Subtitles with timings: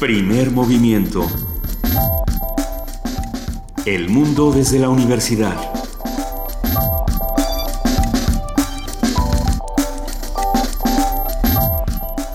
[0.00, 1.26] Primer movimiento.
[3.84, 5.54] El mundo desde la universidad.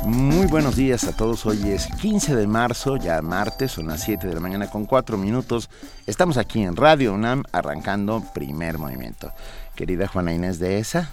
[0.05, 1.43] Muy buenos días a todos.
[1.47, 5.17] Hoy es 15 de marzo, ya martes, son las 7 de la mañana con 4
[5.17, 5.71] minutos.
[6.05, 9.31] Estamos aquí en Radio UNAM arrancando primer movimiento.
[9.73, 11.09] Querida Juana Inés de ESA.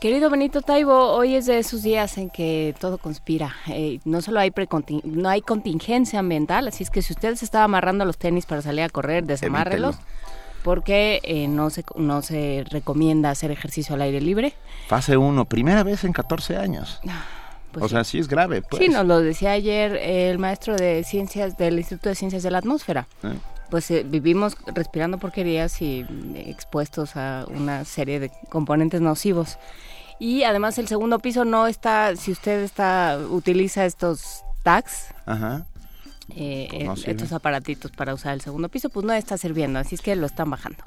[0.00, 3.56] Querido Benito Taibo, hoy es de esos días en que todo conspira.
[3.66, 4.52] Eh, no solo hay
[5.02, 8.62] no hay contingencia ambiental, así es que si usted se estaba amarrando los tenis para
[8.62, 9.96] salir a correr, desamárrelos.
[10.62, 14.54] Porque eh, no, se, no se recomienda hacer ejercicio al aire libre.
[14.86, 17.00] Fase 1, primera vez en 14 años.
[17.08, 17.24] Ah,
[17.72, 18.62] pues o sea, sí es grave.
[18.62, 18.80] Pues.
[18.80, 22.58] Sí, nos lo decía ayer el maestro de ciencias del Instituto de Ciencias de la
[22.58, 23.08] Atmósfera.
[23.24, 23.32] Ah.
[23.70, 29.58] Pues eh, vivimos respirando porquerías y expuestos a una serie de componentes nocivos
[30.18, 35.14] y además el segundo piso no está, si usted está utiliza estos tags,
[36.34, 40.00] eh, pues estos aparatitos para usar el segundo piso, pues no está sirviendo, así es
[40.00, 40.82] que lo están bajando.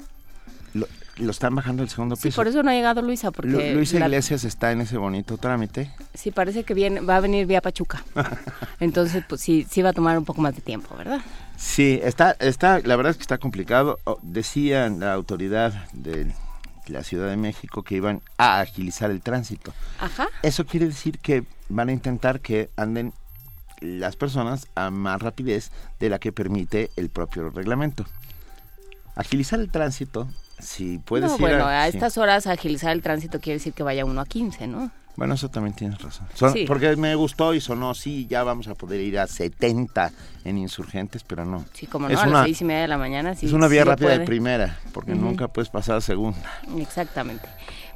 [0.74, 2.30] Lo, están bajando el segundo piso.
[2.30, 3.74] Sí, por eso no ha llegado Luisa, porque...
[3.74, 5.90] Luisa Iglesias está en ese bonito trámite.
[6.14, 8.02] Sí, parece que viene, va a venir vía Pachuca.
[8.80, 11.20] Entonces, pues sí, sí va a tomar un poco más de tiempo, ¿verdad?
[11.56, 13.98] Sí, está, está, la verdad es que está complicado.
[14.22, 16.32] Decía la autoridad del
[16.86, 19.72] la Ciudad de México que iban a agilizar el tránsito.
[19.98, 20.28] Ajá.
[20.42, 23.12] Eso quiere decir que van a intentar que anden
[23.80, 28.06] las personas a más rapidez de la que permite el propio reglamento.
[29.14, 33.72] Agilizar el tránsito, si puede no, bueno, a, estas horas agilizar el tránsito quiere decir
[33.72, 34.90] que vaya uno a 15, ¿no?
[35.16, 36.26] Bueno, eso también tienes razón.
[36.66, 40.10] Porque me gustó y sonó, sí, ya vamos a poder ir a 70
[40.44, 41.64] en insurgentes, pero no.
[41.74, 43.34] Sí, como no, a las seis y media de la mañana.
[43.34, 46.38] Sí, es una vía rápida de primera, porque nunca puedes pasar a segunda.
[46.78, 47.46] Exactamente.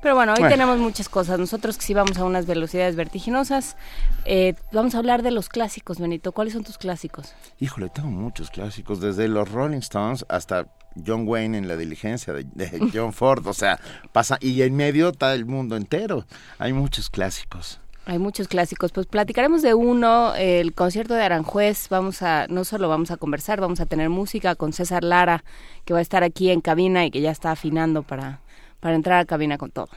[0.06, 1.36] Pero bueno, hoy tenemos muchas cosas.
[1.36, 3.76] Nosotros que sí vamos a unas velocidades vertiginosas,
[4.24, 6.30] eh, vamos a hablar de los clásicos, Benito.
[6.30, 7.34] ¿Cuáles son tus clásicos?
[7.58, 10.68] Híjole, tengo muchos clásicos, desde los Rolling Stones hasta
[11.04, 12.46] John Wayne en la diligencia de,
[12.94, 13.80] John Ford, o sea,
[14.12, 16.24] pasa y en medio está el mundo entero.
[16.60, 17.80] Hay muchos clásicos.
[18.04, 18.92] Hay muchos clásicos.
[18.92, 21.88] Pues platicaremos de uno, el concierto de Aranjuez.
[21.88, 25.42] Vamos a, no solo vamos a conversar, vamos a tener música con César Lara,
[25.84, 28.38] que va a estar aquí en cabina y que ya está afinando para,
[28.86, 29.88] para entrar a cabina con todo.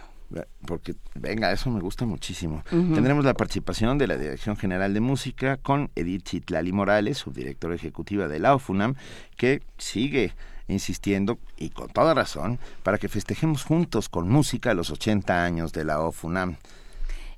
[0.66, 2.64] Porque, venga, eso me gusta muchísimo.
[2.70, 8.28] Tendremos la participación de la Dirección General de Música con Edith Chitlali Morales, subdirectora ejecutiva
[8.28, 8.96] de la OFUNAM,
[9.38, 10.34] que sigue
[10.68, 15.84] insistiendo, y con toda razón, para que festejemos juntos con música los 80 años de
[15.84, 16.58] la OFUNAM.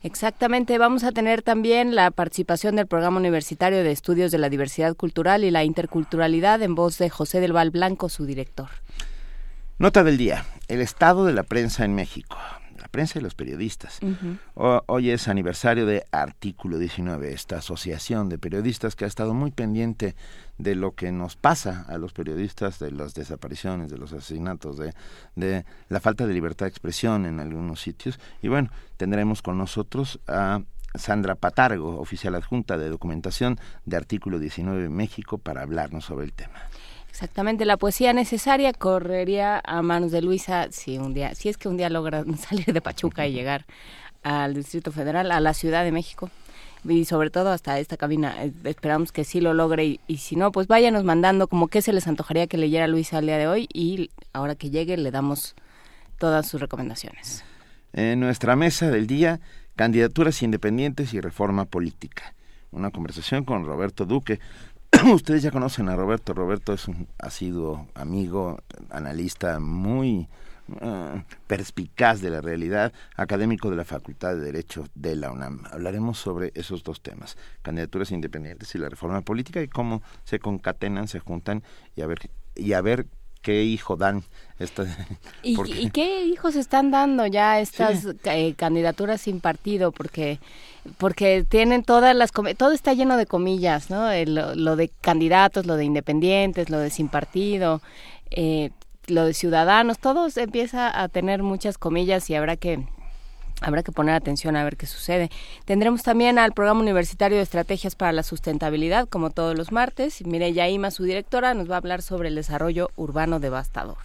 [0.03, 4.95] Exactamente, vamos a tener también la participación del Programa Universitario de Estudios de la Diversidad
[4.95, 8.69] Cultural y la Interculturalidad en voz de José del Val Blanco, su director.
[9.77, 12.37] Nota del día, el estado de la prensa en México
[12.91, 13.99] prensa y los periodistas.
[14.55, 20.15] hoy es aniversario de Artículo 19, esta asociación de periodistas que ha estado muy pendiente
[20.57, 24.93] de lo que nos pasa a los periodistas, de las desapariciones, de los asesinatos, de,
[25.35, 28.19] de la falta de libertad de expresión en algunos sitios.
[28.41, 30.61] Y bueno, tendremos con nosotros a
[30.95, 36.59] Sandra Patargo, oficial adjunta de documentación de Artículo 19 México, para hablarnos sobre el tema.
[37.11, 41.67] Exactamente, la poesía necesaria correría a manos de Luisa si un día, si es que
[41.67, 43.65] un día logra salir de Pachuca y llegar
[44.23, 46.31] al Distrito Federal, a la Ciudad de México
[46.83, 48.43] y sobre todo hasta esta cabina.
[48.43, 51.93] Eh, esperamos que sí lo logre y, si no, pues váyanos mandando como que se
[51.93, 55.55] les antojaría que leyera Luisa al día de hoy y ahora que llegue le damos
[56.17, 57.43] todas sus recomendaciones.
[57.93, 59.41] En nuestra mesa del día,
[59.75, 62.33] candidaturas independientes y reforma política.
[62.71, 64.39] Una conversación con Roberto Duque,
[65.13, 66.33] Ustedes ya conocen a Roberto.
[66.33, 68.59] Roberto es un, ha sido amigo,
[68.89, 70.27] analista muy
[70.79, 75.63] eh, perspicaz de la realidad, académico de la Facultad de Derecho de la UNAM.
[75.71, 81.07] Hablaremos sobre esos dos temas, candidaturas independientes y la reforma política y cómo se concatenan,
[81.07, 81.63] se juntan
[81.95, 83.07] y a ver y a ver
[83.41, 84.23] qué hijo dan.
[84.59, 84.85] Esta,
[85.41, 89.91] ¿Y, qué hijos están dando ya estas eh, candidaturas sin partido?
[89.91, 90.39] Porque
[90.99, 94.09] porque tienen todas las todo está lleno de comillas, ¿no?
[94.25, 97.81] lo, de candidatos, lo de independientes, lo de sin partido,
[98.29, 98.69] eh,
[99.07, 102.85] lo de ciudadanos, todo empieza a tener muchas comillas y habrá que
[103.61, 105.29] habrá que poner atención a ver qué sucede.
[105.65, 110.25] Tendremos también al programa universitario de estrategias para la sustentabilidad, como todos los martes.
[110.25, 113.97] Mireya Ima, su directora, nos va a hablar sobre el desarrollo urbano devastador.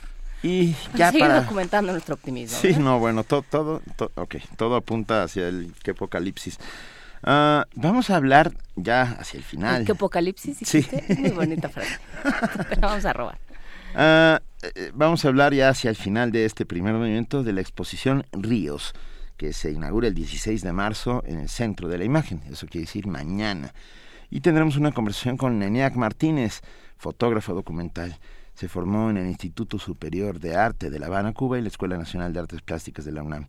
[0.43, 2.59] Y ya Sigue documentando nuestro optimismo.
[2.59, 3.83] Sí, no, bueno, todo, todo,
[4.15, 6.59] okay, todo apunta hacia el que apocalipsis.
[7.23, 9.85] Ah, vamos a hablar ya hacia el final.
[9.85, 10.59] ¿Qué apocalipsis?
[10.63, 10.87] Sí.
[11.19, 11.99] Muy bonita frase.
[12.81, 13.39] vamos a robar.
[13.95, 17.61] Ah, eh, vamos a hablar ya hacia el final de este primer movimiento de la
[17.63, 18.93] exposición Ríos,
[19.37, 22.43] que se inaugura el 16 de marzo en el centro de la imagen.
[22.51, 23.73] Eso quiere decir mañana.
[24.31, 26.63] Y tendremos una conversación con Neniac Martínez,
[26.97, 28.19] fotógrafo documental.
[28.55, 31.97] Se formó en el Instituto Superior de Arte de La Habana, Cuba y la Escuela
[31.97, 33.47] Nacional de Artes Plásticas de la UNAM.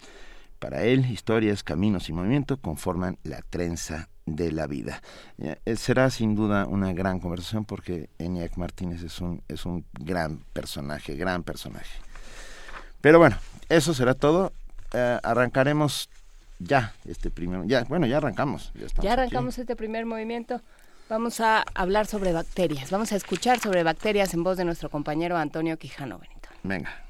[0.59, 5.01] Para él, historias, caminos y movimiento conforman la trenza de la vida.
[5.37, 10.39] Eh, será sin duda una gran conversación porque Eniac Martínez es un, es un gran
[10.53, 11.99] personaje, gran personaje.
[13.01, 13.37] Pero bueno,
[13.69, 14.51] eso será todo.
[14.93, 16.09] Eh, arrancaremos
[16.59, 18.71] ya este primer, ya, bueno, ya arrancamos.
[19.01, 20.61] Ya, arrancamos este primer movimiento.
[21.09, 22.91] Vamos a hablar sobre bacterias.
[22.91, 26.49] Vamos a escuchar sobre bacterias en voz de nuestro compañero Antonio Quijano Benito.
[26.63, 27.03] Venga.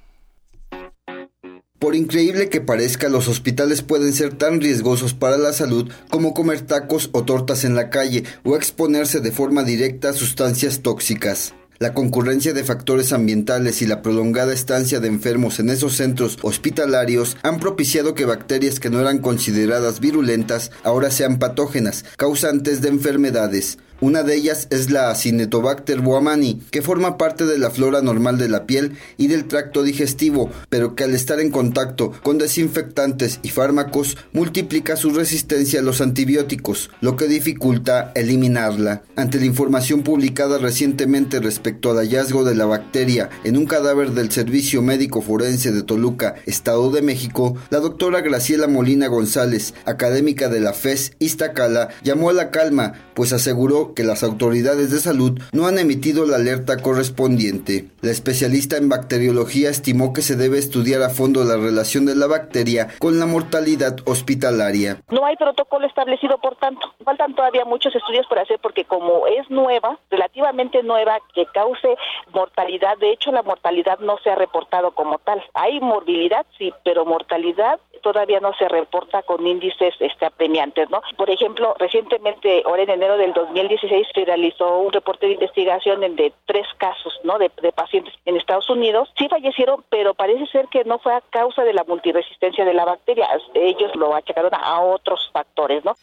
[1.79, 6.61] Por increíble que parezca, los hospitales pueden ser tan riesgosos para la salud como comer
[6.61, 11.53] tacos o tortas en la calle o exponerse de forma directa a sustancias tóxicas.
[11.79, 17.37] La concurrencia de factores ambientales y la prolongada estancia de enfermos en esos centros hospitalarios
[17.43, 23.77] han propiciado que bacterias que no eran consideradas virulentas ahora sean patógenas, causantes de enfermedades.
[23.99, 28.47] Una de ellas es la Acinetobacter boamani, que forma parte de la flora normal de
[28.47, 33.49] la piel y del tracto digestivo, pero que al estar en contacto con desinfectantes y
[33.49, 39.01] fármacos multiplica su resistencia a los antibióticos, lo que dificulta eliminarla.
[39.15, 44.31] Ante la información publicada recientemente respecto al hallazgo de la bacteria en un cadáver del
[44.31, 50.59] Servicio Médico Forense de Toluca, Estado de México, la doctora Graciela Molina González, académica de
[50.59, 55.67] la FES Iztacala, llamó a la calma, pues aseguró que las autoridades de salud no
[55.67, 57.87] han emitido la alerta correspondiente.
[58.01, 62.27] La especialista en bacteriología estimó que se debe estudiar a fondo la relación de la
[62.27, 65.01] bacteria con la mortalidad hospitalaria.
[65.09, 66.93] No hay protocolo establecido, por tanto.
[67.03, 71.95] Faltan todavía muchos estudios por hacer porque como es nueva, relativamente nueva, que cause
[72.33, 75.43] mortalidad, de hecho la mortalidad no se ha reportado como tal.
[75.53, 81.01] Hay morbilidad, sí, pero mortalidad todavía no se reporta con índices este, apremiantes, ¿no?
[81.17, 86.33] Por ejemplo, recientemente, ahora en enero del 2016, se realizó un reporte de investigación de
[86.45, 87.37] tres casos, ¿no?
[87.37, 89.09] De, de pacientes en Estados Unidos.
[89.17, 92.85] Sí fallecieron, pero parece ser que no fue a causa de la multiresistencia de la
[92.85, 93.27] bacteria.
[93.53, 95.95] Ellos lo achacaron a otros factores, ¿no?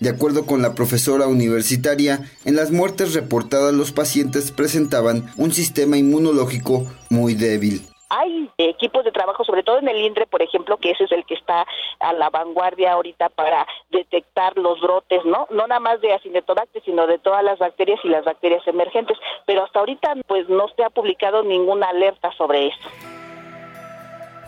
[0.00, 5.98] De acuerdo con la profesora universitaria, en las muertes reportadas los pacientes presentaban un sistema
[5.98, 10.90] inmunológico muy débil hay equipos de trabajo, sobre todo en el INDRE, por ejemplo, que
[10.90, 11.64] ese es el que está
[12.00, 15.46] a la vanguardia ahorita para detectar los brotes, ¿no?
[15.50, 19.16] No nada más de acinetobacter, sino de todas las bacterias y las bacterias emergentes.
[19.46, 22.88] Pero hasta ahorita, pues no se ha publicado ninguna alerta sobre esto.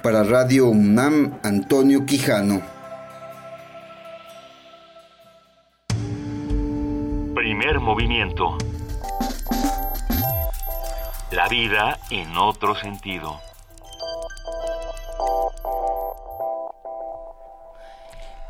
[0.03, 2.61] Para Radio UNAM, Antonio Quijano.
[7.37, 8.59] Primer movimiento.
[11.31, 13.41] La vida en otro sentido.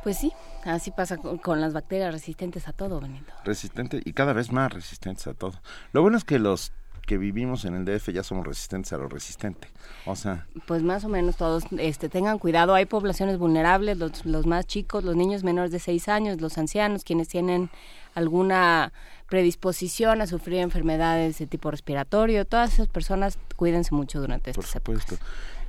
[0.03, 0.33] Pues sí,
[0.65, 3.33] así pasa con, las bacterias resistentes a todo, Benito.
[3.45, 5.53] Resistente y cada vez más resistentes a todo.
[5.93, 6.73] Lo bueno es que los
[7.07, 9.69] que vivimos en el DF ya somos resistentes a lo resistente.
[10.07, 14.47] O sea, pues más o menos todos este tengan cuidado, hay poblaciones vulnerables, los, los
[14.47, 17.71] más chicos, los niños menores de 6 años, los ancianos, quienes tienen
[18.15, 18.93] alguna
[19.29, 24.73] predisposición a sufrir enfermedades de tipo respiratorio, todas esas personas cuídense mucho durante estas Por
[25.01, 25.17] supuesto.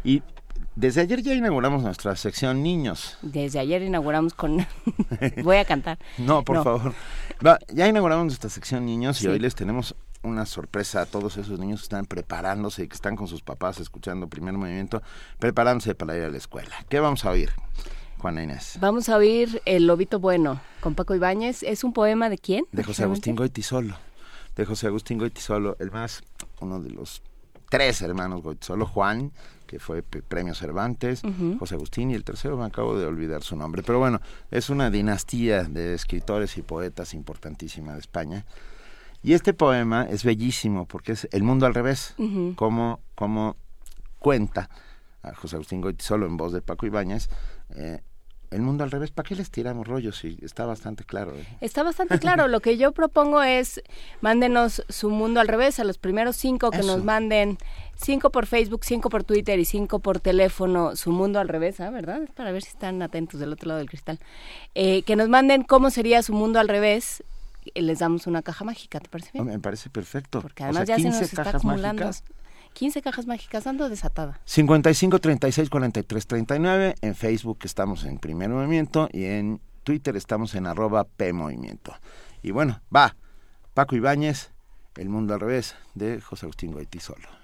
[0.03, 0.21] Y
[0.75, 3.17] desde ayer ya inauguramos nuestra sección niños.
[3.21, 4.65] Desde ayer inauguramos con...
[5.43, 5.99] Voy a cantar.
[6.17, 6.93] No, por favor.
[7.73, 11.81] ya inauguramos nuestra sección niños y hoy les tenemos una sorpresa a todos esos niños
[11.81, 15.03] que están preparándose, que están con sus papás escuchando primer movimiento,
[15.37, 16.73] preparándose para ir a la escuela.
[16.89, 17.51] ¿Qué vamos a oír?
[18.17, 18.77] Juana Inés.
[18.79, 21.61] Vamos a oír El Lobito Bueno con Paco Ibáñez.
[21.61, 22.65] ¿Es un poema de quién?
[22.71, 23.97] De José Agustín Goitisolo.
[24.55, 26.23] De José Agustín Goitisolo, el más,
[26.61, 27.21] uno de los
[27.69, 29.33] tres hermanos Goitisolo, Juan,
[29.65, 31.21] que fue premio Cervantes,
[31.59, 33.83] José Agustín y el tercero me acabo de olvidar su nombre.
[33.83, 38.45] Pero bueno, es una dinastía de escritores y poetas importantísima de España.
[39.21, 42.15] Y este poema es bellísimo porque es El mundo al revés,
[42.55, 43.55] como, como
[44.19, 44.69] cuenta
[45.21, 47.29] a José Agustín Goitisolo en voz de Paco Ibáñez,
[47.69, 48.01] eh,
[48.53, 50.17] el mundo al revés, ¿para qué les tiramos rollos?
[50.17, 51.35] Sí, está bastante claro.
[51.35, 51.45] ¿eh?
[51.61, 52.47] Está bastante claro.
[52.47, 53.81] Lo que yo propongo es,
[54.21, 57.57] mándenos su mundo al revés, a los primeros cinco que nos manden,
[57.95, 61.89] cinco por Facebook, cinco por Twitter y cinco por teléfono, su mundo al revés, ¿ah?
[61.89, 62.21] ¿verdad?
[62.35, 64.19] Para ver si están atentos del otro lado del cristal.
[64.75, 67.23] Eh, que nos manden cómo sería su mundo al revés
[67.75, 69.45] les damos una caja mágica, ¿te parece bien?
[69.45, 70.41] Me parece perfecto.
[70.41, 72.11] Porque además ya se nos está acumulando.
[72.73, 74.39] 15 cajas mágicas, ando desatada.
[74.45, 76.95] 55 36 43 39.
[77.01, 81.93] En Facebook estamos en Primer Movimiento y en Twitter estamos en arroba P Movimiento.
[82.41, 83.15] Y bueno, va.
[83.73, 84.51] Paco Ibáñez,
[84.95, 87.42] El Mundo al Revés, de José Agustín Goitisolo.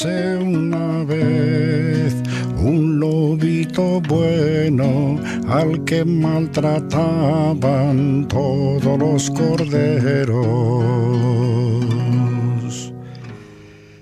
[0.00, 2.14] Érase una vez
[2.62, 10.44] un lobito bueno al que maltrataban todos los corderos.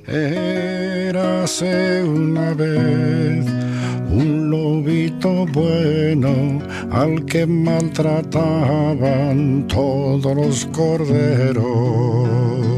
[0.06, 3.46] Érase una vez
[4.10, 6.60] un lobito bueno
[6.90, 12.75] al que maltrataban todos los corderos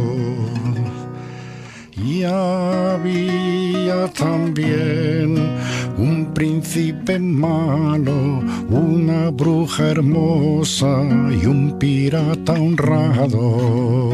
[2.29, 5.37] había también
[5.97, 14.11] un príncipe malo, una bruja hermosa y un pirata honrado.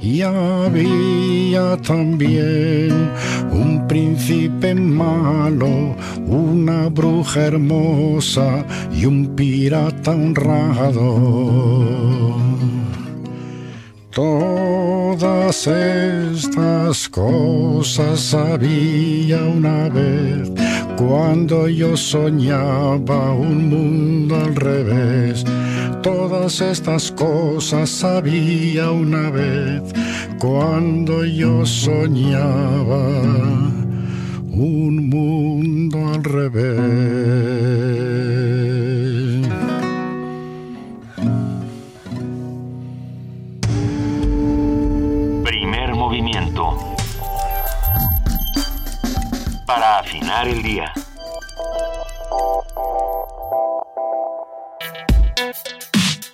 [0.00, 3.10] Y había también
[3.52, 11.62] un príncipe malo, una bruja hermosa y un pirata honrado.
[14.14, 20.52] Todas estas cosas sabía una vez
[20.98, 25.46] cuando yo soñaba un mundo al revés.
[26.02, 29.82] Todas estas cosas sabía una vez
[30.38, 33.08] cuando yo soñaba
[34.50, 37.62] un mundo al revés.
[50.02, 50.92] Afinar el día.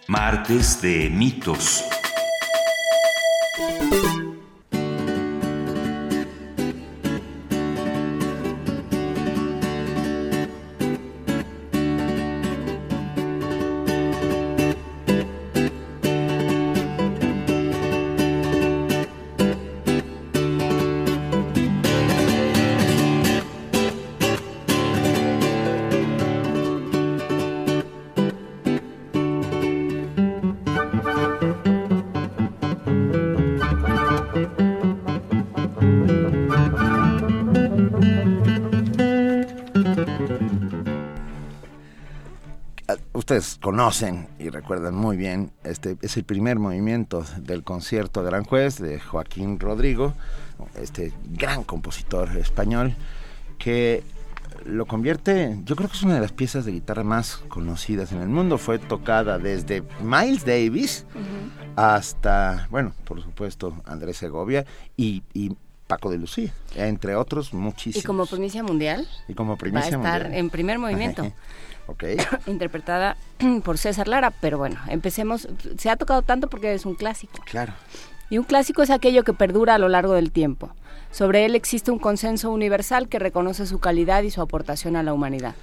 [0.07, 1.85] Martes de mitos.
[43.61, 49.01] Conocen y recuerdan muy bien, este es el primer movimiento del concierto de Aranjuez de
[49.01, 50.15] Joaquín Rodrigo,
[50.81, 52.95] este gran compositor español
[53.59, 54.03] que
[54.65, 58.23] lo convierte, yo creo que es una de las piezas de guitarra más conocidas en
[58.23, 58.57] el mundo.
[58.57, 61.05] Fue tocada desde Miles Davis
[61.77, 64.65] hasta, bueno, por supuesto, Andrés Segovia
[64.97, 65.23] y,
[65.87, 68.05] Paco de Lucía, entre otros muchísimos.
[68.05, 69.09] ¿Y como primicia mundial?
[69.27, 71.33] Y como primicia Va a estar en primer movimiento.
[72.47, 73.17] interpretada
[73.65, 75.49] por César Lara, pero bueno, empecemos.
[75.77, 77.43] Se ha tocado tanto porque es un clásico.
[77.45, 77.73] Claro.
[78.31, 80.71] Y un clásico es aquello que perdura a lo largo del tiempo.
[81.11, 85.15] Sobre él existe un consenso universal que reconoce su calidad y su aportación a la
[85.15, 85.55] humanidad.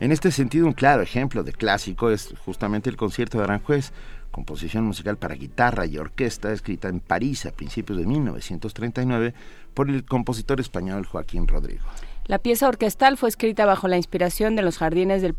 [0.00, 3.92] En este sentido, un claro ejemplo de clásico es justamente el concierto de Aranjuez,
[4.30, 9.34] composición musical para guitarra y orquesta escrita en París a principios de 1939
[9.74, 11.84] por el compositor español Joaquín Rodrigo.
[12.26, 15.34] La pieza orquestal fue escrita bajo la inspiración de los jardines del,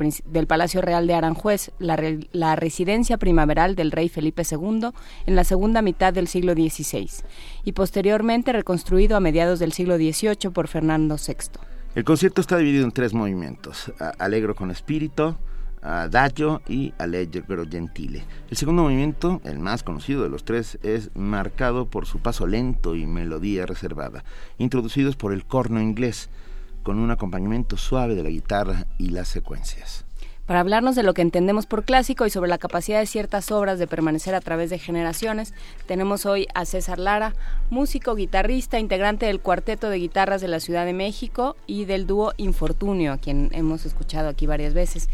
[0.45, 4.89] Palacio Real de Aranjuez, la, residencia primaveral del rey Felipe II
[5.25, 7.09] en la segunda mitad del siglo XVI,
[7.63, 11.59] y posteriormente reconstruido a mediados del siglo XVIII por Fernando VI.
[11.95, 15.35] El concierto está dividido en tres movimientos, Alegro con espíritu,
[15.81, 18.25] Adagio y Allegro Gentile.
[18.51, 22.95] El segundo movimiento, el más conocido de los tres, es marcado por su paso lento
[22.95, 24.23] y melodía reservada,
[24.59, 26.29] introducidos por el corno inglés,
[26.85, 30.05] con un acompañamiento suave de la guitarra y las secuencias.
[30.45, 33.79] Para hablarnos de lo que entendemos por clásico y sobre la capacidad de ciertas obras
[33.79, 35.55] de permanecer a través de generaciones,
[35.87, 37.33] tenemos hoy a César Lara,
[37.71, 42.33] músico, guitarrista, integrante del cuarteto de guitarras de la Ciudad de México y del dúo
[42.37, 45.09] Infortunio, a quien hemos escuchado aquí varias veces.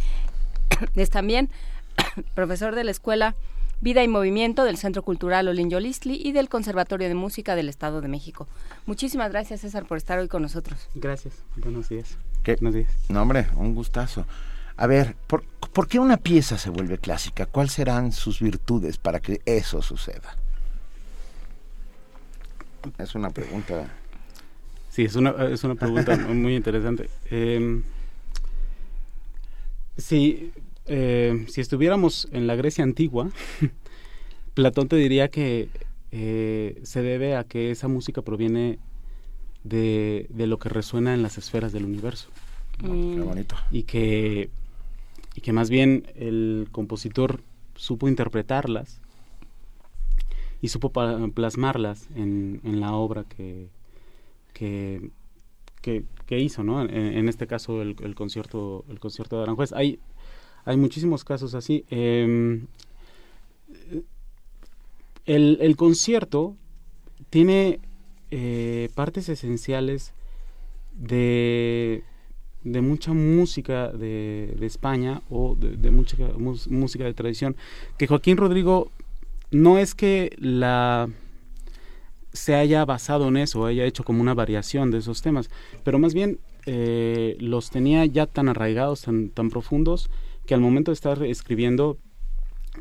[0.96, 1.50] es también
[2.36, 3.34] profesor de la Escuela
[3.82, 8.00] Vida y Movimiento del Centro Cultural Olin Yolistli y del Conservatorio de Música del Estado
[8.00, 8.48] de México.
[8.86, 10.88] Muchísimas gracias, César, por estar hoy con nosotros.
[10.94, 11.34] Gracias.
[11.56, 12.16] Buenos días.
[12.44, 12.56] ¿Qué?
[12.56, 12.92] Buenos días.
[13.10, 14.28] No, hombre, un gustazo.
[14.78, 17.48] A ver, ¿por, ¿por qué una pieza se vuelve clásica?
[17.48, 20.38] ¿Cuáles serán sus virtudes para que eso suceda?
[23.00, 23.88] Es una pregunta.
[24.92, 27.10] Sí, es una, es una pregunta muy interesante.
[27.32, 27.82] Eh,
[29.98, 30.52] sí,
[30.94, 33.30] eh, si estuviéramos en la Grecia antigua,
[34.54, 35.70] Platón te diría que
[36.12, 38.78] eh, se debe a que esa música proviene
[39.64, 42.28] de, lo que resuena en las esferas del universo.
[42.84, 43.24] Mm.
[43.24, 43.56] bonito.
[43.72, 44.50] Y que,
[45.34, 47.42] y que más bien el compositor
[47.76, 49.00] supo interpretarlas
[50.62, 53.70] y supo plasmarlas en, en la obra que,
[54.54, 55.10] que,
[55.82, 56.82] que, hizo, ¿no?
[56.82, 59.72] En, este caso el, el, concierto el concierto de Aranjuez.
[59.72, 60.00] Hay,
[60.66, 61.86] hay muchísimos casos así.
[61.90, 62.68] Em,
[65.26, 66.56] el, concierto
[67.30, 67.80] tiene
[68.32, 70.14] eh, partes esenciales
[70.94, 72.04] de,
[72.64, 77.56] de mucha música de, España o de, de mucha música de tradición
[77.98, 78.92] que Joaquín Rodrigo
[79.52, 81.10] no es que la
[82.34, 85.50] se haya basado en eso, haya hecho como una variación de esos temas,
[85.84, 90.10] pero más bien eh, los tenía ya tan arraigados, tan, tan profundos,
[90.46, 91.98] que al momento de estar escribiendo,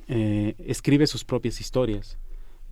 [0.09, 2.19] eh, escribe sus propias historias.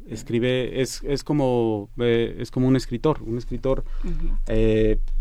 [0.09, 3.85] Escribe, es, es como eh, es como un escritor, un escritor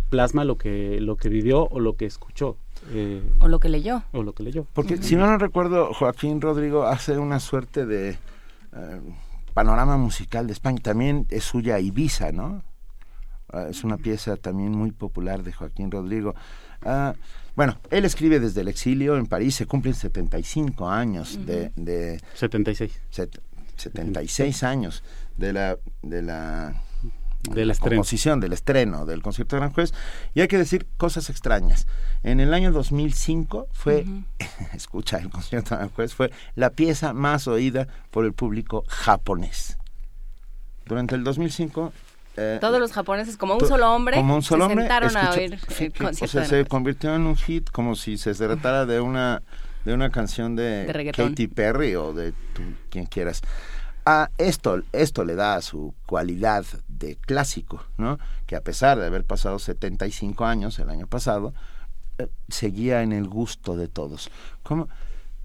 [0.10, 2.58] plasma lo que, lo que vivió o lo que escuchó.
[3.40, 4.04] o lo que leyó.
[4.14, 4.66] O lo que leyó.
[4.74, 8.18] Porque si no no recuerdo, Joaquín Rodrigo hace una suerte de
[9.54, 10.78] panorama musical de España.
[10.82, 12.64] También es suya Ibiza, ¿no?
[13.50, 16.36] Ah, es una pieza también muy popular de Joaquín Rodrigo.
[16.84, 17.16] Ah,
[17.58, 22.22] bueno, él escribe desde el exilio en París, se cumplen 75 años de, de...
[22.36, 23.02] 76.
[23.76, 25.04] 76 años
[25.38, 26.76] de la, de la
[27.50, 29.92] de la composición, del estreno del concierto de Gran Juez.
[30.36, 31.88] Y hay que decir cosas extrañas.
[32.22, 34.06] En el año 2005 fue,
[34.76, 39.80] escucha, el concierto de Gran Juez fue la pieza más oída por el público japonés.
[40.86, 41.92] Durante el 2005
[42.38, 45.32] eh, todos los japoneses como un solo hombre como un solo se hombre, sentaron a
[45.32, 49.00] oír el concierto o sea, se convirtió en un hit como si se tratara de
[49.00, 49.42] una
[49.84, 53.42] de una canción de, de Katy Perry o de tu, quien quieras
[54.10, 58.20] a esto, esto le da su cualidad de clásico, ¿no?
[58.46, 61.54] Que a pesar de haber pasado 75 años el año pasado,
[62.18, 64.32] eh, seguía en el gusto de todos.
[64.64, 64.88] ¿Cómo?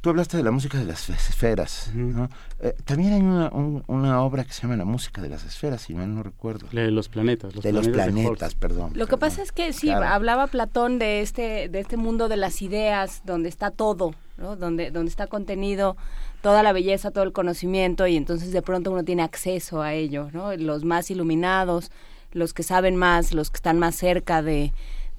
[0.03, 2.29] Tú hablaste de la música de las esferas, ¿no?
[2.59, 3.51] Eh, también hay una,
[3.87, 6.67] una, obra que se llama La música de las esferas, si mal no recuerdo.
[6.73, 7.55] De los planetas.
[7.55, 8.91] de los planetas, perdón.
[8.97, 12.63] Lo que pasa es que sí, hablaba Platón de este, de este mundo de las
[12.63, 14.57] ideas, donde está todo, ¿no?
[14.57, 15.97] Donde, donde está contenido
[16.41, 20.31] toda la belleza, todo el conocimiento y entonces de pronto uno tiene acceso a ello,
[20.33, 20.53] ¿no?
[20.57, 21.93] Los más iluminados,
[22.33, 24.73] los que saben más, los que están más cerca de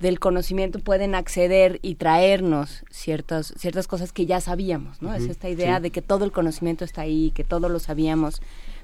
[0.03, 5.15] del conocimiento pueden acceder y traernos ciertas ciertas cosas que ya sabíamos, ¿no?
[5.15, 8.41] es esta idea de que todo el conocimiento está ahí, que todo lo sabíamos,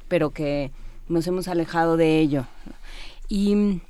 [0.08, 0.71] pero que
[1.10, 2.45] nos hemos alejado de ello.
[3.27, 3.82] Y,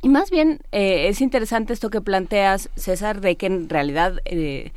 [0.00, 4.72] y más bien eh, es interesante esto que planteas, César, de que en realidad eh,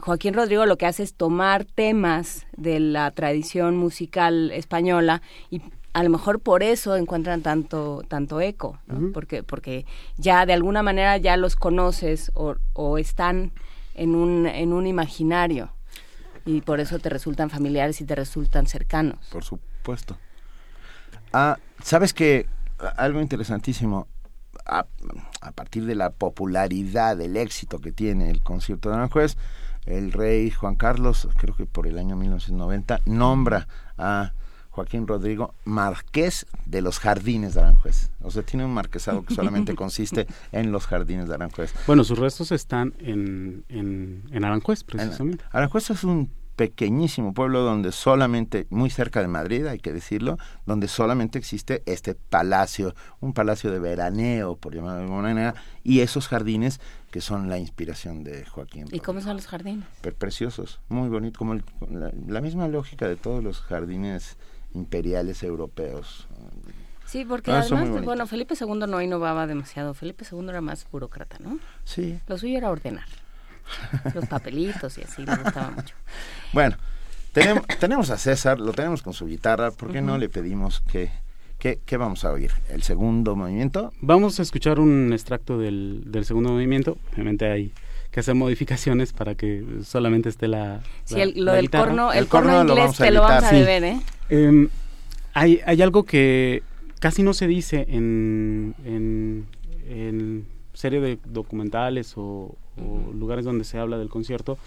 [0.00, 5.62] Joaquín Rodrigo lo que hace es tomar temas de la tradición musical española y
[5.94, 8.78] a lo mejor por eso encuentran tanto tanto eco,
[9.14, 13.52] porque porque ya de alguna manera ya los conoces o, o están
[13.94, 15.70] en un en un imaginario
[16.44, 19.18] y por eso te resultan familiares y te resultan cercanos.
[19.30, 20.18] Por supuesto.
[21.32, 22.48] Ah, sabes que
[22.96, 24.08] algo interesantísimo
[24.66, 24.86] a,
[25.40, 29.36] a, partir de la popularidad, del éxito que tiene el concierto de Aranjuez,
[29.86, 34.32] el rey Juan Carlos, creo que por el año 1990, nombra a
[34.74, 38.10] Joaquín Rodrigo Marqués de los Jardines de Aranjuez.
[38.22, 41.72] O sea, tiene un marquesado que solamente consiste en los Jardines de Aranjuez.
[41.86, 45.44] Bueno, sus restos están en, en, Aranjuez, precisamente.
[45.52, 50.88] Aranjuez es un pequeñísimo pueblo donde solamente, muy cerca de Madrid, hay que decirlo, donde
[50.88, 56.28] solamente existe este palacio, un palacio de veraneo, por llamarlo de alguna manera, y esos
[56.28, 58.86] jardines que son la inspiración de Joaquín.
[58.90, 59.84] ¿Y cómo son los jardines?
[60.18, 61.54] preciosos, muy bonitos, como
[61.90, 64.36] la, misma lógica de todos los jardines
[64.74, 66.26] imperiales europeos.
[67.06, 69.94] Sí, porque además, bueno, Felipe II no innovaba demasiado.
[69.94, 71.58] Felipe II era más burócrata, ¿no?
[71.84, 72.18] Sí.
[72.26, 73.06] Lo suyo era ordenar.
[74.14, 75.94] Los papelitos y así, le gustaba mucho.
[76.52, 76.76] Bueno,
[77.32, 79.70] tenemos, tenemos a César, lo tenemos con su guitarra.
[79.70, 81.10] ¿Por qué no le pedimos que
[81.58, 82.50] ¿Qué, vamos a oír?
[82.68, 83.90] ¿El segundo movimiento?
[84.02, 86.98] Vamos a escuchar un extracto del, del segundo movimiento.
[87.14, 87.72] Obviamente hay
[88.14, 90.82] que hacer modificaciones para que solamente esté la.
[91.02, 94.00] Sí, lo del corno, el, corno, inglés te lo vamos a deber, ¿eh?
[94.28, 94.68] Em,
[95.32, 96.62] hay, hay algo que
[97.00, 99.46] casi no se dice en, en,
[99.88, 102.56] en serie de documentales o,
[103.12, 104.58] lugares donde se habla del concierto,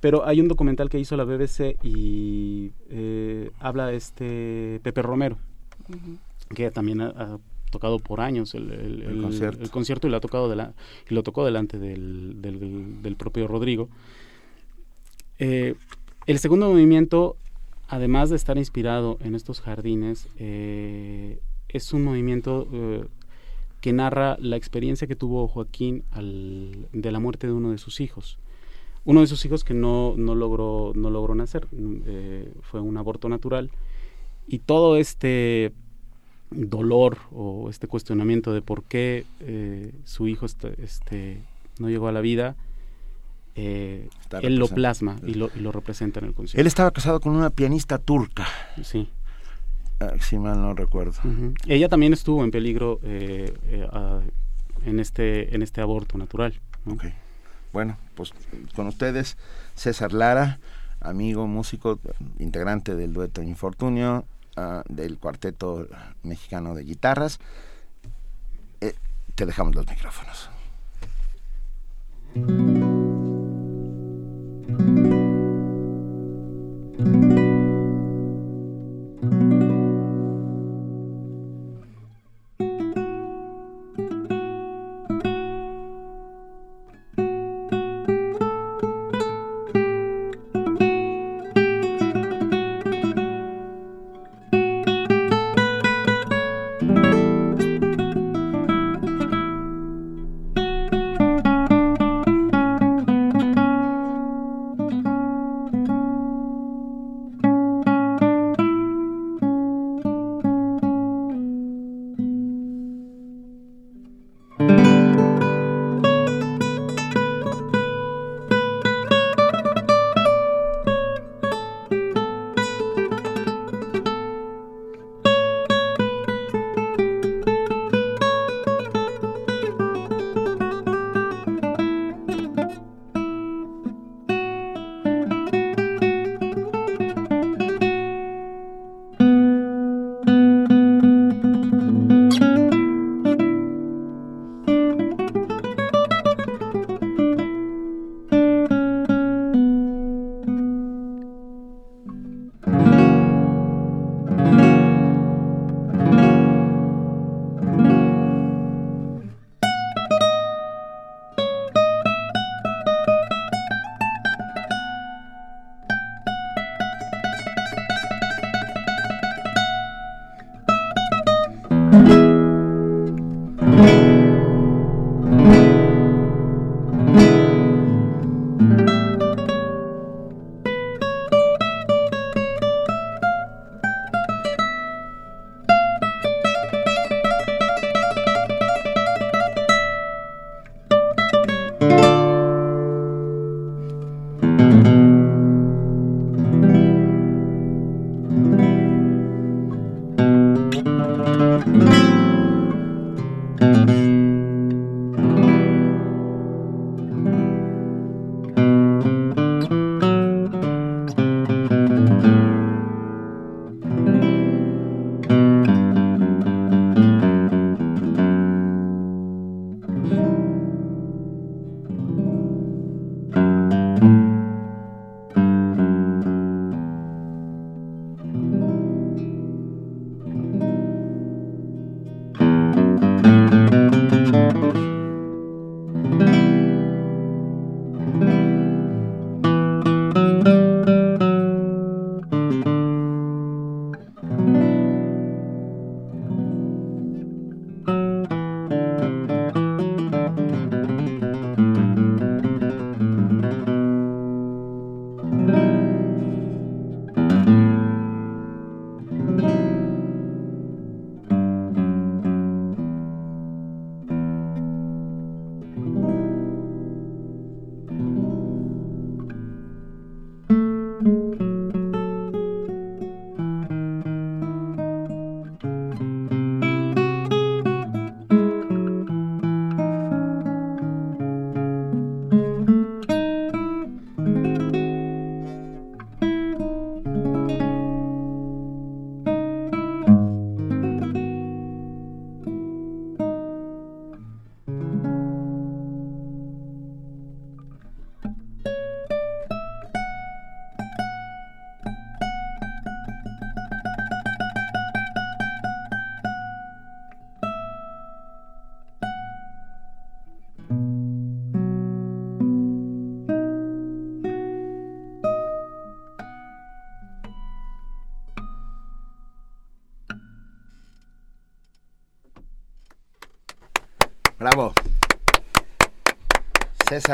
[0.00, 5.38] pero hay un documental que hizo la BBC y eh, habla de este Pepe Romero,
[6.54, 7.38] que también ha,
[7.70, 9.20] tocado por años el,
[9.70, 10.06] concierto.
[10.06, 10.52] y lo ha tocado
[11.08, 13.88] y lo tocó delante del, del, propio Rodrigo.
[15.38, 15.74] Eh,
[16.26, 17.36] el segundo movimiento,
[17.88, 23.04] además de estar inspirado en estos jardines, eh, es un movimiento eh,
[23.80, 28.00] que narra la experiencia que tuvo Joaquín al, de la muerte de uno de sus
[28.00, 28.38] hijos.
[29.06, 31.66] Uno de sus hijos que no, no, logró, no logró nacer,
[32.60, 33.70] fue un aborto natural
[34.46, 35.72] y todo este
[36.50, 41.42] dolor o este cuestionamiento de por qué eh, su hijo este,
[41.78, 42.56] no llegó a la vida,
[43.54, 44.08] eh,
[44.42, 46.60] él lo plasma y lo, y lo, representa en el concierto.
[46.60, 48.46] Él estaba casado con una pianista turca.
[48.82, 49.08] Sí.
[50.00, 51.12] Ah, si mal no recuerdo.
[51.66, 53.52] Ella también estuvo en peligro eh,
[54.84, 56.54] en, este, en este aborto natural.
[57.72, 58.32] Bueno, pues
[58.74, 59.36] con ustedes,
[59.74, 60.58] César Lara,
[61.00, 62.00] amigo, músico,
[62.38, 64.24] integrante del dueto Infortunio,
[64.56, 65.86] Ah, del cuarteto
[66.22, 67.38] mexicano de guitarras.
[68.80, 68.94] Eh,
[69.34, 70.50] te dejamos los micrófonos.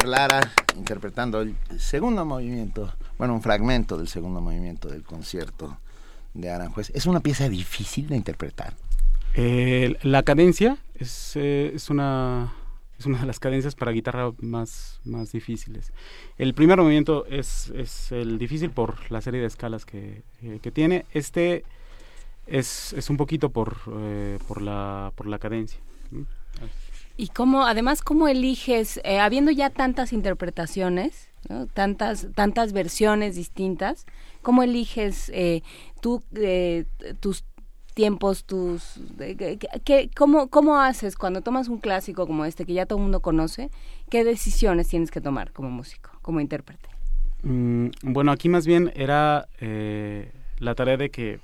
[0.05, 5.79] Lara interpretando el segundo movimiento, bueno, un fragmento del segundo movimiento del concierto
[6.35, 6.91] de Aranjuez.
[6.95, 8.75] ¿Es una pieza difícil de interpretar?
[9.35, 12.53] Eh, la cadencia es, eh, es, una,
[12.99, 15.01] de las cadencias para guitarra más,
[15.33, 15.93] difíciles.
[16.39, 17.73] El primer movimiento es,
[18.11, 21.05] el difícil por la serie de escalas que, eh, tiene.
[21.13, 21.65] Este
[22.47, 23.89] es, un poquito por,
[24.61, 25.81] la, cadencia.
[27.17, 31.29] Y cómo, además, cómo eliges, eh, habiendo ya tantas interpretaciones,
[31.75, 34.05] tantas, tantas versiones distintas,
[34.43, 35.63] cómo eliges eh,
[36.01, 36.85] tú, eh,
[37.21, 37.45] tus
[37.95, 42.75] tiempos, tus, eh, ¿qué- qué- cómo, cómo haces cuando tomas un clásico como este que
[42.75, 43.71] ya todo el mundo conoce?
[44.11, 46.89] ¿Qué decisiones tienes que tomar como músico, como intérprete?
[47.43, 51.41] Mm, bueno, aquí más bien era eh, la tarea de que,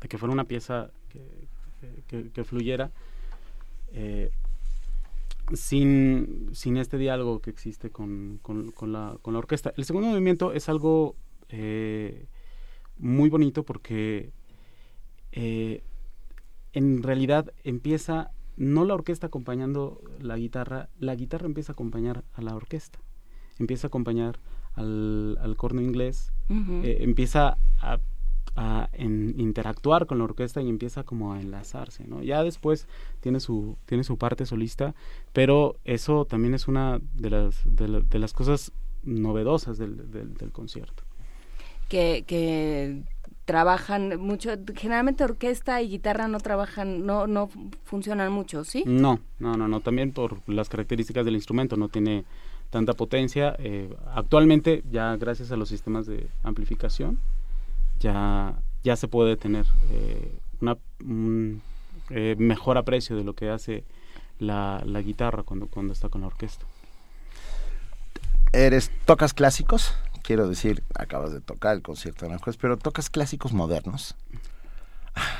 [0.00, 1.20] de que fuera una pieza que,
[2.08, 2.90] que- que fluyera
[3.92, 4.30] eh,
[5.54, 9.72] sin, sin este diálogo que existe con, con- con la, con la orquesta.
[9.76, 11.16] El segundo movimiento es algo
[11.48, 12.26] eh,
[12.98, 14.32] muy bonito porque
[15.32, 15.82] eh,
[16.72, 22.42] en realidad empieza no la orquesta acompañando la guitarra, la guitarra empieza a acompañar a
[22.42, 23.00] la orquesta,
[23.58, 24.38] empieza a acompañar
[24.74, 26.32] al, al corno inglés,
[26.84, 27.98] eh, empieza a,
[28.56, 32.22] a en- interactuar con la orquesta y empieza como a enlazarse, ¿no?
[32.22, 32.86] Ya después
[33.20, 34.94] tiene su, tiene su parte solista,
[35.32, 38.72] pero eso también es una de las, de, la- de las cosas
[39.04, 41.02] novedosas del, del- del concierto.
[41.88, 43.02] que, que
[43.44, 47.48] trabajan mucho, generalmente orquesta y guitarra no trabajan, no, no
[47.84, 48.82] funcionan mucho, ¿sí?
[48.86, 52.24] No, no, no, no, también por las características del instrumento, no tiene
[52.70, 53.54] tanta potencia.
[53.58, 57.18] eh, actualmente, ya gracias a los sistemas de amplificación,
[58.02, 61.62] ya, ya se puede tener eh, una, un
[62.10, 63.84] eh, mejor aprecio de lo que hace
[64.38, 66.66] la, la guitarra cuando, cuando está con la orquesta.
[68.52, 69.94] ¿Eres, tocas clásicos?
[70.22, 74.14] Quiero decir, acabas de tocar el concierto de Aranjuez, pero tocas clásicos modernos.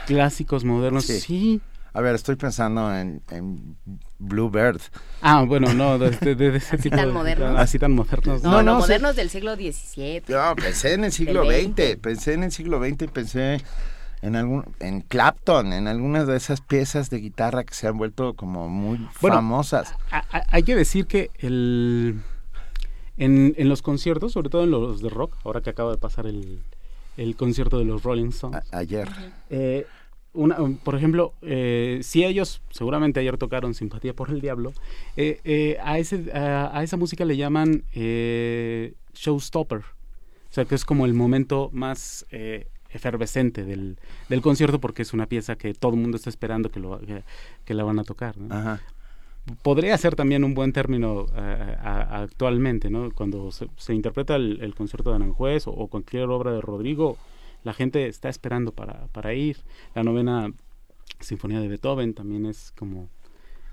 [0.07, 1.21] Clásicos modernos, Sí.
[1.21, 1.61] sí.
[1.95, 3.77] A ver, estoy pensando en, en
[4.19, 4.81] Bluebird.
[5.21, 7.59] Ah, bueno, no, de, de- de ese Así tipo tan de- modernos.
[7.59, 8.43] Así tan modernos.
[8.43, 8.81] No, No, no, sí.
[8.81, 10.23] modernos del siglo XVII.
[10.29, 11.97] No, pensé en el siglo XX, 20.
[11.99, 13.61] pensé en el siglo XX, pensé
[14.23, 18.35] en algún, en Clapton, en algunas de esas piezas de guitarra que se han vuelto
[18.35, 19.93] como muy Bueno, famosas.
[20.11, 22.21] A- a- hay que decir que el
[23.19, 26.27] en, en los conciertos, sobre todo en los de rock, ahora que acaba de pasar
[26.27, 26.61] el,
[27.19, 29.09] el concierto de los Rolling Stones, A- ayer.
[29.51, 29.87] eh,
[30.35, 34.73] una, um, por ejemplo, eh, si ellos seguramente ayer tocaron Simpatía por el Diablo,
[35.17, 40.75] eh, eh, a, ese, a, a esa música le llaman eh, showstopper, o sea que
[40.75, 42.27] es como el momento más
[42.91, 43.97] efervescente del,
[44.29, 47.23] del concierto porque es una pieza que todo el mundo está esperando que, lo, que,
[47.65, 48.37] que la van a tocar.
[48.37, 48.55] ¿no?
[48.55, 48.81] Ajá.
[49.63, 53.11] podría ser también un buen término a- actualmente, ¿no?
[53.11, 57.17] Cuando se, se interpreta el, el concierto de Aranjuez o, o cualquier obra de Rodrigo,
[57.65, 59.59] la gente está esperando para, para ir.
[59.95, 60.53] La novena
[61.21, 63.09] sinfonía de Beethoven también es como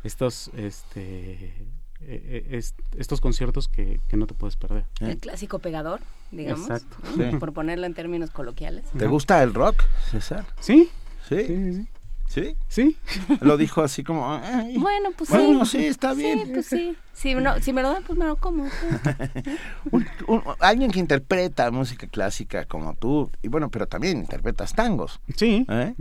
[0.03, 1.67] estos, este, eh,
[2.01, 4.85] eh, es- estos conciertos que, que no te puedes perder.
[5.01, 5.11] ¿Eh?
[5.11, 5.99] El clásico pegador,
[6.31, 6.97] digamos, Exacto.
[7.17, 7.31] ¿no?
[7.31, 7.37] Sí.
[7.37, 8.85] por ponerlo en términos coloquiales.
[8.97, 10.45] ¿Te gusta el rock, César?
[10.59, 10.89] ¿Sí?
[11.27, 11.87] Sí, Sí, sí,
[12.29, 12.55] sí.
[12.69, 12.97] sí.
[13.41, 14.31] Lo dijo así como...
[14.33, 14.77] "Ay".
[14.77, 15.79] Bueno, pues Bueno, sí.
[15.79, 16.39] sí, está bien.
[16.45, 16.95] Sí, pues sí.
[17.13, 18.65] Si, no, si me lo dan, pues me lo como.
[18.67, 18.71] sí.
[19.91, 25.19] Un- un- alguien que interpreta música clásica como tú, y bueno, pero también interpretas tangos.
[25.35, 25.65] Sí.
[25.67, 25.93] ¿eh?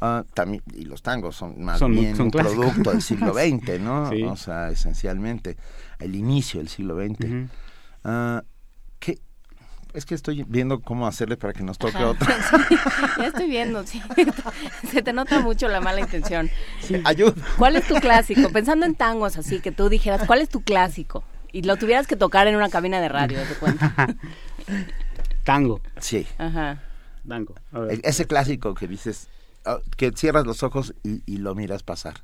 [0.00, 2.64] Ah, también, y los tangos son más Son bien son un clásicos.
[2.66, 4.08] producto del siglo XX, ¿no?
[4.12, 4.22] Sí.
[4.22, 5.58] O sea, esencialmente,
[5.98, 7.18] el inicio del siglo XX.
[7.18, 7.46] ¿qué?
[9.94, 12.08] Es que estoy viendo cómo hacerle para que nos toque Ajá.
[12.08, 12.34] otra.
[12.68, 12.76] Sí,
[13.18, 14.02] ya estoy viendo, sí.
[14.90, 16.50] Se te nota mucho la mala intención.
[17.04, 17.34] Ayuda.
[17.58, 18.48] ¿Cuál es tu clásico?
[18.50, 21.24] Pensando en tangos, así que tú dijeras, ¿cuál es tu clásico?
[21.52, 23.94] Y lo tuvieras que tocar en una cabina de radio, te cuenta.
[25.44, 25.80] Tango.
[26.00, 26.82] Sí, Ajá.
[27.28, 27.54] Tango.
[27.90, 29.28] El- ese clásico que dices,
[29.66, 32.22] ah, que cierras los ojos y, y lo miras pasar.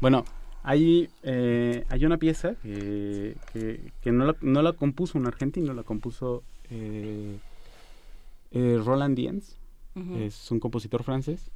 [0.00, 0.24] Bueno,
[0.66, 5.72] hay, eh, hay una pieza que, que, que no, la, no la compuso un argentino,
[5.72, 7.38] la compuso eh,
[8.50, 9.56] eh, Roland Diens,
[9.94, 10.16] Ujú.
[10.18, 11.50] es un compositor francés,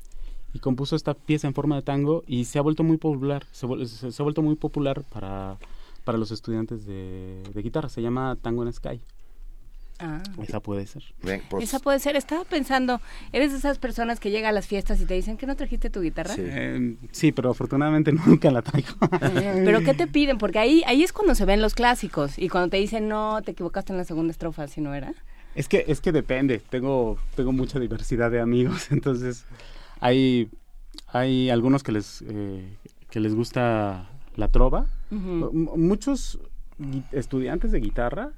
[0.55, 3.66] y compuso esta pieza en forma de tango y se ha vuelto muy popular, se,
[3.87, 5.59] se- se ha vuelto muy popular para,
[6.05, 9.01] para los estudiantes de, de guitarra, se llama Tango en Sky,
[10.01, 10.23] Ah.
[10.43, 11.03] esa puede ser.
[11.23, 13.01] Ven, pues, Esa puede ser, estaba pensando,
[13.33, 15.91] eres de esas personas que llega a las fiestas y te dicen que no trajiste
[15.91, 16.35] tu guitarra.
[16.35, 16.43] Sí.
[16.45, 18.95] Eh, sí, pero afortunadamente nunca la traigo.
[19.21, 20.39] Pero ¿qué te piden?
[20.39, 23.53] Porque ahí, ahí es cuando se ven los clásicos y cuando te dicen, no, te
[23.53, 25.13] equivocaste en la segunda estrofa, si no era.
[25.55, 29.45] Es que, es que depende, tengo, tengo mucha diversidad de amigos, entonces
[30.01, 30.49] hay,
[31.09, 32.77] hay algunos que les, eh,
[33.11, 34.87] que les gusta la trova.
[35.11, 36.39] Muchos
[37.13, 38.31] estudiantes de guitarra.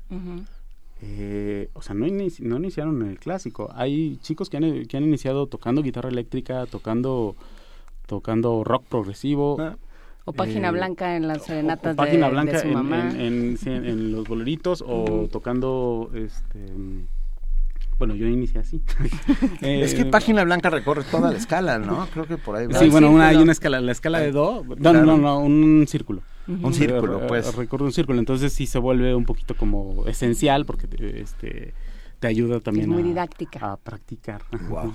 [1.04, 3.70] Eh, o sea, no, no iniciaron en el clásico.
[3.74, 7.34] Hay chicos que han, que han iniciado tocando guitarra eléctrica, tocando,
[8.06, 9.60] tocando rock progresivo.
[9.60, 9.76] Ah.
[10.24, 13.10] O página eh, blanca en las serenatas página de, blanca su mamá.
[13.16, 16.60] En, en, los boleritos o tocando este
[17.98, 18.80] bueno, yo inicié así.
[19.60, 22.06] es que página blanca recorre toda la escala, ¿no?
[22.12, 22.66] Creo que por ahí.
[22.72, 24.64] Sí, bueno, una, hay una escala, la escala de do.
[24.78, 26.22] No, no, no, un círculo.
[26.46, 27.54] Un círculo, pues.
[27.54, 30.88] Recorre un círculo, entonces sí se vuelve un poquito como esencial porque
[31.20, 31.74] este
[32.18, 33.72] te ayuda también es muy didáctica.
[33.72, 34.42] a practicar.
[34.68, 34.94] Wow.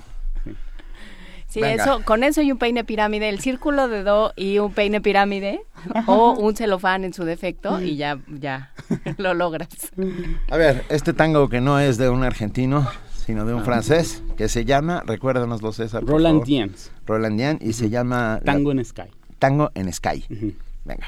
[1.48, 5.00] Sí, eso, con eso y un peine pirámide, el círculo de do y un peine
[5.00, 5.62] pirámide
[6.06, 8.72] o un celofán en su defecto y ya, ya
[9.16, 9.68] lo logras.
[10.50, 12.86] A ver, este tango que no es de un argentino,
[13.24, 13.64] sino de un ah.
[13.64, 16.04] francés, que se llama, recuérdanoslo César.
[16.04, 16.92] Roland Dians.
[17.06, 18.40] Roland Dians y se llama...
[18.44, 19.08] Tango en Sky.
[19.38, 20.24] Tango en Sky.
[20.84, 21.06] Venga.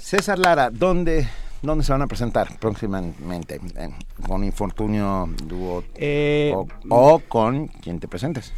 [0.00, 1.28] César Lara, ¿dónde,
[1.62, 3.60] ¿dónde se van a presentar próximamente?
[4.26, 6.52] ¿Con Infortunio Dúo eh,
[6.88, 8.52] o, con quien te presentes?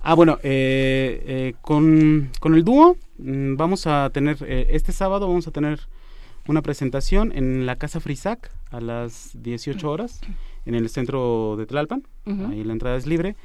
[0.00, 5.50] Ah, bueno, eh, eh, con, el dúo mm, vamos a tener, este sábado vamos a
[5.50, 5.80] tener
[6.48, 10.20] una presentación en la Casa Frisac a las 18 horas
[10.64, 12.04] en el centro de Tlalpan.
[12.24, 13.36] Ahí la entrada es libre.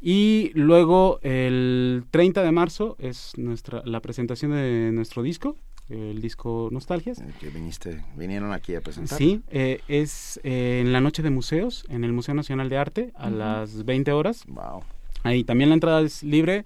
[0.00, 5.56] Y luego el 30 de marzo es nuestra la presentación de nuestro disco
[5.88, 7.22] el disco Nostalgias.
[7.40, 9.16] Que viniste, vinieron aquí a presentar.
[9.16, 13.12] Sí, eh, es eh, en la noche de museos, en el Museo Nacional de Arte,
[13.14, 14.44] a las 20 horas.
[14.48, 14.82] Wow.
[15.22, 16.64] Ahí también la entrada es libre,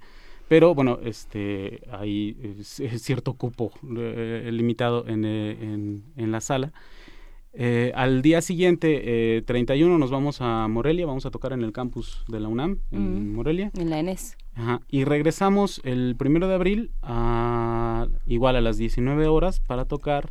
[0.48, 6.72] pero bueno, este hay cierto cupo eh, limitado en, en, la sala.
[7.94, 12.40] Al día siguiente, 31, nos vamos a Morelia, vamos a tocar en el campus de
[12.40, 13.70] la UNAM, en Morelia.
[13.76, 14.36] En la ENES.
[14.88, 20.30] Y regresamos el primero de abril a igual a las 19 horas para tocar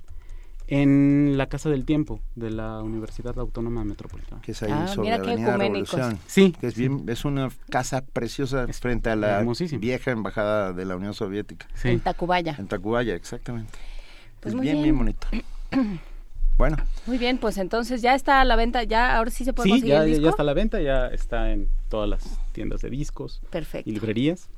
[0.69, 4.41] en la Casa del Tiempo de la Universidad Autónoma Metropolitana.
[4.41, 6.19] Que es ahí ah, sobre la Avenida Revolución.
[6.27, 6.55] Sí.
[6.59, 9.43] Que es, bien, es una casa preciosa frente a la
[9.79, 11.67] vieja embajada de la Unión Soviética.
[11.83, 12.55] En Tacubaya.
[12.59, 13.79] En Tacubaya, exactamente.
[14.41, 15.27] Pues es bien, bien bonito.
[16.59, 16.75] Bueno.
[17.07, 19.95] Muy bien, pues entonces ya está a la venta, ya ahora sí se puede conseguir
[19.95, 20.23] el disco.
[20.23, 23.89] ya está a la venta, ya está en todas las tiendas de discos Perfecto.
[23.89, 24.49] y librerías.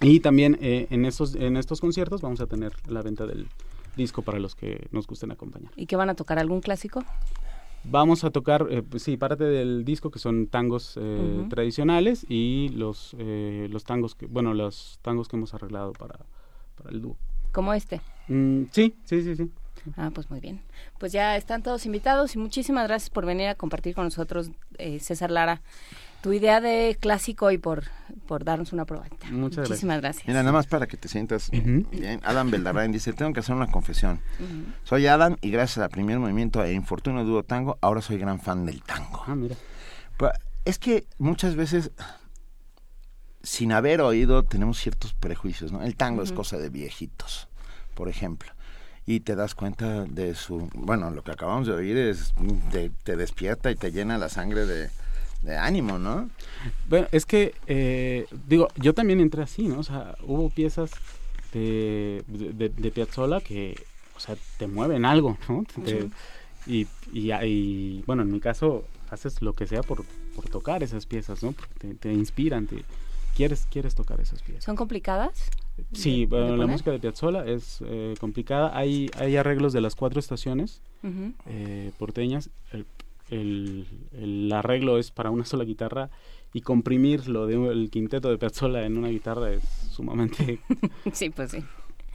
[0.00, 3.46] Y también eh, en, estos, en estos conciertos vamos a tener la venta del
[3.94, 5.70] disco para los que nos gusten acompañar.
[5.76, 6.40] ¿Y qué van a tocar?
[6.40, 7.04] ¿Algún clásico?
[7.84, 12.70] Vamos a tocar, eh, pues sí, parte del disco que son tangos eh, tradicionales y
[12.70, 16.18] los, los tangos que, bueno, los tangos que hemos arreglado para,
[16.76, 17.16] para el dúo.
[17.52, 18.00] Como este.
[18.26, 19.50] Mm, sí, sí, sí, sí.
[19.96, 20.60] Ah, pues muy bien.
[20.98, 25.00] Pues ya están todos invitados y muchísimas gracias por venir a compartir con nosotros, eh,
[25.00, 25.62] César Lara,
[26.20, 27.84] tu idea de clásico y por,
[28.26, 29.30] por darnos una probadita.
[29.30, 30.26] Muchas Muchísimas gracias.
[30.26, 32.20] Mira, nada más para que te sientas bien.
[32.24, 34.20] Adam Beldarrain dice, tengo que hacer una confesión.
[34.84, 38.66] Soy Adam y gracias al primer movimiento e Infortunio Dúo Tango, ahora soy gran fan
[38.66, 39.24] del tango.
[39.26, 39.56] Ah, mira.
[40.16, 40.32] Pues,
[40.64, 41.90] es que muchas veces,
[43.42, 45.82] sin haber oído, tenemos ciertos prejuicios, ¿no?
[45.82, 47.48] El tango es cosa de viejitos,
[47.94, 48.52] por ejemplo.
[49.10, 50.68] Y te das cuenta de su...
[50.72, 52.32] Bueno, lo que acabamos de oír es...
[52.70, 54.88] Te, te despierta y te llena la sangre de,
[55.42, 56.30] de ánimo, ¿no?
[56.88, 59.80] Bueno, es que, eh, digo, yo también entré así, ¿no?
[59.80, 60.92] O sea, hubo piezas
[61.52, 63.82] de, de, de Piazzolla que,
[64.16, 65.64] o sea, te mueven algo, ¿no?
[65.84, 66.08] Te-
[66.66, 70.04] y, y, y, bueno, en mi caso, haces lo que sea por,
[70.36, 71.50] por tocar esas piezas, ¿no?
[71.50, 72.84] Porque te, te inspiran, te,
[73.34, 74.62] quieres, quieres tocar esas piezas.
[74.62, 75.50] ¿Son complicadas?
[75.92, 78.76] Sí, bueno, la música de Piazzolla es eh, complicada.
[78.76, 80.82] Hay, hay arreglos de las cuatro estaciones
[81.46, 82.50] eh, porteñas.
[82.72, 82.86] El,
[83.30, 86.10] el- el arreglo es para una sola guitarra
[86.52, 89.62] y comprimir lo del quinteto de Piazzolla en una guitarra es
[89.92, 90.58] sumamente
[91.12, 91.58] Sí, pues sí.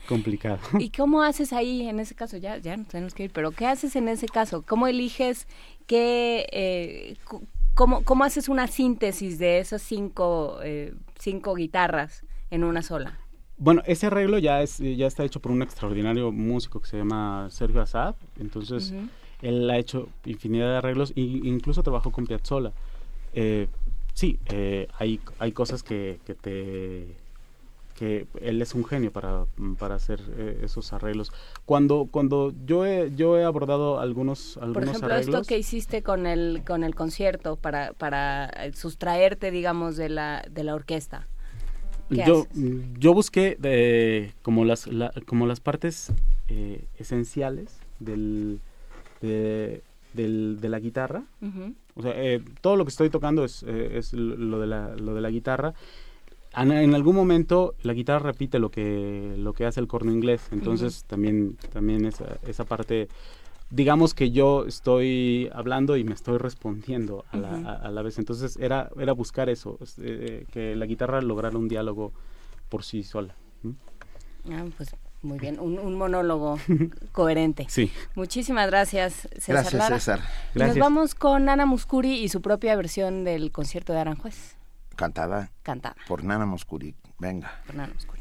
[0.08, 0.60] complicado.
[0.78, 2.36] ¿Y cómo haces ahí en ese caso?
[2.36, 4.62] Ya, ya nos tenemos que ir, pero ¿qué haces en ese caso?
[4.62, 5.48] ¿Cómo eliges
[5.86, 7.16] qué, eh,
[7.74, 13.18] cómo, cómo haces una síntesis de esas cinco, eh, cinco guitarras en una sola?
[13.58, 17.48] Bueno, ese arreglo ya es ya está hecho por un extraordinario músico que se llama
[17.50, 18.14] Sergio Assad.
[18.38, 18.92] Entonces,
[19.42, 22.72] él ha hecho infinidad de arreglos e incluso trabajó con Piazzolla.
[23.32, 23.68] Eh,
[24.14, 27.16] sí, eh, hay, hay cosas que, que te
[27.96, 29.46] que él es un genio para,
[29.78, 31.32] para hacer eh, esos arreglos.
[31.64, 36.02] Cuando cuando yo he, yo he abordado algunos algunos Por ejemplo, arreglos, esto que hiciste
[36.02, 41.26] con el con el concierto para para eh, sustraerte, digamos, de la de la orquesta.
[42.08, 42.46] ¿Qué yo
[42.98, 46.12] yo busqué de, como las la- como las partes
[46.48, 48.60] eh, esenciales del
[49.20, 49.82] de,
[50.14, 51.24] del- de la guitarra.
[51.94, 55.14] O sea, eh, todo lo que estoy tocando es, eh, es lo, de la, lo
[55.14, 55.72] de la guitarra.
[56.54, 60.48] En, en algún momento la guitarra repite lo que, lo que hace el corno inglés.
[60.52, 63.08] Entonces también, también esa, esa parte,
[63.70, 68.18] digamos que yo estoy hablando y me estoy respondiendo a la, a, a la vez.
[68.18, 72.12] Entonces era, era buscar eso, es, eh, que la guitarra lograra un diálogo
[72.68, 73.34] por sí sola.
[74.50, 76.58] Ah, pues muy bien, un, un monólogo
[77.12, 77.66] coherente.
[77.68, 77.90] Sí.
[78.14, 79.96] Muchísimas gracias, César Gracias, Lara.
[79.98, 80.18] César.
[80.20, 80.78] Y Nos Gracias.
[80.78, 84.56] vamos con Ana Muscuri y su propia versión del concierto de Aranjuez,
[84.94, 86.94] Cantada cantada por Nana Moscuri.
[87.18, 87.60] Venga.
[87.66, 88.15] por Ana Muscuri.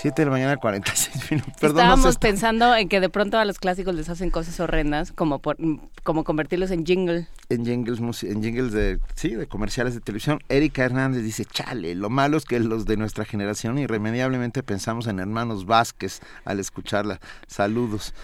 [0.00, 1.52] 7 de la mañana, 46 minutos.
[1.60, 5.40] Perdón, Estábamos pensando en que de pronto a los clásicos les hacen cosas horrendas, como
[5.40, 5.58] por,
[6.04, 7.28] como convertirlos en jingle.
[7.50, 10.38] En jingles, en jingles de, sí, de comerciales de televisión.
[10.48, 15.18] Erika Hernández dice, chale, lo malo es que los de nuestra generación irremediablemente pensamos en
[15.18, 17.20] hermanos Vázquez al escucharla.
[17.46, 18.14] Saludos.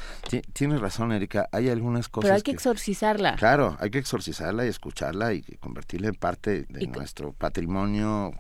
[0.55, 3.37] Tienes razón, Erika, hay algunas cosas Pero hay que, exorcizarla.
[3.37, 8.33] Claro, hay que exorcizarla y escucharla y convertirla en parte de nuestro patrimonio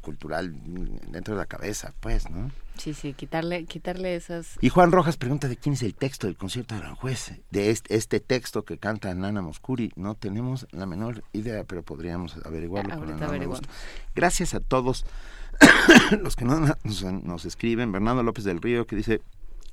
[0.00, 0.54] cultural
[1.08, 2.50] dentro de la cabeza, pues, ¿no?
[2.76, 4.58] Sí, sí, quitarle, quitarle esas...
[4.60, 7.94] Y Juan Rojas pregunta de quién es el texto del concierto de Aranjuez, de este,
[7.94, 9.92] este texto que canta Nana Moscuri.
[9.96, 12.94] No tenemos la menor idea, pero podríamos averiguarlo.
[14.14, 15.04] Gracias a todos
[16.20, 16.74] los que nos,
[17.04, 17.92] nos escriben.
[17.92, 19.20] Bernardo López del Río que dice,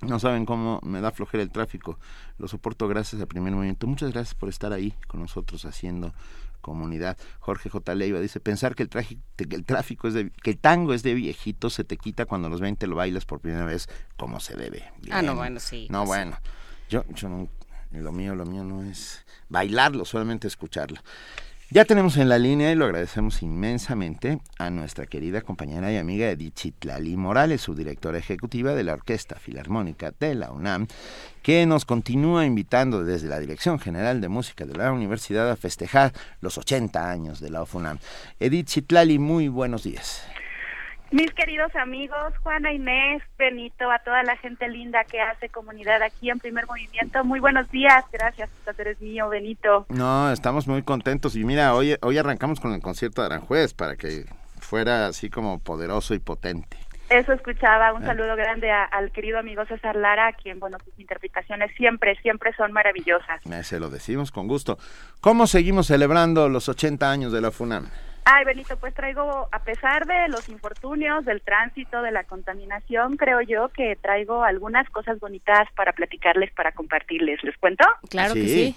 [0.01, 1.99] no saben cómo me da flojera el tráfico.
[2.37, 3.87] Lo soporto gracias al primer movimiento.
[3.87, 6.13] Muchas gracias por estar ahí con nosotros haciendo
[6.61, 7.17] comunidad.
[7.39, 7.95] Jorge J.
[7.95, 11.13] Leiva dice, pensar que el, que el tráfico es de, que el tango es de
[11.13, 14.91] viejito se te quita cuando los 20 lo bailas por primera vez como se debe.
[15.11, 15.87] Ah, no, bueno, sí.
[15.89, 16.37] No, pues bueno.
[16.89, 17.49] Yo, yo no,
[17.91, 21.01] lo mío, lo mío no es bailarlo, solamente escucharlo.
[21.73, 26.29] Ya tenemos en la línea y lo agradecemos inmensamente a nuestra querida compañera y amiga
[26.29, 30.87] Edith Chitlali Morales, su directora ejecutiva de la Orquesta Filarmónica de la UNAM,
[31.41, 36.11] que nos continúa invitando desde la Dirección General de Música de la Universidad a festejar
[36.41, 37.99] los 80 años de la UFUNAM.
[38.41, 40.23] Edith Chitlali, muy buenos días.
[41.11, 46.29] Mis queridos amigos, Juana Inés, Benito, a toda la gente linda que hace comunidad aquí
[46.29, 49.85] en Primer Movimiento, muy buenos días, gracias, eres mío, Benito.
[49.89, 53.97] No, estamos muy contentos y mira, hoy, hoy arrancamos con el concierto de Aranjuez para
[53.97, 54.23] que
[54.61, 56.77] fuera así como poderoso y potente.
[57.09, 58.05] Eso escuchaba, un ah.
[58.05, 63.41] saludo grande al querido amigo César Lara, quien, bueno, sus interpretaciones siempre, siempre son maravillosas.
[63.63, 64.77] Se lo decimos con gusto.
[65.19, 67.89] ¿Cómo seguimos celebrando los 80 años de la FUNAM?
[68.23, 73.41] Ay, Benito, pues traigo, a pesar de los infortunios, del tránsito, de la contaminación, creo
[73.41, 77.43] yo que traigo algunas cosas bonitas para platicarles, para compartirles.
[77.43, 77.83] ¿Les cuento?
[78.09, 78.75] Claro que sí.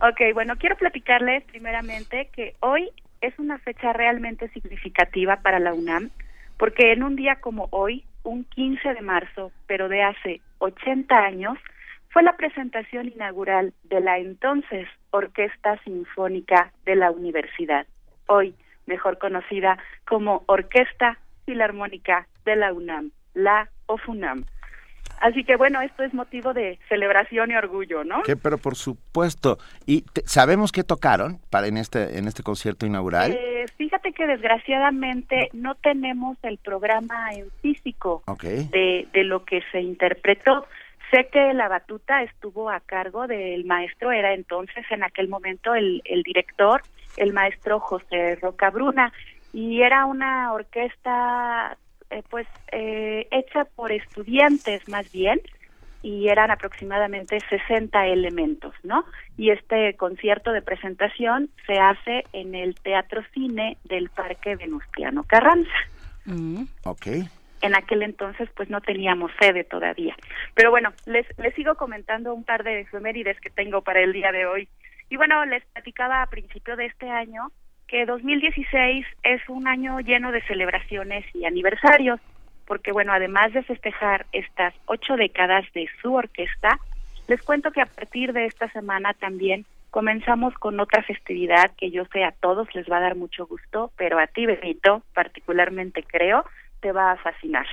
[0.00, 6.10] Ok, bueno, quiero platicarles primeramente que hoy es una fecha realmente significativa para la UNAM,
[6.56, 11.58] porque en un día como hoy, un 15 de marzo, pero de hace 80 años,
[12.08, 17.86] fue la presentación inaugural de la entonces Orquesta Sinfónica de la Universidad
[18.32, 18.54] hoy
[18.86, 24.44] mejor conocida como Orquesta Filarmónica de la UNAM, la OFUNAM.
[25.20, 28.22] Así que bueno, esto es motivo de celebración y orgullo, ¿no?
[28.22, 29.56] Que, pero por supuesto.
[29.86, 33.30] ¿Y sabemos qué tocaron para en este en este concierto inaugural?
[33.30, 39.80] Eh, fíjate que desgraciadamente no tenemos el programa en físico de, de lo que se
[39.80, 40.66] interpretó.
[41.12, 46.02] Sé que la batuta estuvo a cargo del maestro, era entonces en aquel momento el,
[46.04, 46.82] el director,
[47.16, 49.12] el maestro José Rocabruna,
[49.52, 51.76] y era una orquesta
[52.10, 55.40] eh, pues eh, hecha por estudiantes más bien
[56.02, 59.04] y eran aproximadamente 60 elementos, ¿no?
[59.36, 65.70] Y este concierto de presentación se hace en el Teatro Cine del Parque Venustiano Carranza.
[66.24, 66.64] Mm.
[66.84, 67.06] Ok.
[67.62, 70.16] En aquel entonces pues no teníamos sede todavía.
[70.54, 74.32] Pero bueno, les, les sigo comentando un par de efemérides que tengo para el día
[74.32, 74.68] de hoy.
[75.12, 77.52] Y bueno, les platicaba a principio de este año
[77.86, 82.18] que 2016 es un año lleno de celebraciones y aniversarios,
[82.66, 86.78] porque bueno, además de festejar estas ocho décadas de su orquesta,
[87.28, 92.06] les cuento que a partir de esta semana también comenzamos con otra festividad que yo
[92.06, 96.46] sé a todos les va a dar mucho gusto, pero a ti, Benito, particularmente creo,
[96.80, 97.66] te va a fascinar.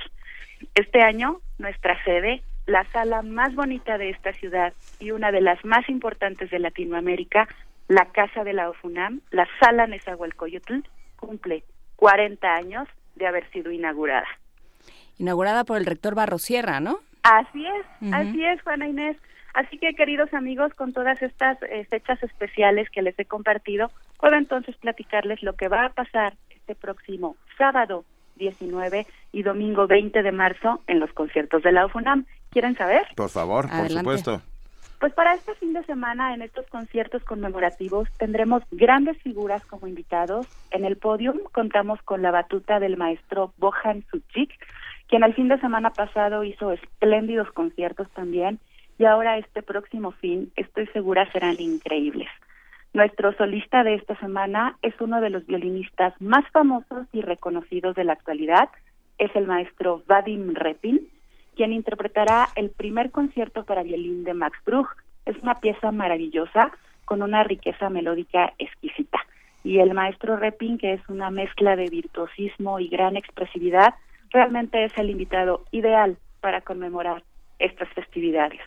[0.74, 5.62] Este año, nuestra sede, la sala más bonita de esta ciudad y una de las
[5.64, 7.48] más importantes de Latinoamérica,
[7.88, 10.84] la Casa de la OFUNAM, la Sala Nezahualcóyotl,
[11.16, 11.64] cumple
[11.96, 14.26] 40 años de haber sido inaugurada.
[15.18, 17.00] Inaugurada por el rector Barrosierra, ¿no?
[17.24, 19.16] Así es, así es, Juana Inés.
[19.52, 24.36] Así que, queridos amigos, con todas estas eh, fechas especiales que les he compartido, puedo
[24.36, 28.04] entonces platicarles lo que va a pasar este próximo sábado
[28.36, 32.26] 19 y domingo 20 de marzo en los conciertos de la OFUNAM.
[32.50, 33.06] ¿Quieren saber?
[33.16, 34.42] Por favor, por supuesto.
[34.98, 40.46] Pues para este fin de semana, en estos conciertos conmemorativos, tendremos grandes figuras como invitados.
[40.70, 44.50] En el podium contamos con la batuta del maestro Bohan Suchik,
[45.08, 48.60] quien el fin de semana pasado hizo espléndidos conciertos también,
[48.98, 52.28] y ahora este próximo fin, estoy segura, serán increíbles.
[52.92, 58.04] Nuestro solista de esta semana es uno de los violinistas más famosos y reconocidos de
[58.04, 58.68] la actualidad,
[59.16, 61.08] es el maestro Vadim Repin,
[61.56, 64.88] quien interpretará el primer concierto para violín de Max Bruch.
[65.26, 66.72] Es una pieza maravillosa
[67.04, 69.18] con una riqueza melódica exquisita.
[69.62, 73.94] Y el maestro Repin, que es una mezcla de virtuosismo y gran expresividad,
[74.30, 77.22] realmente es el invitado ideal para conmemorar
[77.58, 78.60] estas festividades.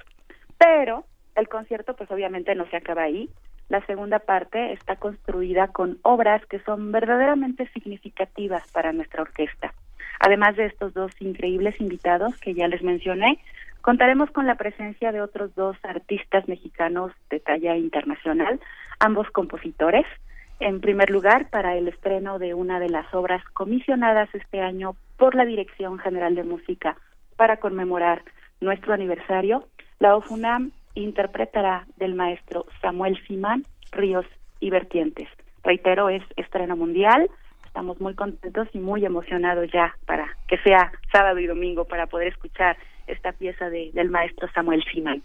[0.58, 1.06] Pero
[1.36, 3.30] el concierto pues obviamente no se acaba ahí.
[3.70, 9.74] La segunda parte está construida con obras que son verdaderamente significativas para nuestra orquesta.
[10.26, 13.40] Además de estos dos increíbles invitados que ya les mencioné,
[13.82, 18.62] contaremos con la presencia de otros dos artistas mexicanos de talla internacional,
[19.02, 20.06] ambos compositores.
[20.62, 25.36] En primer lugar, para el estreno de una de las obras comisionadas este año por
[25.36, 26.96] la Dirección General de Música
[27.36, 28.24] para conmemorar
[28.62, 29.68] nuestro aniversario,
[30.00, 34.26] la OFUNAM interpretará del maestro Samuel Simán Ríos
[34.62, 35.28] y Vertientes.
[35.66, 37.30] Reitero, es estreno mundial,
[37.74, 42.28] estamos muy contentos y muy emocionados ya para que sea sábado y domingo para poder
[42.28, 45.24] escuchar esta pieza de, del maestro Samuel Simán.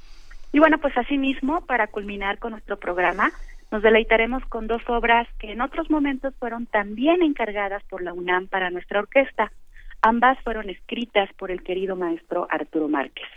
[0.55, 3.32] Y bueno, pues asimismo, para culminar con nuestro programa,
[3.70, 8.46] nos deleitaremos con dos obras que en otros momentos fueron también encargadas por la UNAM
[8.46, 9.53] para nuestra orquesta.
[10.01, 13.28] Ambas fueron escritas por el querido maestro Arturo Márquez.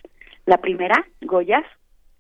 [0.45, 1.65] La primera, Goyas,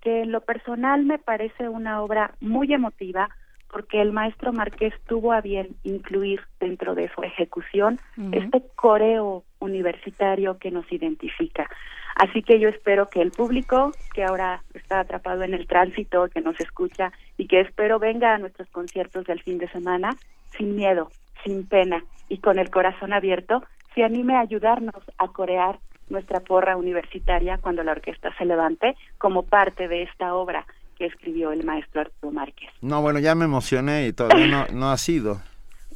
[0.01, 3.29] que en lo personal me parece una obra muy emotiva,
[3.71, 7.99] porque el maestro Márquez tuvo a bien incluir dentro de su ejecución
[8.33, 11.69] este coreo universitario que nos identifica.
[12.15, 16.41] Así que yo espero que el público que ahora está atrapado en el tránsito, que
[16.41, 20.09] nos escucha y que espero venga a nuestros conciertos del fin de semana
[20.57, 21.09] sin miedo,
[21.45, 23.63] sin pena y con el corazón abierto,
[23.95, 29.43] se anime a ayudarnos a corear nuestra porra universitaria cuando la orquesta se levante como
[29.43, 30.65] parte de esta obra
[31.01, 32.69] que escribió el maestro Arturo Márquez.
[32.79, 35.41] No, bueno, ya me emocioné y todavía no, no ha sido.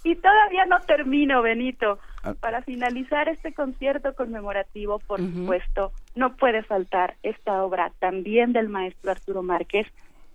[0.04, 2.00] Y todavía no termino, Benito.
[2.24, 2.34] Ah.
[2.40, 9.12] Para finalizar este concierto conmemorativo, por supuesto, no puede faltar esta obra también del maestro
[9.12, 9.86] Arturo Márquez,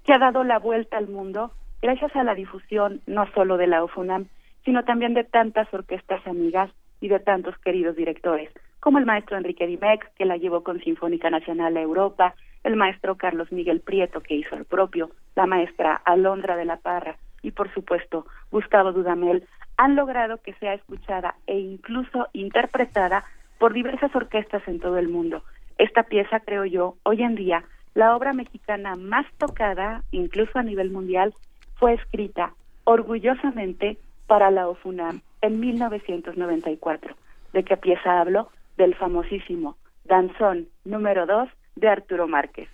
[0.05, 1.51] que ha dado la vuelta al mundo
[1.83, 4.27] gracias a la difusión no solo de la UFUNAM,
[4.64, 9.66] sino también de tantas orquestas amigas y de tantos queridos directores, como el maestro Enrique
[9.66, 14.34] Dimex, que la llevó con Sinfónica Nacional a Europa, el maestro Carlos Miguel Prieto, que
[14.34, 19.46] hizo el propio, la maestra Alondra de la Parra y, por supuesto, Gustavo Dudamel,
[19.76, 23.24] han logrado que sea escuchada e incluso interpretada
[23.58, 25.42] por diversas orquestas en todo el mundo.
[25.78, 30.90] Esta pieza, creo yo, hoy en día, la obra mexicana más tocada, incluso a nivel
[30.90, 31.34] mundial,
[31.76, 32.52] fue escrita
[32.84, 37.16] orgullosamente para la OFUNAM en 1994.
[37.52, 38.50] ¿De qué pieza hablo?
[38.76, 41.48] Del famosísimo Danzón número 2
[41.81, 42.68] de Arturo Márquez.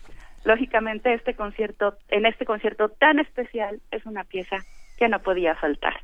[0.44, 4.58] Lógicamente, este concierto, en este concierto tan especial, es una pieza
[4.96, 5.94] que no podía faltar.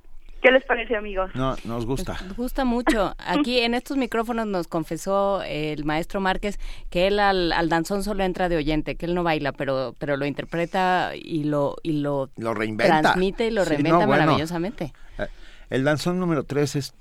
[0.42, 1.30] ¿Qué les parece, amigos?
[1.36, 2.18] No, nos gusta.
[2.26, 3.14] Nos gusta mucho.
[3.18, 6.58] Aquí en estos micrófonos nos confesó el maestro Márquez
[6.90, 10.26] que él al, danzón solo entra de oyente, que él no baila, pero pero lo
[10.26, 13.02] interpreta y lo y lo, lo reinventa.
[13.02, 14.92] transmite y lo reinventa maravillosamente.
[15.18, 15.28] Eh,
[15.70, 16.94] el danzón número 3 es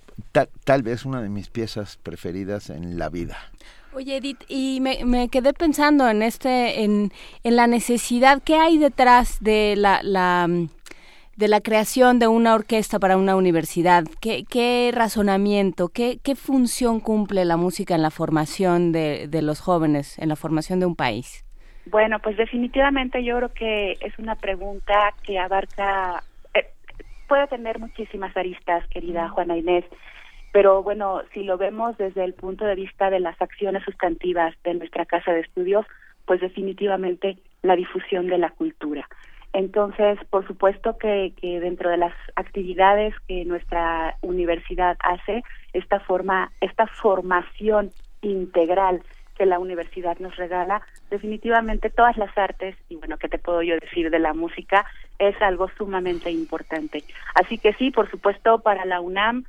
[0.63, 3.37] tal vez una de mis piezas preferidas en la vida.
[3.93, 7.11] Oye Edith, y me, me quedé pensando en este, en,
[7.43, 10.47] en la necesidad que hay detrás de la, la
[11.35, 14.05] de la creación de una orquesta para una universidad.
[14.21, 19.59] ¿Qué, qué razonamiento, qué, qué función cumple la música en la formación de, de los
[19.59, 21.43] jóvenes, en la formación de un país?
[21.85, 26.23] Bueno, pues definitivamente yo creo que es una pregunta que abarca,
[26.53, 26.67] eh,
[27.27, 29.83] puede tener muchísimas aristas, querida Juana Inés,
[30.51, 34.73] pero bueno, si lo vemos desde el punto de vista de las acciones sustantivas de
[34.73, 35.85] nuestra casa de estudios,
[36.25, 39.07] pues definitivamente la difusión de la cultura.
[39.53, 45.43] Entonces, por supuesto que, que, dentro de las actividades que nuestra universidad hace,
[45.73, 47.91] esta forma, esta formación
[48.21, 49.01] integral
[49.37, 53.75] que la universidad nos regala, definitivamente todas las artes, y bueno, ¿qué te puedo yo
[53.79, 54.85] decir de la música?
[55.19, 57.03] Es algo sumamente importante.
[57.35, 59.45] Así que sí, por supuesto, para la UNAM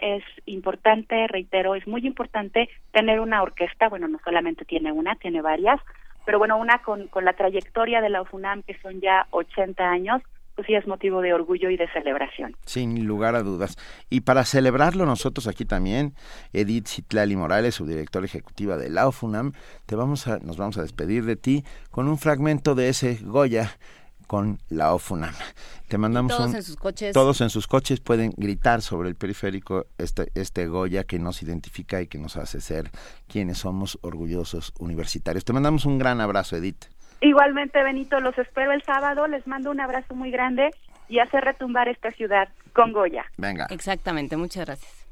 [0.00, 5.42] es importante, reitero, es muy importante tener una orquesta, bueno, no solamente tiene una, tiene
[5.42, 5.80] varias,
[6.24, 10.22] pero bueno, una con, con la trayectoria de la UFUNAM, que son ya 80 años,
[10.54, 12.56] pues sí es motivo de orgullo y de celebración.
[12.64, 13.76] Sin lugar a dudas.
[14.08, 16.14] Y para celebrarlo nosotros aquí también,
[16.52, 19.52] Edith Citlali Morales, su directora ejecutiva de la UFUNAM,
[19.86, 23.76] te vamos a, nos vamos a despedir de ti con un fragmento de ese Goya
[24.26, 25.34] con la OFUNAM.
[25.88, 27.12] Te mandamos todos en sus coches.
[27.12, 32.00] Todos en sus coches pueden gritar sobre el periférico este, este Goya que nos identifica
[32.00, 32.90] y que nos hace ser
[33.28, 35.44] quienes somos orgullosos universitarios.
[35.44, 36.86] Te mandamos un gran abrazo, Edith.
[37.20, 39.26] Igualmente, Benito, los espero el sábado.
[39.26, 40.70] Les mando un abrazo muy grande
[41.08, 43.24] y hacer retumbar esta ciudad con Goya.
[43.36, 43.66] Venga.
[43.70, 45.03] Exactamente, muchas gracias.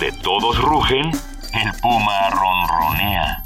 [0.00, 1.10] Donde todos rugen,
[1.52, 3.42] el puma ronronea.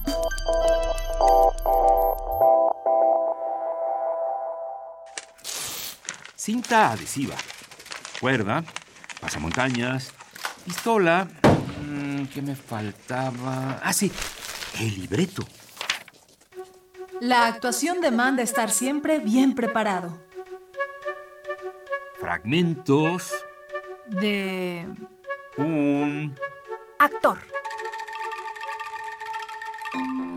[6.36, 7.34] Cinta adhesiva,
[8.20, 8.62] cuerda,
[9.20, 10.12] pasamontañas,
[10.64, 11.26] pistola.
[11.82, 13.80] Mm, ¿Qué me faltaba?
[13.82, 14.12] Ah, sí,
[14.78, 15.44] el libreto.
[17.20, 20.20] La actuación demanda estar siempre bien preparado.
[22.20, 23.32] Fragmentos
[24.06, 24.86] de
[25.56, 26.34] un
[26.98, 27.38] actor.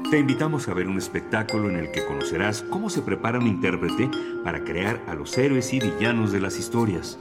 [0.09, 4.09] Te invitamos a ver un espectáculo en el que conocerás cómo se prepara un intérprete
[4.43, 7.20] para crear a los héroes y villanos de las historias.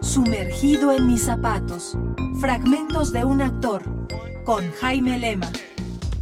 [0.00, 1.96] Sumergido en mis zapatos.
[2.40, 3.82] Fragmentos de un actor.
[4.44, 5.50] Con Jaime Lema.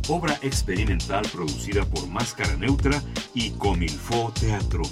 [0.09, 3.03] Obra experimental producida por Máscara Neutra
[3.35, 4.83] y Comilfo Teatro.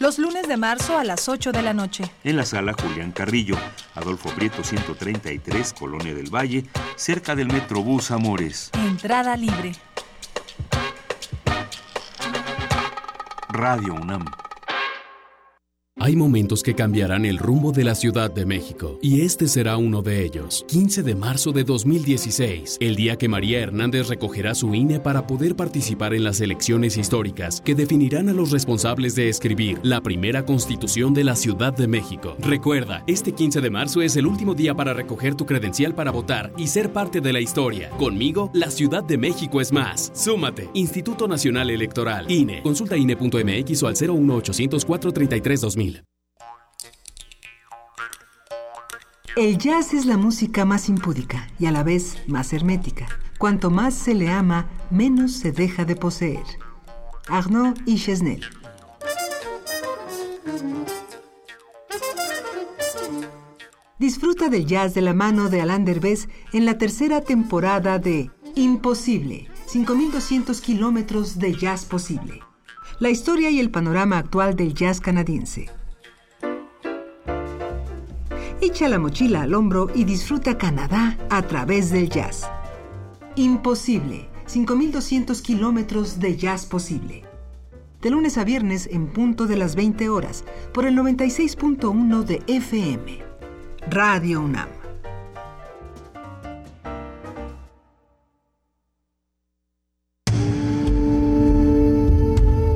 [0.00, 2.10] Los lunes de marzo a las 8 de la noche.
[2.24, 3.56] En la sala Julián Carrillo,
[3.94, 6.64] Adolfo Prieto 133, Colonia del Valle,
[6.96, 8.70] cerca del Metrobús Amores.
[8.72, 9.72] Entrada libre.
[13.50, 14.24] Radio UNAM.
[16.02, 20.00] Hay momentos que cambiarán el rumbo de la Ciudad de México, y este será uno
[20.00, 20.64] de ellos.
[20.66, 25.56] 15 de marzo de 2016, el día que María Hernández recogerá su INE para poder
[25.56, 31.12] participar en las elecciones históricas que definirán a los responsables de escribir la primera constitución
[31.12, 32.34] de la Ciudad de México.
[32.38, 36.50] Recuerda, este 15 de marzo es el último día para recoger tu credencial para votar
[36.56, 37.90] y ser parte de la historia.
[37.90, 40.10] Conmigo, la Ciudad de México es más.
[40.14, 40.70] Súmate.
[40.72, 42.30] Instituto Nacional Electoral.
[42.30, 42.62] INE.
[42.62, 45.89] Consulta INE.mx o al 01804 33 2000.
[49.36, 53.06] El jazz es la música más impúdica y a la vez más hermética.
[53.38, 56.42] Cuanto más se le ama, menos se deja de poseer.
[57.28, 58.44] Arnaud y Chesnel.
[64.00, 69.48] Disfruta del jazz de la mano de Alain Derbez en la tercera temporada de Imposible,
[69.66, 72.40] 5200 kilómetros de jazz posible.
[72.98, 75.70] La historia y el panorama actual del jazz canadiense.
[78.62, 82.46] Echa la mochila al hombro y disfruta Canadá a través del jazz.
[83.34, 87.24] Imposible, 5200 kilómetros de jazz posible.
[88.02, 90.44] De lunes a viernes en punto de las 20 horas
[90.74, 93.22] por el 96.1 de FM.
[93.88, 94.68] Radio UNAM.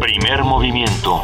[0.00, 1.20] Primer movimiento.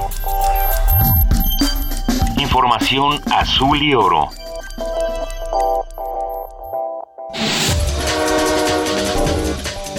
[2.37, 4.29] Información azul y oro.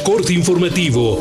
[0.04, 1.20] Corte informativo.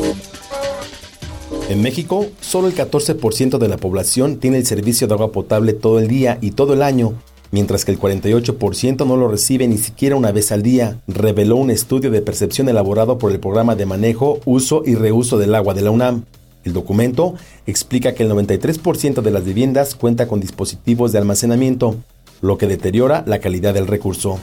[1.69, 5.99] En México, solo el 14% de la población tiene el servicio de agua potable todo
[5.99, 7.13] el día y todo el año,
[7.51, 11.69] mientras que el 48% no lo recibe ni siquiera una vez al día, reveló un
[11.69, 15.81] estudio de percepción elaborado por el Programa de Manejo, Uso y Reuso del Agua de
[15.81, 16.25] la UNAM.
[16.63, 17.35] El documento
[17.67, 21.97] explica que el 93% de las viviendas cuenta con dispositivos de almacenamiento,
[22.41, 24.39] lo que deteriora la calidad del recurso.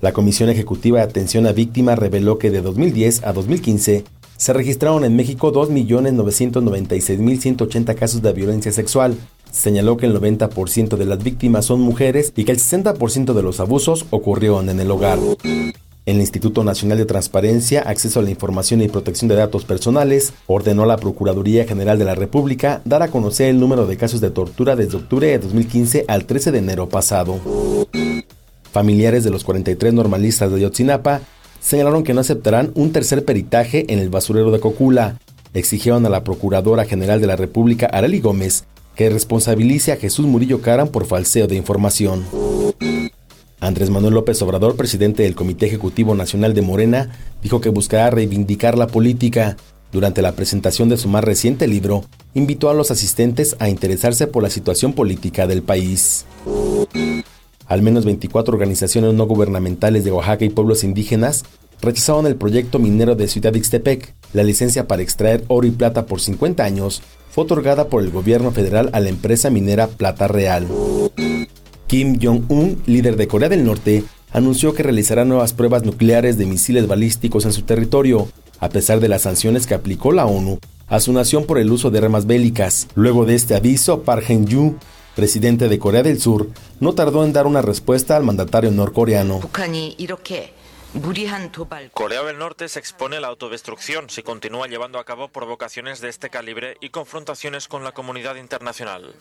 [0.00, 4.04] La Comisión Ejecutiva de Atención a Víctimas reveló que de 2010 a 2015
[4.38, 9.14] se registraron en México 2.996.180 casos de violencia sexual.
[9.52, 13.60] Señaló que el 90% de las víctimas son mujeres y que el 60% de los
[13.60, 15.18] abusos ocurrieron en el hogar.
[16.06, 20.84] El Instituto Nacional de Transparencia, Acceso a la Información y Protección de Datos Personales ordenó
[20.84, 24.30] a la Procuraduría General de la República dar a conocer el número de casos de
[24.30, 27.38] tortura desde octubre de 2015 al 13 de enero pasado.
[28.72, 31.22] Familiares de los 43 normalistas de Ayotzinapa
[31.60, 35.18] señalaron que no aceptarán un tercer peritaje en el basurero de Cocula.
[35.54, 38.64] Exigieron a la Procuradora General de la República, Arely Gómez,
[38.94, 42.24] que responsabilice a Jesús Murillo Caram por falseo de información.
[43.58, 47.10] Andrés Manuel López Obrador, presidente del Comité Ejecutivo Nacional de Morena,
[47.42, 49.56] dijo que buscará reivindicar la política.
[49.92, 54.44] Durante la presentación de su más reciente libro, invitó a los asistentes a interesarse por
[54.44, 56.24] la situación política del país.
[57.70, 61.44] Al menos 24 organizaciones no gubernamentales de Oaxaca y pueblos indígenas
[61.80, 64.12] rechazaron el proyecto minero de Ciudad Ixtepec.
[64.32, 67.00] La licencia para extraer oro y plata por 50 años
[67.30, 70.66] fue otorgada por el gobierno federal a la empresa minera Plata Real.
[71.86, 74.02] Kim Jong-un, líder de Corea del Norte,
[74.32, 78.26] anunció que realizará nuevas pruebas nucleares de misiles balísticos en su territorio,
[78.58, 80.58] a pesar de las sanciones que aplicó la ONU
[80.88, 82.88] a su nación por el uso de armas bélicas.
[82.96, 84.74] Luego de este aviso, Park Geun-yu,
[85.14, 86.48] presidente de Corea del Sur,
[86.80, 89.40] no tardó en dar una respuesta al mandatario norcoreano.
[91.92, 96.08] Corea del Norte se expone a la autodestrucción si continúa llevando a cabo provocaciones de
[96.08, 99.14] este calibre y confrontaciones con la comunidad internacional.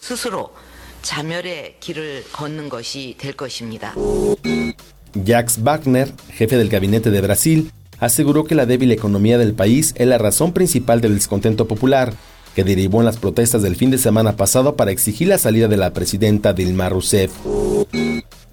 [5.13, 10.07] Jacques Wagner, jefe del gabinete de Brasil, aseguró que la débil economía del país es
[10.07, 12.13] la razón principal del descontento popular,
[12.55, 15.77] que derivó en las protestas del fin de semana pasado para exigir la salida de
[15.77, 17.31] la presidenta Dilma Rousseff.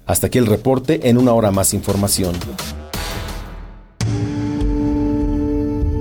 [0.05, 2.35] Hasta aquí el reporte, en una hora más información.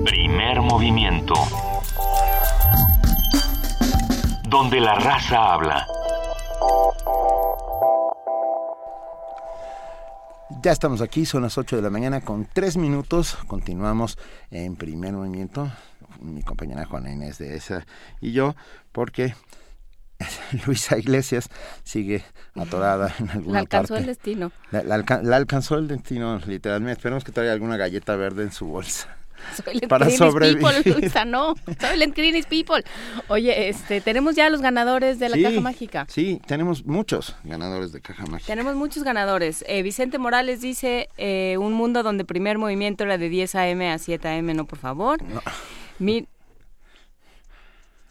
[0.04, 1.34] Primer movimiento.
[4.48, 5.86] Donde la raza habla.
[10.62, 13.36] Ya estamos aquí, son las 8 de la mañana con 3 minutos.
[13.46, 14.18] Continuamos
[14.50, 15.68] en primer movimiento,
[16.20, 17.86] mi compañera Juana Inés de esa
[18.20, 18.54] y yo,
[18.92, 19.34] porque
[20.66, 21.48] Luisa Iglesias
[21.84, 24.00] sigue atorada en alguna La alcanzó parte.
[24.02, 24.52] el destino.
[24.70, 26.92] La, la alca- la alcanzó el destino, literalmente.
[26.98, 29.14] Esperemos que traiga alguna galleta verde en su bolsa.
[29.62, 30.62] Soy Let Para Green's sobrevivir.
[30.62, 31.54] People, Luisa, no.
[32.48, 32.82] People.
[33.28, 36.06] Oye, este, tenemos ya los ganadores de la Sí, caja mágica.
[36.08, 38.46] Sí, tenemos muchos ganadores de caja mágica.
[38.46, 39.62] Tenemos muchos ganadores.
[39.68, 43.90] Eh, Vicente Morales dice, eh, un mundo donde primer movimiento era de 10 a.m.
[43.92, 45.18] a 7 a.m., no, por favor.
[45.98, 46.26] Mi-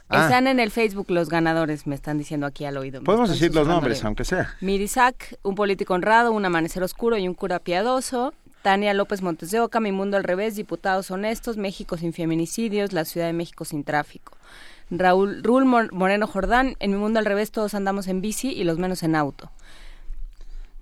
[0.07, 0.25] Ah.
[0.25, 3.01] Están en el Facebook los ganadores, me están diciendo aquí al oído.
[3.03, 4.53] Podemos decir los nombres, aunque sea.
[4.61, 8.31] Mirisac, un político honrado, un amanecer oscuro y un cura piadoso.
[8.61, 13.03] Tania López Montes de Oca, Mi Mundo al Revés, Diputados Honestos, México sin feminicidios, la
[13.05, 14.37] Ciudad de México sin tráfico.
[14.91, 18.77] Raúl, Mor- Moreno Jordán, en Mi Mundo al Revés todos andamos en bici y los
[18.77, 19.51] menos en auto.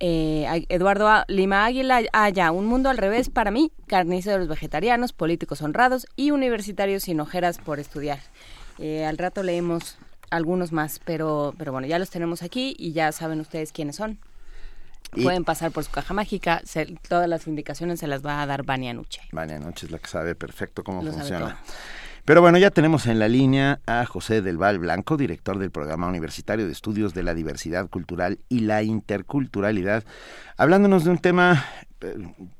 [0.00, 5.62] Eh, Eduardo Lima Águila, ah, ya, Un Mundo al Revés para mí, carniceros vegetarianos, políticos
[5.62, 8.18] honrados y universitarios sin ojeras por estudiar.
[8.78, 9.96] Eh, al rato leemos
[10.30, 14.18] algunos más, pero, pero bueno, ya los tenemos aquí y ya saben ustedes quiénes son.
[15.14, 18.46] Y- Pueden pasar por su caja mágica, se- todas las indicaciones se las va a
[18.46, 19.20] dar Vania Nuche.
[19.30, 21.58] Vania Noche es la que sabe perfecto cómo Lo funciona.
[22.24, 26.08] Pero bueno, ya tenemos en la línea a José del Val Blanco, director del Programa
[26.08, 30.04] Universitario de Estudios de la Diversidad Cultural y la Interculturalidad,
[30.56, 31.66] hablándonos de un tema
[32.00, 32.16] eh,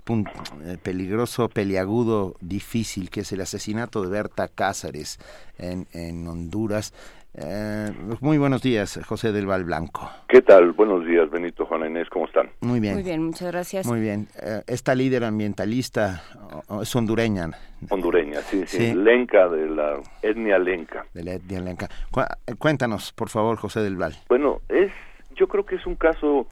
[0.06, 5.18] eh, peligroso, peliagudo, difícil, que es el asesinato de Berta Cázares
[5.56, 6.92] en, en Honduras.
[7.36, 10.08] Eh, muy buenos días, José del Val Blanco.
[10.28, 10.70] ¿Qué tal?
[10.72, 12.48] Buenos días, Benito, Juana Inés, ¿cómo están?
[12.60, 12.94] Muy bien.
[12.94, 13.86] Muy bien, muchas gracias.
[13.86, 14.28] Muy bien.
[14.40, 16.22] Eh, esta líder ambientalista
[16.68, 17.50] o- o es hondureña.
[17.90, 18.94] Hondureña, sí, sí, Sí.
[18.94, 21.06] lenca de la etnia lenca.
[21.12, 21.88] De la etnia lenca.
[22.46, 24.14] Eh, Cuéntanos, por favor, José del Val.
[24.28, 24.92] Bueno, es,
[25.34, 26.46] yo creo que es un caso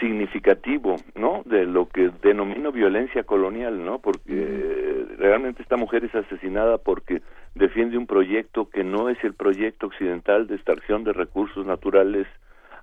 [0.00, 1.42] significativo, ¿no?
[1.44, 3.98] De lo que denomino violencia colonial, ¿no?
[4.00, 7.22] Porque eh, realmente esta mujer es asesinada porque
[7.54, 12.26] defiende un proyecto que no es el proyecto occidental de extracción de recursos naturales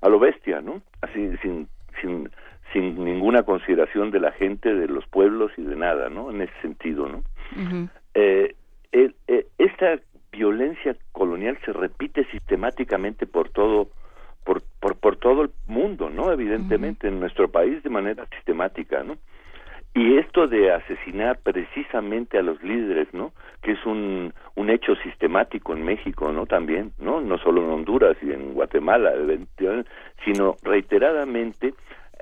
[0.01, 0.81] a lo bestia, ¿no?
[1.01, 1.67] Así, sin,
[2.01, 2.29] sin,
[2.73, 6.31] sin ninguna consideración de la gente, de los pueblos y de nada, ¿no?
[6.31, 7.23] En ese sentido, ¿no?
[8.13, 8.55] eh,
[8.93, 9.99] el- eh, esta
[10.31, 13.89] violencia colonial se repite sistemáticamente por todo
[14.43, 16.31] por, por, por todo el mundo, ¿no?
[16.31, 19.17] Evidentemente, en nuestro país de manera sistemática, ¿no?
[19.93, 23.33] Y esto de asesinar precisamente a los líderes, ¿no?
[23.61, 26.45] Que es un, un hecho sistemático en México, ¿no?
[26.45, 27.19] También, ¿no?
[27.19, 29.11] No solo en Honduras y en Guatemala,
[30.23, 31.73] sino reiteradamente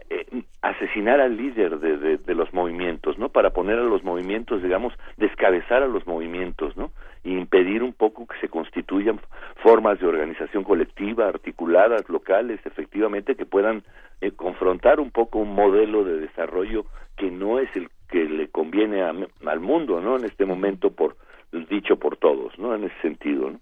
[0.10, 0.26] eh,
[0.62, 3.30] asesinar al líder de, de, los movimientos, ¿no?
[3.30, 6.92] Para poner a los movimientos, digamos, descabezar a los movimientos, ¿no?
[7.24, 9.20] Y impedir un poco que se constituyan
[9.58, 13.84] formas de organización colectiva, articuladas, locales, efectivamente, que puedan
[14.22, 16.86] eh, confrontar un poco un modelo de desarrollo
[17.16, 19.14] que no es el que le conviene a-
[19.46, 20.16] al mundo, ¿no?
[20.18, 21.16] En este momento, por
[21.52, 22.74] dicho por todos, ¿no?
[22.76, 23.60] En ese sentido, ¿no?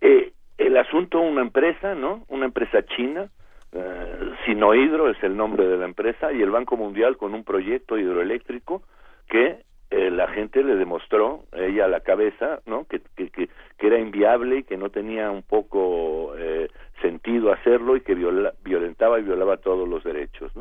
[0.00, 2.24] Eh, el asunto, una empresa, ¿no?
[2.28, 3.30] Una empresa china,
[3.72, 7.98] eh, Sinohidro es el nombre de la empresa, y el Banco Mundial con un proyecto
[7.98, 8.82] hidroeléctrico
[9.28, 9.60] que
[9.90, 12.86] eh, la gente le demostró, ella a la cabeza, ¿no?
[12.86, 13.48] Que, que,
[13.78, 16.68] era inviable y que no tenía un poco eh,
[17.00, 20.52] sentido hacerlo y que viola- violentaba y violaba todos los derechos.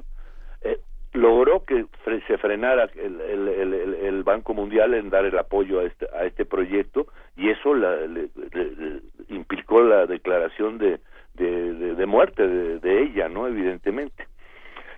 [0.64, 0.80] Eh,
[1.14, 1.86] logró que
[2.28, 6.08] se frenara el, el, el, el- el Banco Mundial en dar el apoyo a este,
[6.14, 7.08] a este proyecto
[7.38, 11.00] y eso la- le- le- le- implicó la declaración de,
[11.36, 13.48] de, de- de muerte de, de ella, ¿no?
[13.48, 14.28] Evidentemente.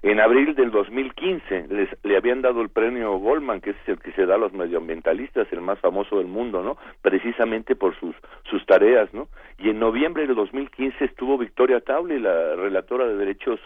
[0.01, 4.11] En abril del 2015 les, le habían dado el premio Goldman, que es el que
[4.11, 6.75] se da a los medioambientalistas, el más famoso del mundo, ¿no?
[7.01, 8.13] Precisamente por sus,
[8.43, 9.29] sus tareas, ¿no?
[9.57, 13.61] Y en noviembre del 2015 estuvo Victoria Taule, la relatora de derechos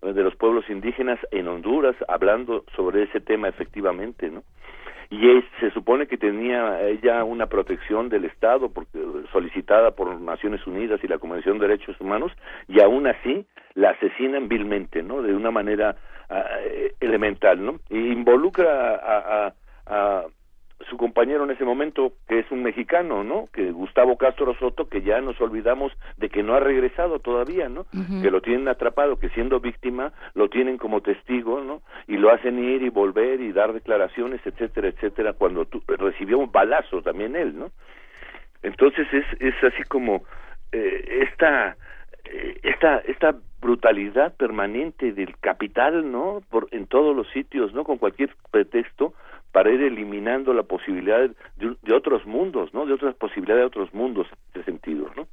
[0.00, 4.44] de los pueblos indígenas en Honduras, hablando sobre ese tema efectivamente, ¿no?
[5.10, 8.98] Y es- se supone que tenía ella una protección del Estado porque,
[9.32, 12.32] solicitada por Naciones Unidas y la Convención de Derechos Humanos
[12.68, 13.44] y aún así
[13.74, 15.20] la asesinan vilmente, ¿no?
[15.22, 15.96] De una manera
[16.32, 17.80] eh, elemental, ¿no?
[17.88, 19.52] Y involucra a-
[19.86, 20.24] a
[20.88, 23.48] su compañero en ese momento, que es un mexicano, ¿no?
[23.52, 27.84] Que Gustavo Castro Soto, que ya nos olvidamos de que no ha regresado todavía, ¿no?
[28.22, 31.82] Que lo tienen atrapado, que siendo víctima lo tienen como testigo, ¿no?
[32.08, 36.50] Y lo hacen ir y volver y dar declaraciones, etcétera, etcétera, cuando tu- recibió un
[36.50, 37.70] balazo también él, ¿no?
[38.62, 40.24] Entonces es, es así como
[40.72, 41.76] eh, esta,
[42.24, 46.42] eh, esta, esta brutalidad permanente del capital, ¿no?
[46.50, 47.84] Por, en todos los sitios, ¿no?
[47.84, 49.14] Con cualquier pretexto
[49.52, 52.86] para ir eliminando la posibilidad de, de otros mundos, ¿no?
[52.86, 55.26] De otras posibilidades de otros mundos en este sentido, ¿no?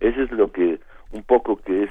[0.00, 0.80] Ese es lo que
[1.12, 1.90] un poco que es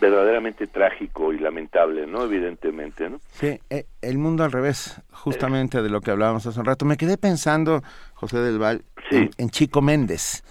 [0.00, 2.24] verdaderamente trágico y lamentable, ¿no?
[2.24, 3.18] Evidentemente, ¿no?
[3.30, 6.84] Sí, eh, el mundo al revés, justamente de lo que hablábamos hace un rato.
[6.84, 7.82] Me quedé pensando,
[8.14, 10.44] José del Val, en, Chico Méndez,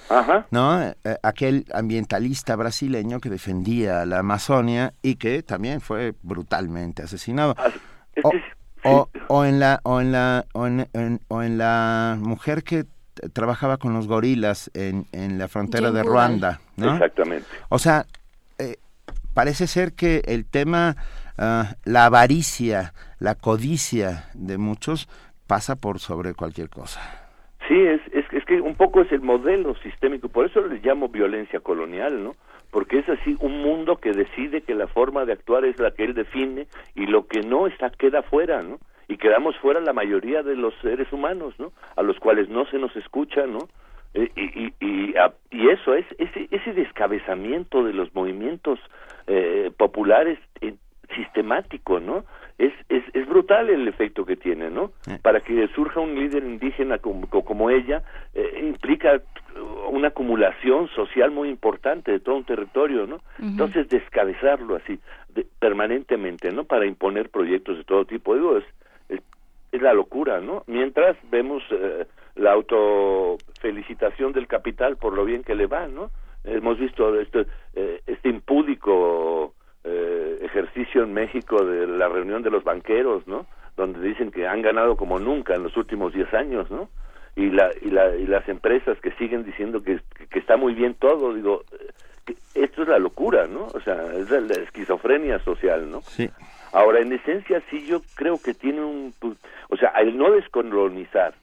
[0.50, 0.82] ¿no?
[0.82, 7.56] Eh, aquel ambientalista brasileño que defendía la Amazonia y que también fue brutalmente asesinado.
[8.86, 10.88] O, o, en la o en la o en,
[11.28, 12.86] o en la mujer que
[13.34, 16.94] trabajaba con los gorilas en, en la frontera de Ruanda, ¿no?
[16.94, 17.48] Exactamente.
[17.70, 18.06] O sea,
[18.60, 18.78] eh,
[19.34, 20.96] parece ser que el tema,
[21.38, 25.08] ah, la avaricia, la codicia de muchos
[25.48, 27.02] pasa por sobre cualquier cosa.
[27.68, 31.10] Sí, es, es, es que un poco es el modelo sistémico, por eso le llamo
[31.10, 32.36] violencia colonial, ¿no?
[32.76, 36.04] Porque es así un mundo que decide que la forma de actuar es la que
[36.04, 38.80] él define y lo que no está queda fuera, ¿no?
[39.08, 41.72] Y quedamos fuera la mayoría de los seres humanos, ¿no?
[41.96, 43.60] A los cuales no se nos escucha, ¿no?
[44.14, 45.14] Eh, y, y,
[45.52, 48.78] y, eso es ese, ese descabezamiento de los movimientos
[49.28, 50.76] eh, populares eh,
[51.16, 52.26] sistemático, ¿no?
[52.58, 54.92] Es, es, es brutal el efecto que tiene, ¿no?
[55.22, 58.04] Para que surja un líder indígena como, como ella,
[58.62, 59.22] implica
[59.90, 63.20] una acumulación social muy importante de todo un territorio, ¿no?
[63.42, 65.00] Entonces, descabezarlo así,
[65.60, 66.64] permanentemente, ¿no?
[66.64, 68.66] Para imponer proyectos de todo tipo, digo, es,
[69.10, 70.64] es, la locura, ¿no?
[70.68, 71.62] Mientras vemos
[72.36, 76.12] la autofelicitación del capital por lo bien que le va, ¿no?
[76.44, 79.56] Hemos visto este, eh, este impúdico
[79.86, 83.46] eh, ejercicio en México de la reunión de los banqueros, ¿no?
[83.78, 86.90] Donde dicen que han ganado como nunca en los últimos 10 años, ¿no?
[87.36, 90.96] Y, la, y, la, y las empresas que siguen diciendo que, que está muy bien
[90.96, 91.64] todo, digo,
[92.56, 93.68] esto es la locura, ¿no?
[93.74, 96.02] O sea, es la, esquizofrenia social, ¿no?
[96.02, 96.30] Sí.
[96.72, 99.14] Ahora, en esencia, sí, yo creo que tiene un...
[99.70, 101.34] O sea, al no descolonizar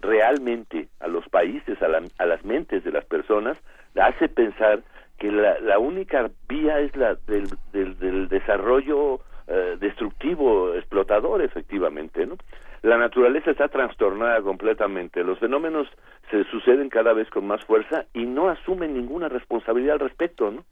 [0.00, 3.56] realmente a los países, a, a las mentes de las personas,
[3.96, 4.82] hace pensar
[5.18, 12.36] que la, la única vía es la del, del, desarrollo eh, destructivo, explotador, efectivamente, ¿no?
[12.82, 15.88] La naturaleza está trastornada completamente, los fenómenos
[16.30, 20.64] se suceden cada vez con más fuerza y no asumen ninguna responsabilidad al respecto, ¿no?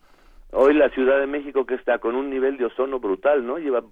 [0.52, 3.58] Hoy la Ciudad de México que está con un nivel de ozono brutal, ¿no?
[3.58, 3.82] Lleva,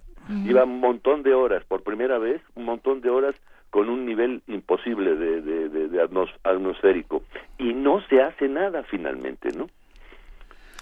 [0.45, 3.35] lleva un montón de horas, por primera vez, un montón de horas
[3.69, 6.01] con un nivel imposible de, de,
[6.43, 7.23] atmosférico
[7.57, 9.67] y no se hace nada finalmente, ¿no?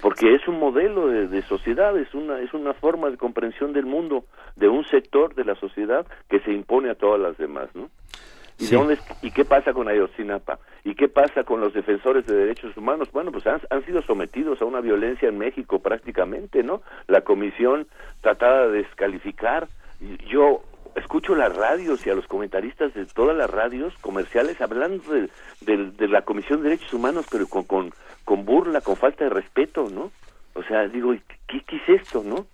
[0.04, 4.26] Porque es un modelo de, sociedad, es una es una forma de comprensión del mundo
[4.58, 7.90] de un sector de la sociedad que se impone a todas las demás, ¿no?
[8.60, 10.60] ¿Y, dónde, ¿Y qué pasa con Ayotzinapa?
[10.84, 13.14] ¿Y qué pasa con los defensores de derechos humanos?
[13.14, 16.82] Bueno, pues han, han sido sometidos a una violencia en México prácticamente, ¿no?
[17.08, 17.88] La comisión
[18.20, 19.70] tratada de descalificar.
[20.28, 20.64] Yo
[20.96, 25.30] escucho las radios y a los comentaristas de todas las radios comerciales hablando de,
[25.62, 27.94] de, la Comisión de Derechos Humanos, pero con, con,
[28.26, 30.12] con, burla, con falta de respeto, ¿no?
[30.54, 31.14] O sea, digo,
[31.48, 32.46] ¿qué, qué es esto, no?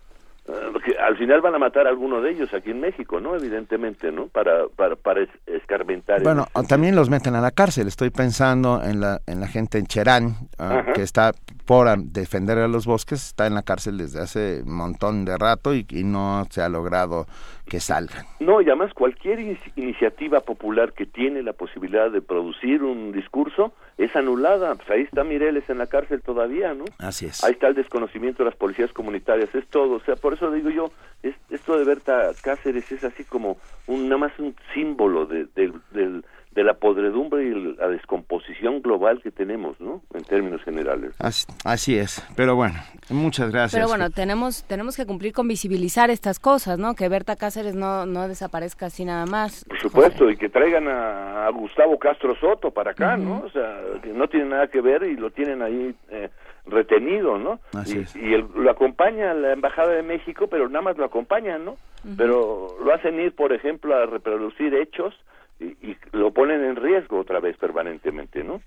[0.72, 3.36] porque al final van a matar a alguno de ellos aquí en México, ¿no?
[3.36, 4.28] Evidentemente, ¿no?
[4.28, 6.24] Para, para, para escarmentar.
[6.24, 7.88] Bueno, también los meten a la cárcel.
[7.88, 11.34] Estoy pensando en la, en la gente en Cherán, ah, que está
[11.70, 15.76] por defender a los bosques, está en la cárcel desde hace un montón de rato
[15.76, 17.28] y, y no se ha logrado
[17.68, 18.26] que salgan.
[18.40, 19.40] No, y además cualquier
[19.76, 24.74] iniciativa popular que tiene la posibilidad de producir un discurso es anulada.
[24.74, 26.86] Pues ahí está Mireles en la cárcel todavía, ¿no?
[26.98, 27.44] Así es.
[27.44, 29.98] Ahí está el desconocimiento de las policías comunitarias, es todo.
[29.98, 30.92] O sea, por eso digo yo,
[31.22, 36.24] es, esto de Berta Cáceres es así como un, nada más un símbolo de, del
[36.52, 40.02] de la podredumbre y la descomposición global que tenemos, ¿no?
[40.14, 41.14] En términos generales.
[41.20, 42.26] Así, es.
[42.36, 42.76] Pero bueno,
[43.10, 43.74] muchas gracias.
[43.74, 46.96] Pero bueno, tenemos tenemos que cumplir con visibilizar estas cosas, ¿no?
[46.96, 49.64] Que Berta Cáceres no, no desaparezca así nada más.
[49.66, 53.42] Por supuesto, y que traigan a, Gustavo Castro Soto para acá, ¿no?
[53.46, 56.30] O sea, que no tiene nada que ver y lo tienen ahí eh,
[56.66, 57.60] retenido, ¿no?
[57.74, 61.78] Así y, y lo acompaña la Embajada de México, pero nada más lo acompañan, ¿no?
[62.18, 65.14] Pero lo hacen ir, por ejemplo, a reproducir hechos
[65.60, 68.62] y, lo ponen en riesgo otra vez permanentemente, ¿no?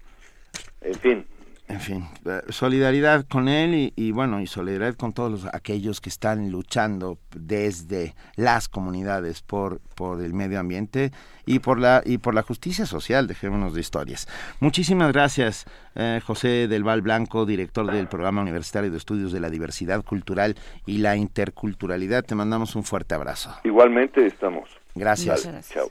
[0.80, 1.26] En fin.
[1.68, 6.10] En fin, eh, solidaridad con él y, bueno, y solidaridad con todos los, aquellos que
[6.10, 11.12] están luchando desde las comunidades por, por el medio ambiente
[11.46, 14.28] y por la y por la justicia social, dejémonos de historias.
[14.60, 15.64] Muchísimas gracias,
[15.94, 20.56] eh, José del Val Blanco, director del Programa Universitario de Estudios de la Diversidad Cultural
[20.84, 22.24] y la Interculturalidad.
[22.24, 23.54] Te mandamos un fuerte abrazo.
[23.64, 24.68] Igualmente estamos.
[24.94, 25.48] Gracias.
[25.70, 25.90] Chao.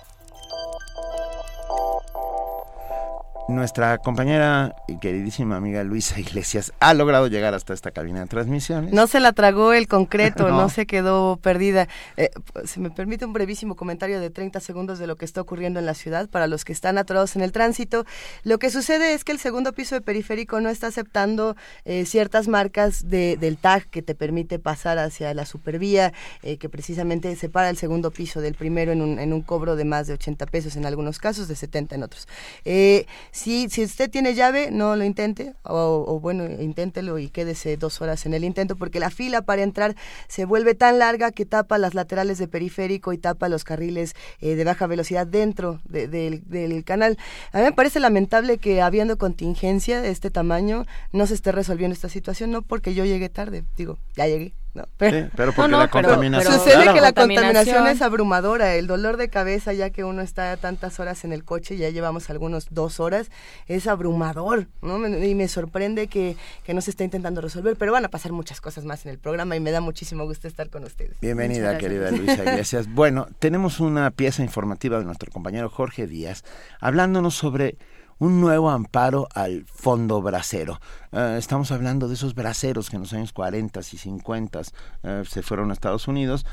[3.47, 8.93] Nuestra compañera y queridísima amiga Luisa Iglesias ha logrado llegar hasta esta cabina de transmisiones.
[8.93, 11.87] No se la tragó el concreto, no, se quedó perdida.
[12.17, 12.29] Eh,
[12.65, 15.85] se me permite un brevísimo comentario de 30 segundos de lo que está ocurriendo en
[15.85, 18.05] la ciudad para los que están atorados en el tránsito.
[18.43, 21.55] Lo que sucede es que el segundo piso de periférico no está aceptando
[21.85, 26.13] eh, ciertas marcas de, del tag que te permite pasar hacia la supervía,
[26.43, 29.85] eh, que precisamente separa el segundo piso del primero en un, en un cobro de
[29.85, 32.27] más de 80 pesos en algunos casos, de 70 en otros.
[32.65, 38.01] Eh, si, si usted tiene llave, no lo intente, o, bueno, inténtelo y quédese dos
[38.01, 39.95] horas en el intento, porque la fila para entrar
[40.27, 44.55] se vuelve tan larga que tapa las laterales de periférico y tapa los carriles eh,
[44.55, 47.17] de baja velocidad dentro del, del canal.
[47.51, 51.93] A mí me parece lamentable que habiendo contingencia de este tamaño no se esté resolviendo
[51.93, 55.89] esta situación, no porque yo llegué tarde, digo, ya llegué, no, pero, pero porque la
[55.89, 56.53] contaminación.
[56.53, 58.75] sucede que la contaminación es abrumadora.
[58.75, 62.29] El dolor de cabeza, ya que uno está tantas horas en el coche, ya llevamos
[62.29, 63.29] algunos dos horas,
[63.67, 64.67] es abrumador.
[64.81, 65.05] ¿no?
[65.07, 67.75] Y me sorprende que, que no se esté intentando resolver.
[67.75, 70.47] Pero van a pasar muchas cosas más en el programa y me da muchísimo gusto
[70.47, 71.19] estar con ustedes.
[71.19, 72.87] Bienvenida, querida Luisa Iglesias.
[72.87, 76.45] bueno, tenemos una pieza informativa de nuestro compañero Jorge Díaz
[76.79, 77.77] hablándonos sobre
[78.21, 80.79] un nuevo amparo al fondo bracero.
[81.11, 84.61] Eh, estamos hablando de esos braceros que en los años 40 y 50
[85.01, 86.45] eh, se fueron a Estados Unidos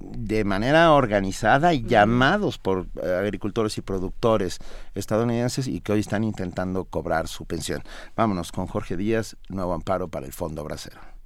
[0.00, 4.58] de manera organizada y llamados por eh, agricultores y productores
[4.96, 7.84] estadounidenses y que hoy están intentando cobrar su pensión.
[8.16, 11.17] Vámonos con Jorge Díaz, nuevo amparo para el fondo bracero.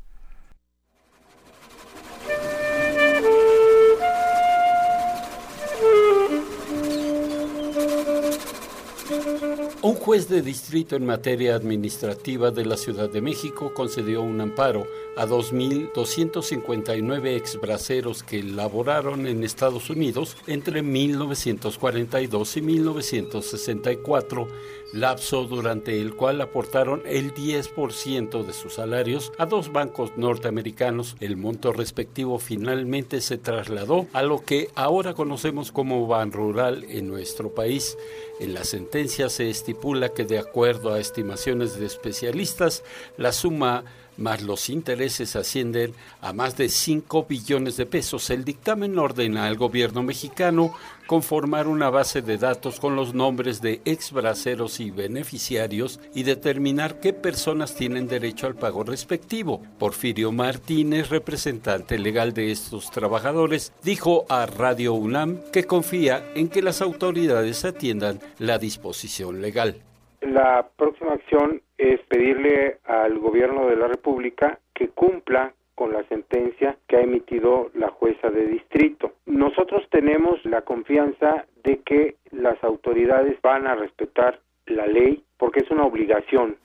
[9.84, 14.86] Un juez de distrito en materia administrativa de la Ciudad de México concedió un amparo
[15.16, 24.46] a 2.259 exbraceros que laboraron en Estados Unidos entre 1942 y 1964,
[24.92, 31.16] lapso durante el cual aportaron el 10% de sus salarios a dos bancos norteamericanos.
[31.20, 37.08] El monto respectivo finalmente se trasladó a lo que ahora conocemos como Ban Rural en
[37.08, 37.96] nuestro país.
[38.40, 42.82] En la sentencia se estipula que de acuerdo a estimaciones de especialistas,
[43.16, 43.84] la suma
[44.16, 48.30] más los intereses ascienden a más de 5 billones de pesos.
[48.30, 50.74] El dictamen ordena al gobierno mexicano
[51.06, 57.00] conformar una base de datos con los nombres de ex braceros y beneficiarios y determinar
[57.00, 59.62] qué personas tienen derecho al pago respectivo.
[59.78, 66.62] Porfirio Martínez, representante legal de estos trabajadores, dijo a Radio UNAM que confía en que
[66.62, 69.82] las autoridades atiendan la disposición legal.
[70.22, 76.76] La próxima acción es pedirle al gobierno de la República que cumpla con la sentencia
[76.86, 79.14] que ha emitido la jueza de distrito.
[79.26, 85.70] Nosotros tenemos la confianza de que las autoridades van a respetar la ley porque es
[85.70, 86.56] una obligación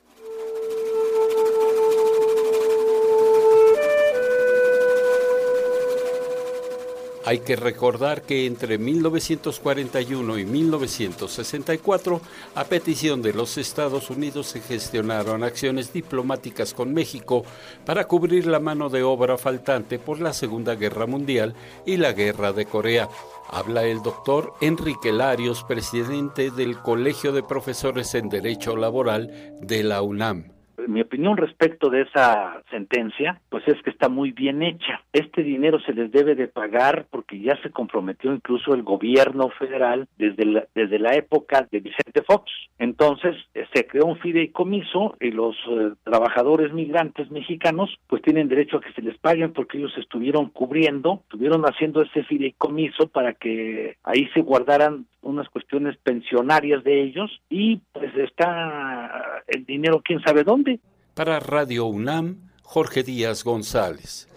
[7.28, 12.22] Hay que recordar que entre 1941 y 1964,
[12.54, 17.44] a petición de los Estados Unidos, se gestionaron acciones diplomáticas con México
[17.84, 22.54] para cubrir la mano de obra faltante por la Segunda Guerra Mundial y la Guerra
[22.54, 23.10] de Corea.
[23.50, 30.00] Habla el doctor Enrique Larios, presidente del Colegio de Profesores en Derecho Laboral de la
[30.00, 35.02] UNAM mi opinión respecto de esa sentencia, pues es que está muy bien hecha.
[35.12, 40.08] Este dinero se les debe de pagar porque ya se comprometió incluso el gobierno federal
[40.16, 42.50] desde la, desde la época de Vicente Fox.
[42.78, 48.78] Entonces eh, se creó un fideicomiso y los eh, trabajadores migrantes mexicanos pues tienen derecho
[48.78, 53.96] a que se les paguen porque ellos estuvieron cubriendo, estuvieron haciendo ese fideicomiso para que
[54.04, 60.44] ahí se guardaran unas cuestiones pensionarias de ellos y pues está el dinero quién sabe
[60.44, 60.77] dónde.
[61.18, 64.28] Para Radio UNAM, Jorge Díaz González.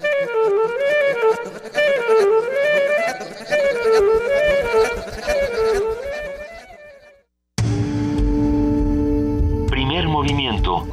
[9.70, 10.88] Primer movimiento.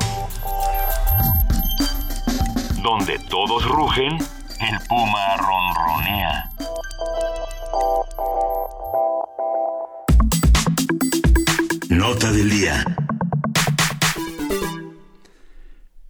[2.83, 4.19] Donde todos rugen,
[4.61, 6.51] el puma ronronea.
[11.89, 12.85] Nota del día.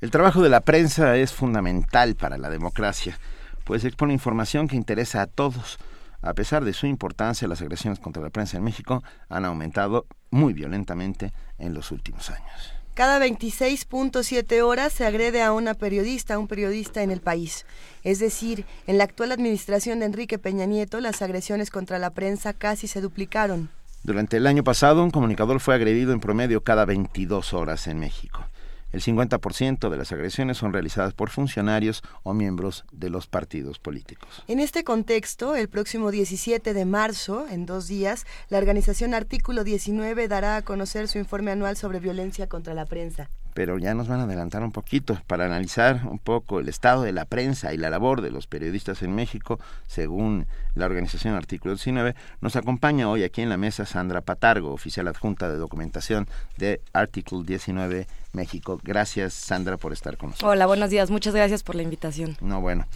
[0.09, 3.19] El trabajo de la prensa es fundamental para la democracia,
[3.65, 5.77] pues expone información que interesa a todos.
[6.23, 10.55] A pesar de su importancia, las agresiones contra la prensa en México han aumentado muy
[10.55, 12.73] violentamente en los últimos años.
[12.95, 17.67] Cada 26.7 horas se agrede a una periodista, a un periodista en el país.
[18.03, 22.55] Es decir, en la actual administración de Enrique Peña Nieto, las agresiones contra la prensa
[22.55, 23.69] casi se duplicaron.
[24.05, 28.48] Durante el año pasado, un comunicador fue agredido en promedio cada 22 horas en México.
[28.93, 34.43] El 50% de las agresiones son realizadas por funcionarios o miembros de los partidos políticos.
[34.48, 40.28] En este contexto, el próximo 17 de marzo, en dos días, la organización Artículo 19
[40.28, 43.28] dará a conocer su informe anual sobre violencia contra la prensa
[43.59, 47.11] pero ya nos van a adelantar un poquito para analizar un poco el estado de
[47.11, 49.59] la prensa y la labor de los periodistas en México,
[49.89, 52.15] según la organización Artículo 19.
[52.41, 57.43] Nos acompaña hoy aquí en la mesa Sandra Patargo, oficial adjunta de documentación de Artículo
[57.43, 58.79] 19 México.
[58.85, 60.53] Gracias, Sandra, por estar con nosotros.
[60.53, 61.11] Hola, buenos días.
[61.11, 62.37] Muchas gracias por la invitación.
[62.41, 62.87] No, bueno.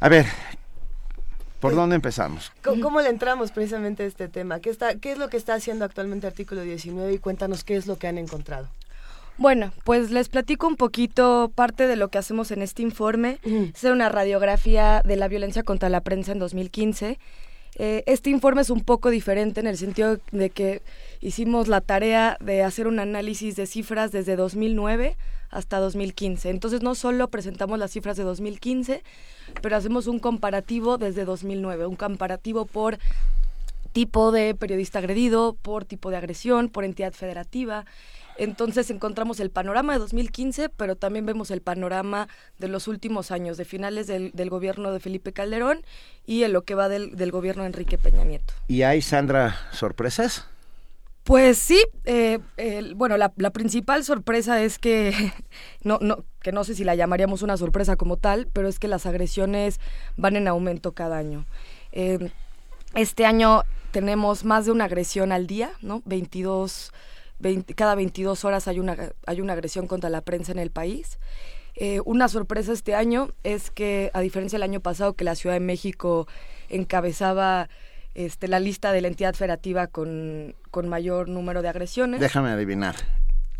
[0.00, 0.26] A ver,
[1.60, 2.50] ¿Por dónde empezamos?
[2.64, 4.58] ¿Cómo, le entramos precisamente a este tema?
[4.58, 7.86] ¿Qué, está, ¿Qué es lo que está haciendo actualmente Artículo 19 y cuéntanos qué es
[7.86, 8.68] lo que han encontrado?
[9.36, 13.38] Bueno, pues les platico un poquito parte de lo que hacemos en este informe.
[13.44, 17.18] Es una radiografía de la violencia contra la prensa en 2015.
[17.76, 20.82] Eh, este informe es un poco diferente en el sentido de que
[21.20, 25.16] hicimos la tarea de hacer un análisis de cifras desde 2009
[25.50, 26.50] hasta 2015.
[26.50, 29.02] Entonces no solo presentamos las cifras de 2015,
[29.60, 32.98] pero hacemos un comparativo desde 2009, un comparativo por
[33.92, 37.84] tipo de periodista agredido, por tipo de agresión, por entidad federativa.
[38.36, 42.28] Entonces encontramos el panorama de 2015, pero también vemos el panorama
[42.58, 45.82] de los últimos años, de finales del, gobierno de Felipe Calderón
[46.26, 48.54] y en lo que va del, gobierno de Enrique Peña Nieto.
[48.68, 50.46] ¿Y hay, Sandra, sorpresas?
[51.24, 52.38] Pues sí, eh,
[52.96, 55.32] bueno, la, principal sorpresa es que
[55.82, 58.88] no, no, que no sé si la llamaríamos una sorpresa como tal, pero es que
[58.88, 59.80] las agresiones
[60.16, 61.46] van en aumento cada año.
[61.92, 62.30] Eh,
[62.94, 66.02] este año tenemos más de una agresión al día, ¿no?
[66.04, 66.92] 22
[67.74, 68.96] cada 22 horas hay una,
[69.26, 71.18] hay una agresión contra la prensa en el país.
[71.76, 75.54] Eh, una sorpresa este año es que, a diferencia del año pasado, que la Ciudad
[75.54, 76.28] de México
[76.68, 77.68] encabezaba
[78.14, 82.20] este, la lista de la entidad federativa con, con mayor número de agresiones.
[82.20, 82.94] Déjame adivinar.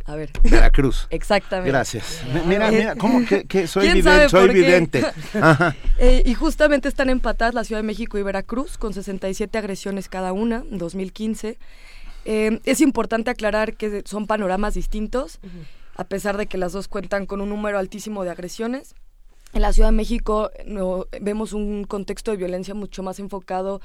[0.06, 0.30] A ver.
[0.42, 1.06] Veracruz.
[1.10, 1.70] Exactamente.
[1.70, 2.22] Gracias.
[2.46, 4.28] Mira, mira, ¿cómo que, soy evidente?
[4.28, 5.04] Soy evidente.
[5.98, 10.32] Eh, y justamente están empatadas la Ciudad de México y Veracruz con 67 agresiones cada
[10.32, 11.56] una en 2015.
[12.24, 15.38] Eh, es importante aclarar que son panoramas distintos,
[15.96, 18.94] a pesar de que las dos cuentan con un número altísimo de agresiones.
[19.52, 23.80] En la Ciudad de México no, vemos un contexto de violencia mucho más enfocado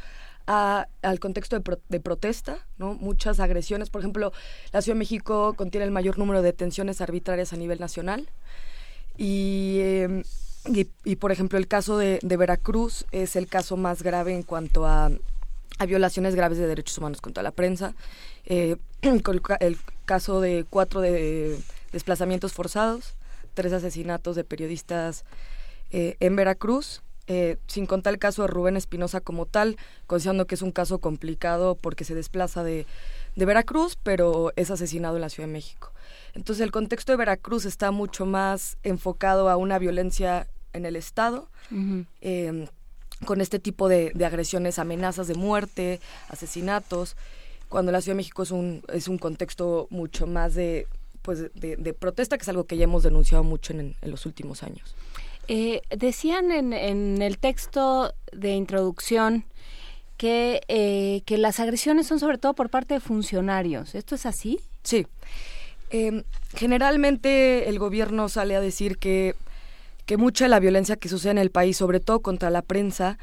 [0.48, 2.96] al contexto de, protesta, ¿no?
[2.96, 3.92] Muchas agresiones.
[3.92, 4.32] Por ejemplo,
[4.72, 8.28] la Ciudad de México contiene el mayor número de detenciones arbitrarias a nivel nacional.
[9.16, 10.24] Y, em,
[10.66, 15.12] y, por ejemplo, el caso de, Veracruz es el caso más grave en cuanto a,
[15.78, 17.96] a violaciones graves de derechos humanos contra la prensa.
[18.46, 21.60] Eh, el caso de cuatro de
[21.92, 23.16] desplazamientos forzados,
[23.54, 25.26] tres asesinatos de periodistas
[25.92, 29.78] eh, en Veracruz, eh, sin contar el caso de Rubén Espinosa como tal,
[30.08, 32.88] considerando que es un caso complicado porque se desplaza de,
[33.36, 35.94] Veracruz, pero es asesinado en la Ciudad de México.
[36.34, 41.48] Entonces el contexto de Veracruz está mucho más enfocado a una violencia en el Estado,
[43.26, 47.16] con este tipo de, de, agresiones, amenazas de muerte, asesinatos
[47.70, 50.88] cuando la Ciudad de México es un, es un contexto mucho más de,
[51.22, 54.96] pues, de, protesta, que es algo que ya hemos denunciado mucho en, los últimos años.
[55.48, 59.46] Eh, decían en, en, el texto de introducción
[60.18, 63.96] que, eh, que las agresiones son sobre todo por parte de funcionarios.
[63.96, 64.60] ¿Esto es así?
[64.84, 65.06] Sí.
[65.92, 66.24] Em,
[66.56, 69.36] generalmente el gobierno sale a decir que,
[70.10, 73.20] que mucha de la violencia que sucede en el país, sobre todo contra la prensa,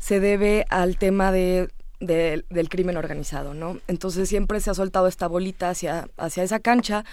[0.00, 1.68] se debe al tema de
[2.00, 3.78] del crimen organizado, ¿no?
[3.86, 7.04] Entonces siempre se ha soltado esta bolita hacia, hacia esa cancha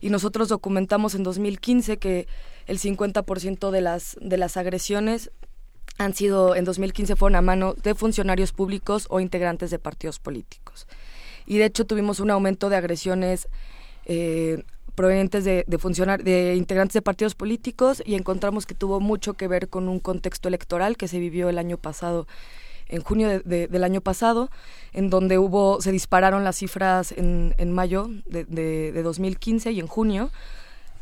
[0.00, 2.26] y nosotros documentamos en 2015 que
[2.66, 5.30] el 50% de las, de las agresiones
[5.98, 10.88] han sido, en 2015 fueron a mano de funcionarios públicos o integrantes de partidos políticos.
[11.44, 13.46] Y de hecho tuvimos un aumento de agresiones
[14.06, 14.64] eh,
[15.00, 19.70] provenientes de, de, de integrantes de partidos políticos y encontramos que tuvo mucho que ver
[19.70, 22.26] con un contexto electoral que se vivió el año pasado
[22.86, 24.50] en junio del año pasado,
[24.92, 30.30] en donde hubo, se dispararon las cifras en, mayo de, de, 2015 y en junio.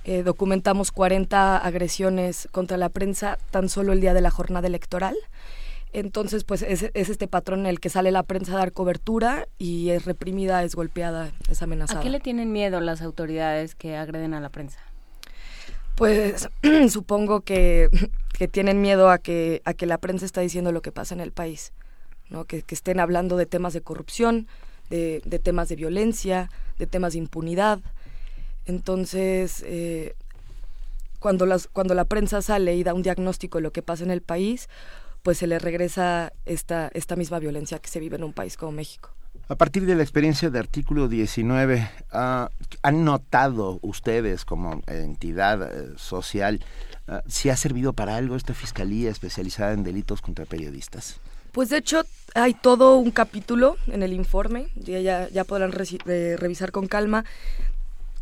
[0.04, 5.16] Eh, documentamos 40 agresiones contra la prensa tan solo el día de la jornada electoral.
[5.92, 9.48] Entonces, pues es, es, este patrón en el que sale la prensa a dar cobertura
[9.58, 12.00] y es reprimida, es golpeada, es amenazada.
[12.00, 14.80] ¿A qué le tienen miedo las autoridades que agreden a la prensa?
[15.94, 16.48] Pues
[16.90, 17.88] supongo que,
[18.38, 21.20] que, tienen miedo a que, a que la prensa está diciendo lo que pasa en
[21.20, 21.72] el país.
[22.30, 22.44] ¿no?
[22.44, 24.46] que, estén hablando de temas de corrupción,
[24.90, 27.80] de, temas de violencia, de temas de impunidad.
[28.66, 30.14] Entonces, eh,
[31.18, 34.10] cuando, las, cuando la prensa sale y da un diagnóstico de lo que pasa en
[34.10, 34.68] el país,
[35.22, 38.72] pues se le regresa esta, esta misma violencia que se vive en un país como
[38.72, 39.10] México.
[39.48, 42.50] A partir de la experiencia de artículo 19, ah,
[42.82, 46.60] ¿han notado ustedes como entidad eh, social
[47.06, 51.18] ah, si ha servido para algo esta fiscalía especializada en delitos contra periodistas?
[51.52, 52.02] Pues de hecho
[52.34, 55.72] hay todo un capítulo en el informe, ya, ya, podrán
[56.06, 57.24] eh, revisar con calma,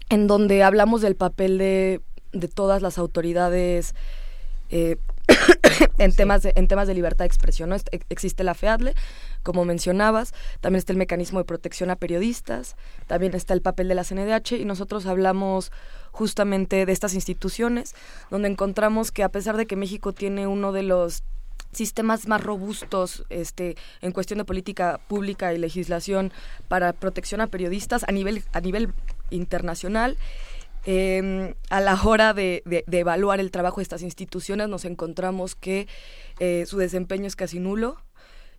[0.08, 2.00] en donde hablamos del papel de,
[2.32, 3.96] de todas las autoridades
[4.70, 4.96] eh,
[5.98, 7.70] en, temas de, en temas de libertad de expresión.
[7.70, 7.76] ¿no?
[8.08, 8.94] Existe la FEADLE,
[9.42, 12.76] como mencionabas, también está el mecanismo de protección a periodistas,
[13.06, 15.72] también está el papel de la CNDH y nosotros hablamos
[16.12, 17.94] justamente de estas instituciones,
[18.30, 21.22] donde encontramos que a pesar de que México tiene uno de los
[21.72, 26.32] sistemas más robustos este en cuestión de política pública y legislación
[26.68, 28.92] para protección a periodistas a nivel a nivel
[29.30, 30.16] internacional
[30.88, 35.88] Em, a la hora de, evaluar el trabajo de estas instituciones nos encontramos que
[36.38, 37.96] eh, su desempeño es casi nulo,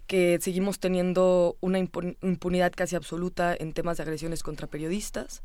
[0.08, 5.42] que seguimos teniendo una impunidad casi absoluta en temas de agresiones contra periodistas.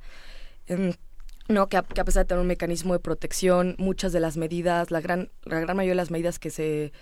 [0.66, 0.94] Em,
[1.48, 5.00] no, que a, pesar de tener un mecanismo de protección, muchas de las medidas, la
[5.00, 6.92] gran, la gran mayoría de las medidas que se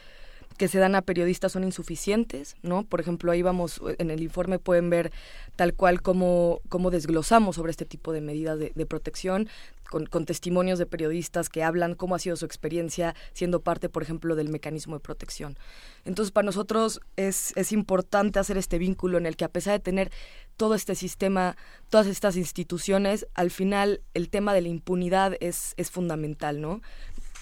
[0.61, 2.85] que se dan a periodistas son insuficientes, ¿no?
[2.85, 5.11] Por ejemplo, ahí vamos, en el informe pueden ver
[5.57, 9.49] tal cual como, como desglosamos sobre este tipo de medidas de, protección,
[9.89, 14.03] con, con, testimonios de periodistas que hablan cómo ha sido su experiencia siendo parte, por
[14.03, 15.57] ejemplo, del mecanismo de protección.
[16.05, 19.81] Entonces, para nosotros es, es importante hacer este vínculo en el que a pesar de
[19.81, 20.11] tener
[20.59, 21.57] todo este sistema,
[21.89, 26.83] todas estas instituciones, al final el tema de la impunidad es, es fundamental, ¿no?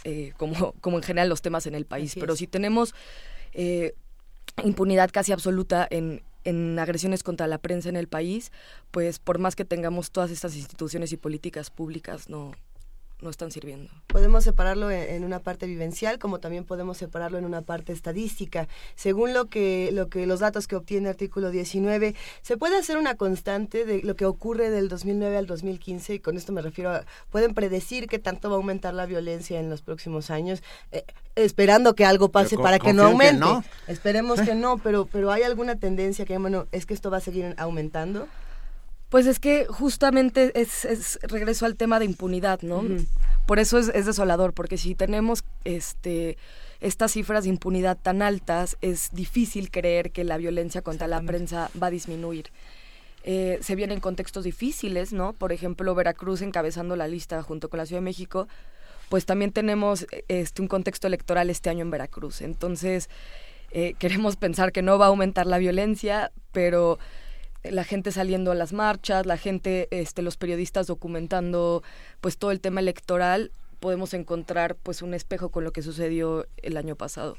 [0.05, 2.15] Eh, como, como en general los temas en el país.
[2.19, 2.95] Pero si tenemos
[3.53, 3.95] eh,
[4.65, 8.53] impunidad casi absoluta en, en agresiones contra la prensa en el país,
[8.91, 12.53] pues por más que tengamos todas estas instituciones y políticas públicas, no,
[13.21, 13.91] no están sirviendo.
[14.07, 18.69] Podemos separarlo en, una parte vivencial, como también podemos separarlo en una parte estadística.
[18.95, 22.97] Según lo que, lo que los datos que obtiene el artículo 19, se puede hacer
[22.97, 26.91] una constante de lo que ocurre del 2009 al 2015, y con esto me refiero
[26.91, 30.63] a, pueden predecir que tanto va a aumentar la violencia en los próximos años,
[30.93, 31.05] eh,
[31.35, 33.45] esperando que algo pase para que no aumente.
[33.89, 37.21] Esperemos que no, pero, pero hay alguna tendencia que, bueno, es que esto va a
[37.21, 38.29] seguir aumentando.
[39.09, 42.85] Pues es que justamente es, regreso al tema de impunidad, ¿no?
[43.47, 46.37] Por eso es, desolador, porque si tenemos este
[46.81, 51.71] estas cifras de impunidad tan altas, es difícil creer que la violencia contra la prensa
[51.81, 52.51] va a disminuir.
[53.25, 55.33] Eh, se vienen contextos difíciles, ¿no?
[55.33, 58.47] Por ejemplo, Veracruz encabezando la lista junto con la Ciudad de México,
[59.09, 62.43] pues también tenemos este un contexto electoral este año en Veracruz.
[62.43, 63.09] Entonces,
[63.73, 66.99] eh, queremos pensar que no va a aumentar la violencia, pero
[67.65, 71.83] la gente saliendo a las marchas, la gente, este, los periodistas documentando
[72.21, 76.77] pues todo el tema electoral, podemos encontrar pues un espejo con lo que sucedió el
[76.77, 77.37] año pasado.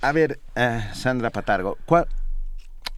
[0.00, 1.78] A ver, eh, Sandra Patargo,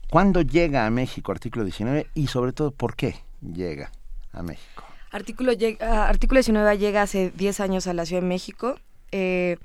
[0.09, 3.91] ¿cuándo llega a México artículo 19 y sobre todo por qué llega
[4.31, 4.83] a México?
[5.11, 8.79] Artículo, llega, artículo 19 llega hace 10 años a la Ciudad de México.
[9.11, 9.57] Eh,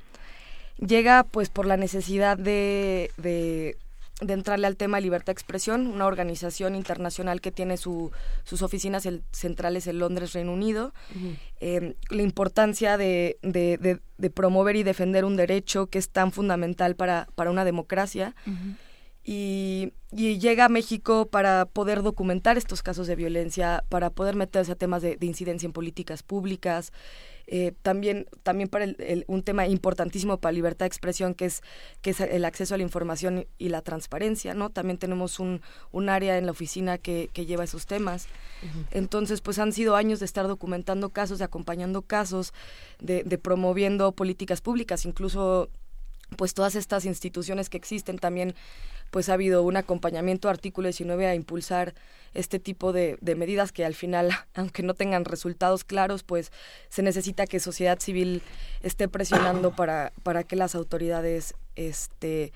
[0.78, 3.76] llega pues por la necesidad de, de
[4.20, 8.12] de entrarle al tema de libertad de expresión, una organización internacional que tiene su,
[8.44, 10.94] sus oficinas centrales en Londres, Reino Unido.
[11.60, 16.94] Eh, la importancia de, de, de, promover y defender un derecho que es tan fundamental
[16.94, 18.36] para, para una democracia.
[19.24, 24.72] y, y, llega a México para poder documentar estos casos de violencia, para poder meterse
[24.72, 26.92] a temas de, incidencia en políticas públicas,
[27.46, 31.62] eh, también, también para el, un tema importantísimo para libertad de expresión, que es,
[32.02, 34.70] que es el acceso a la información y la transparencia, ¿no?
[34.70, 35.60] También tenemos un,
[35.92, 38.26] un área en la oficina que, que lleva esos temas.
[38.90, 42.54] Entonces, pues han sido años de estar documentando casos, de acompañando casos,
[42.98, 45.68] de, de promoviendo políticas públicas, incluso
[46.36, 48.54] pues todas estas instituciones que existen también
[49.10, 51.94] pues ha habido un acompañamiento artículo 19 a impulsar
[52.34, 56.52] este tipo de, medidas que al final, aunque no tengan resultados claros, pues
[56.88, 58.42] se necesita que sociedad civil
[58.82, 62.52] esté presionando para, para que las autoridades este,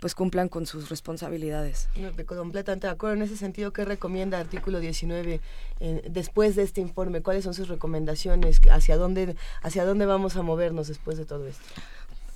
[0.00, 1.88] pues cumplan con sus responsabilidades.
[2.26, 3.16] completamente de acuerdo.
[3.16, 5.40] En ese sentido, ¿qué recomienda artículo 19
[5.80, 7.20] eh, después de este informe?
[7.20, 8.60] ¿Cuáles son sus recomendaciones?
[8.70, 11.62] ¿Hacia dónde, ¿Hacia dónde vamos a movernos después de todo esto?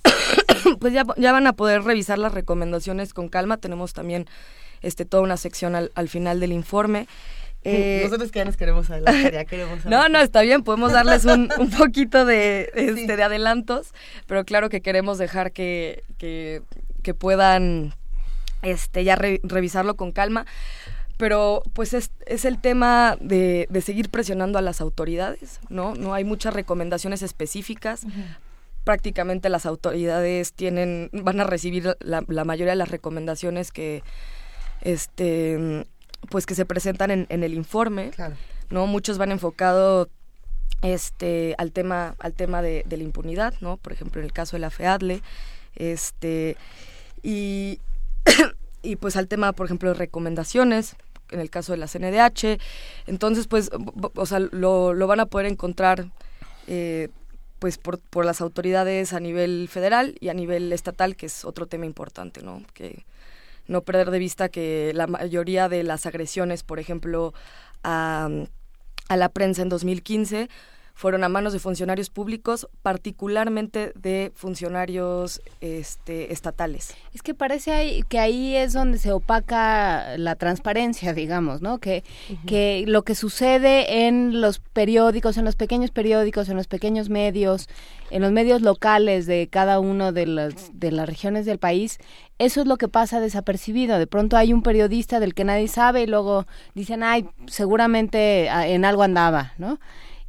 [0.79, 3.57] pues ya, ya van a poder revisar las recomendaciones con calma.
[3.57, 4.27] Tenemos también
[4.85, 7.07] este toda una sección al, al final del informe.
[7.67, 11.25] Eh, Nosotros que ya nos queremos adelantar, ya queremos No, no, está bien, podemos darles
[11.25, 13.91] un, un poquito de, este, de adelantos,
[14.27, 16.61] pero claro que queremos dejar que, que,
[17.01, 17.95] que puedan
[18.61, 20.45] este, ya revisarlo con calma.
[21.17, 25.95] Pero pues es, es el tema de, de, seguir presionando a las autoridades, ¿no?
[25.95, 28.05] No hay muchas recomendaciones específicas
[28.85, 34.03] prácticamente las autoridades tienen van a recibir la, mayoría de las recomendaciones que
[34.85, 35.85] este
[36.29, 38.11] pues que se presentan en, en el informe,
[38.69, 38.87] ¿no?
[38.87, 40.07] Muchos van enfocados
[40.81, 44.55] este al tema al tema de, de, la impunidad no por ejemplo en el caso
[44.55, 45.21] de la FEADLE
[45.75, 46.57] este
[47.23, 47.79] y
[48.83, 50.95] y pues al tema por ejemplo de recomendaciones
[51.31, 52.59] en el caso de la CNDH
[53.07, 53.71] entonces pues
[54.15, 56.07] o sea lo, lo van a poder encontrar
[56.67, 57.09] eh,
[57.59, 61.65] pues por, por las autoridades a nivel federal y a nivel estatal que es otro
[61.65, 63.05] tema importante no que
[63.67, 67.33] no perder de vista que la mayoría de las agresiones por ejemplo
[67.83, 68.29] a
[69.07, 70.49] a la prensa en 2015
[70.97, 76.95] fueron a manos de funcionarios públicos, particularmente de funcionarios este, estatales.
[77.13, 81.79] Es que parece ahí, que ahí es donde se opaca la transparencia, digamos, ¿no?
[81.79, 82.05] Que,
[82.47, 87.67] que lo que sucede en los periódicos, en los pequeños periódicos, en los pequeños medios,
[88.15, 91.97] en los medios locales de cada uno de las, de las regiones del país,
[92.39, 93.99] eso es lo que pasa desapercibido.
[93.99, 98.69] De pronto hay un periodista del que nadie sabe y luego dicen, ay, seguramente ah,
[98.69, 99.79] en algo andaba, ¿no?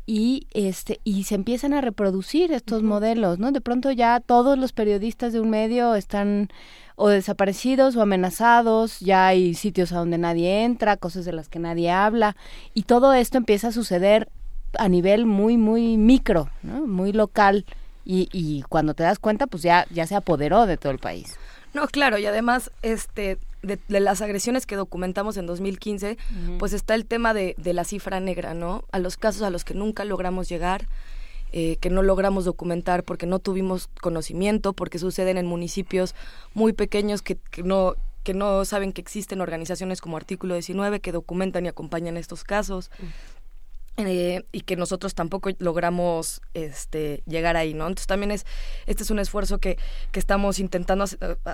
[0.08, 3.50] y este y se empiezan a reproducir estos modelos, ¿no?
[3.50, 6.48] De pronto ya todos los periodistas de un medio están
[6.94, 11.58] o desaparecidos o amenazados, ya hay sitios a donde nadie entra, cosas de las que
[11.58, 12.36] nadie habla
[12.72, 14.28] y todo esto empieza a suceder
[14.78, 16.86] a nivel muy muy micro, ¿no?
[16.86, 17.64] Muy local
[18.04, 21.36] y, y cuando te das cuenta pues ya ya se apoderó de todo el país.
[21.74, 26.16] No, claro, y además este de, las agresiones que documentamos en 2015,
[26.58, 28.84] pues está el tema de, de, la cifra negra, ¿no?
[28.92, 30.86] A los casos a los que nunca logramos llegar,
[31.52, 36.14] eh, que no logramos documentar porque no tuvimos conocimiento, porque suceden en municipios
[36.54, 37.94] muy pequeños que, que no
[38.24, 42.90] que no saben que existen organizaciones como Artículo 19 que documentan y acompañan estos casos.
[43.98, 48.44] Eh, y que nosotros tampoco logramos este llegar ahí no entonces también es
[48.85, 49.78] este es un esfuerzo que,
[50.12, 51.06] que estamos intentando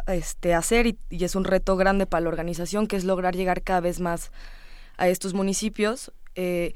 [0.09, 3.78] este hacer y, es un reto grande para la organización que es lograr llegar cada
[3.78, 4.32] vez más
[4.97, 6.74] a estos municipios eh,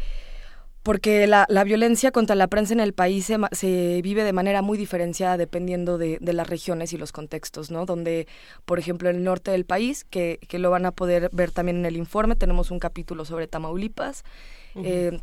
[0.85, 4.63] porque la, la, violencia contra la prensa en el país se, se vive de manera
[4.63, 7.87] muy diferenciada dependiendo de, de, las regiones y los contextos, ¿no?
[7.87, 8.29] Donde,
[8.65, 11.79] por ejemplo, en el norte del país, que, que lo van a poder ver también
[11.79, 14.23] en el informe, tenemos un capítulo sobre Tamaulipas,
[14.77, 15.19] eh,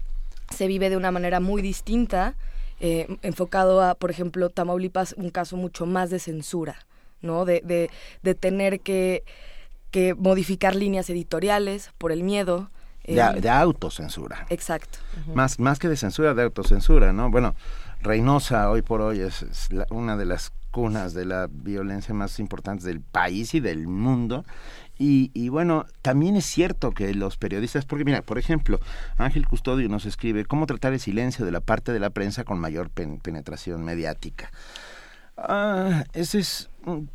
[0.53, 2.35] se vive de una manera muy distinta,
[2.79, 6.85] eh, enfocado a, por ejemplo, Tamaulipas, un caso mucho más de censura,
[7.21, 7.45] ¿no?
[7.45, 7.89] De, de,
[8.21, 9.23] de tener que,
[9.91, 12.69] que, modificar líneas editoriales por el miedo.
[13.05, 14.45] de, eh, autocensura.
[14.49, 14.99] Exacto.
[15.33, 17.29] Más, más que de censura, de autocensura, ¿no?
[17.29, 17.55] Bueno,
[18.01, 19.45] Reynosa hoy por hoy es,
[19.89, 24.43] una de las cunas de la violencia más importantes del país y del mundo
[24.97, 28.79] y, bueno, también es cierto que los periodistas, porque mira, por ejemplo,
[29.17, 32.59] Ángel Custodio nos escribe cómo tratar el silencio de la parte de la prensa con
[32.59, 34.51] mayor penetración mediática.
[35.35, 36.69] Ah, ese es,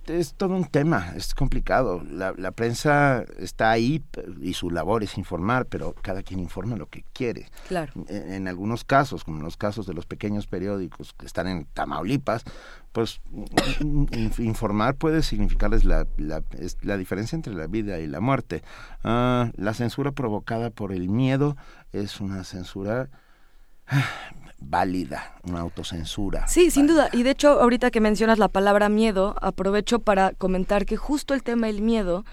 [0.07, 2.03] es todo un tema, es complicado.
[2.03, 4.03] La, la, prensa está ahí
[4.41, 7.49] y su labor es informar, pero cada quien informa lo que quiere.
[7.69, 7.93] Claro.
[8.09, 11.65] En, en, algunos casos, como en los casos de los pequeños periódicos que están en
[11.67, 12.45] Tamaulipas,
[12.93, 13.21] pues
[14.39, 16.43] informar puede significarles la, la,
[16.83, 18.63] la, diferencia entre la vida y la muerte.
[19.05, 21.57] Ah, la censura provocada por el miedo
[21.93, 23.09] es una censura
[24.61, 26.47] válida, una autocensura.
[26.49, 27.09] Sí, sin duda.
[27.13, 31.43] Y de hecho, ahorita que mencionas la palabra miedo, aprovecho para comentar que justo el
[31.43, 32.25] tema del miedo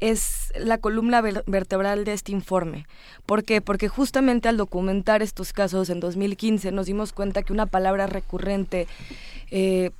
[0.00, 2.86] es la columna vertebral de este informe.
[3.26, 3.60] ¿Por qué?
[3.60, 8.86] Porque justamente al documentar estos casos en 2015 nos dimos cuenta que una palabra recurrente
[9.50, 9.92] eh,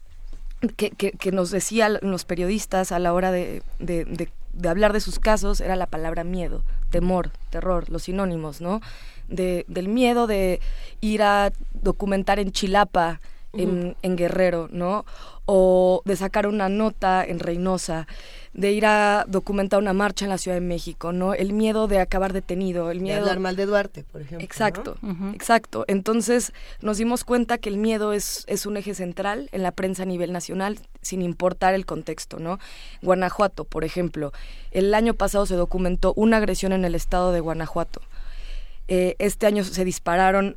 [0.77, 5.19] que, que, nos decían los periodistas a la hora de, de, de hablar de sus
[5.19, 8.81] casos era la palabra miedo, temor, terror, los sinónimos, ¿no?
[9.29, 10.61] De, del miedo de
[11.01, 13.21] ir a documentar en Chilapa,
[13.57, 15.05] en, en, Guerrero, ¿no?
[15.47, 18.07] O de sacar una nota en Reynosa,
[18.53, 21.35] de ir a documentar una marcha en la Ciudad de México, ¿no?
[21.35, 23.17] El miedo de acabar detenido, el miedo...
[23.17, 24.45] De hablar mal de Duarte, por ejemplo.
[24.45, 24.97] Exacto,
[25.35, 25.85] exacto.
[25.89, 30.05] Entonces nos dimos cuenta que el miedo es, es un eje central en la prensa
[30.05, 32.59] a nivel nacional, sin importar el contexto, ¿no?
[33.03, 34.33] Guanajuato, por ejemplo.
[34.71, 38.01] El año pasado se documentó una agresión en el estado de Guanajuato
[38.89, 40.57] eh, este año se dispararon,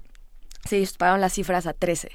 [0.67, 2.11] se dispararon las cifras a 13.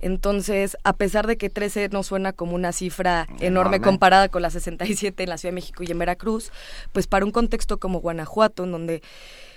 [0.00, 4.52] Entonces, a pesar de que 13 no suena como una cifra enorme, comparada con las
[4.52, 6.52] 67 en la Ciudad de México y en Veracruz,
[6.92, 9.02] pues para un contexto como Guanajuato, en donde,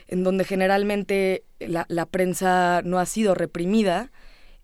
[0.08, 4.12] en donde generalmente la, la prensa no ha sido reprimida,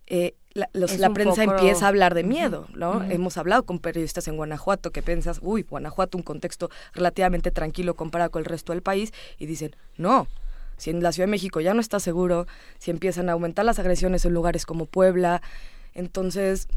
[0.08, 3.04] eh, la, la prensa empieza a hablar de miedo, ¿no?
[3.04, 8.32] Hemos hablado con periodistas en Guanajuato que piensas, uy, Guanajuato, un contexto relativamente tranquilo comparado
[8.32, 10.28] con el resto del país, y dicen, no,
[10.78, 12.48] si en la Ciudad de México ya no está seguro,
[12.80, 15.42] si empiezan a aumentar las agresiones en lugares como Puebla,
[15.94, 16.68] entonces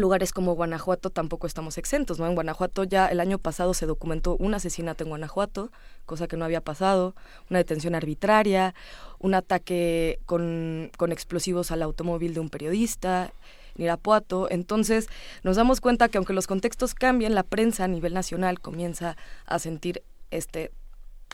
[0.00, 2.26] lugares como Guanajuato tampoco estamos exentos, ¿no?
[2.26, 5.70] En Guanajuato ya el año pasado se documentó un asesinato en Guanajuato,
[6.04, 7.14] cosa que no había pasado,
[7.48, 8.74] una detención arbitraria,
[9.20, 13.32] un ataque con, con explosivos al automóvil de un periodista
[13.76, 14.48] en Irapuato.
[14.50, 15.08] Entonces
[15.44, 19.16] nos damos cuenta que aunque los contextos cambien, la prensa a nivel nacional comienza
[19.46, 20.72] a sentir este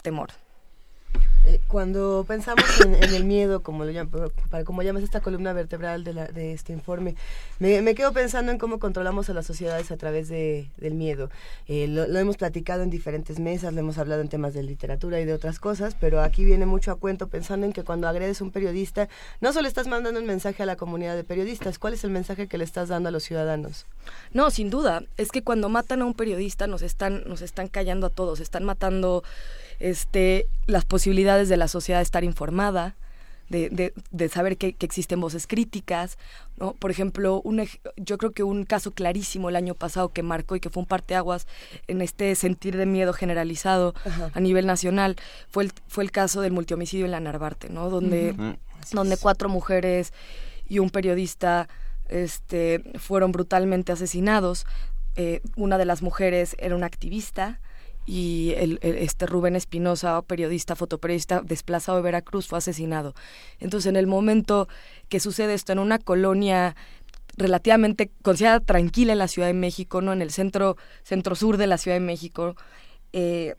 [0.03, 0.31] temor.
[1.47, 4.09] Eh, cuando pensamos en, el miedo, como lo
[4.51, 7.15] para como llamas esta columna vertebral de, la, de este informe,
[7.59, 11.31] me, quedo pensando en cómo controlamos a las sociedades a través de, del miedo.
[11.67, 15.25] Eh, lo, hemos platicado en diferentes mesas, lo hemos hablado en temas de literatura y
[15.25, 18.45] de otras cosas, pero aquí viene mucho a cuento pensando en que cuando agredes a
[18.45, 19.09] un periodista,
[19.41, 22.49] no solo estás mandando un mensaje a la comunidad de periodistas, ¿cuál es el mensaje
[22.49, 23.87] que le estás dando a los ciudadanos?
[24.35, 28.07] No, sin duda, es que cuando matan a un periodista nos están, nos están callando
[28.07, 29.25] a todos, están matando
[29.81, 32.97] este, las posibilidades de la sociedad de estar informada,
[33.51, 36.19] de, de, saber que, existen voces críticas.
[36.57, 36.75] ¿no?
[36.75, 37.67] Por ejemplo, un,
[37.97, 40.87] yo creo que un caso clarísimo el año pasado que marcó y que fue un
[40.87, 41.49] parteaguas
[41.89, 43.95] en este sentir de miedo generalizado
[44.33, 45.17] a nivel nacional
[45.49, 47.91] fue el, fue el caso del multihomicidio en la Narvarte, ¿no?
[47.91, 48.37] donde,
[48.93, 50.13] donde cuatro mujeres
[50.69, 51.69] y un periodista
[52.09, 54.65] este, fueron brutalmente asesinados.
[55.17, 57.61] Eh, una de las mujeres era una activista,
[58.11, 63.15] y el, este Rubén Espinosa, periodista, fotoperiodista desplazado de Veracruz, fue asesinado.
[63.61, 64.67] Entonces, en el momento
[65.09, 66.75] que sucede esto en una colonia
[67.37, 71.69] relativamente considerada tranquila en la Ciudad de México, no en el centro centro sur de
[71.69, 72.57] la Ciudad de México,
[73.13, 73.55] eh,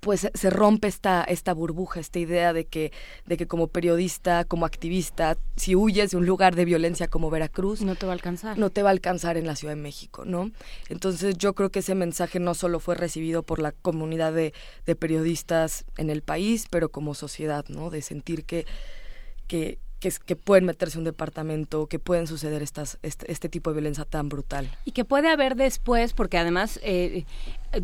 [0.00, 2.92] pues se rompe esta, esta burbuja, esta idea de que,
[3.26, 7.82] de que como periodista, como activista, si huyes de un lugar de violencia como Veracruz,
[7.82, 8.58] no te va a alcanzar.
[8.58, 10.50] No te va a alcanzar en la Ciudad de México, ¿no?
[10.88, 14.52] Entonces yo creo que ese mensaje no solo fue recibido por la comunidad de,
[14.84, 17.90] de periodistas en el país, pero como sociedad, ¿no?
[17.90, 18.66] De sentir que,
[19.46, 23.70] que, que, que, pueden meterse en un departamento, que pueden suceder estas, este, este, tipo
[23.70, 24.70] de violencia tan brutal.
[24.84, 27.24] Y que puede haber después, porque además eh,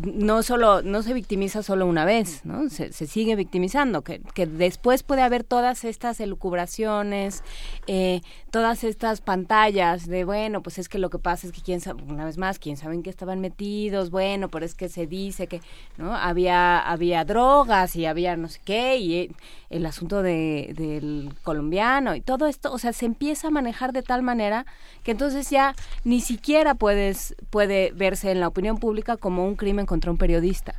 [0.01, 2.69] no solo no se victimiza solo una vez, ¿no?
[2.69, 7.43] Se, sigue victimizando, que, que, después puede haber todas estas elucubraciones,
[7.85, 11.81] eh, todas estas pantallas de, bueno, pues es que lo que pasa es que quién
[11.81, 15.05] sabe, una vez más, quién sabe en qué estaban metidos, bueno, pero es que se
[15.05, 15.61] dice que,
[15.97, 16.15] ¿no?
[16.15, 19.31] Había, había drogas y había no sé qué, y eh,
[19.69, 24.01] el asunto de, del colombiano y todo esto, o sea, se empieza a manejar de
[24.01, 24.65] tal manera
[25.03, 29.74] que entonces ya ni siquiera puedes, puede verse en la opinión pública como un crimen
[29.85, 30.75] contra un periodista.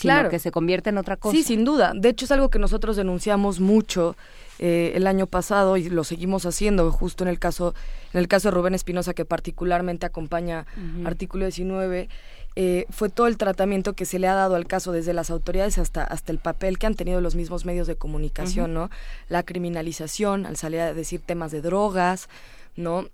[0.00, 0.30] Claro.
[0.30, 1.36] que se convierte en otra cosa.
[1.36, 1.92] Sí, sin duda.
[1.94, 4.16] De hecho, es algo que nosotros denunciamos mucho
[4.58, 7.74] eh, el año pasado y lo seguimos haciendo, justo en el caso,
[8.12, 10.66] en el caso de Rubén Espinosa, que particularmente acompaña
[11.04, 12.08] artículo 19.
[12.56, 15.78] Eh, fue todo el tratamiento que se le ha dado al caso desde las autoridades
[15.78, 18.90] hasta hasta el papel que han tenido los mismos medios de comunicación, ¿no?
[19.28, 22.28] La criminalización al salir a decir temas de drogas,
[22.76, 23.08] ¿no?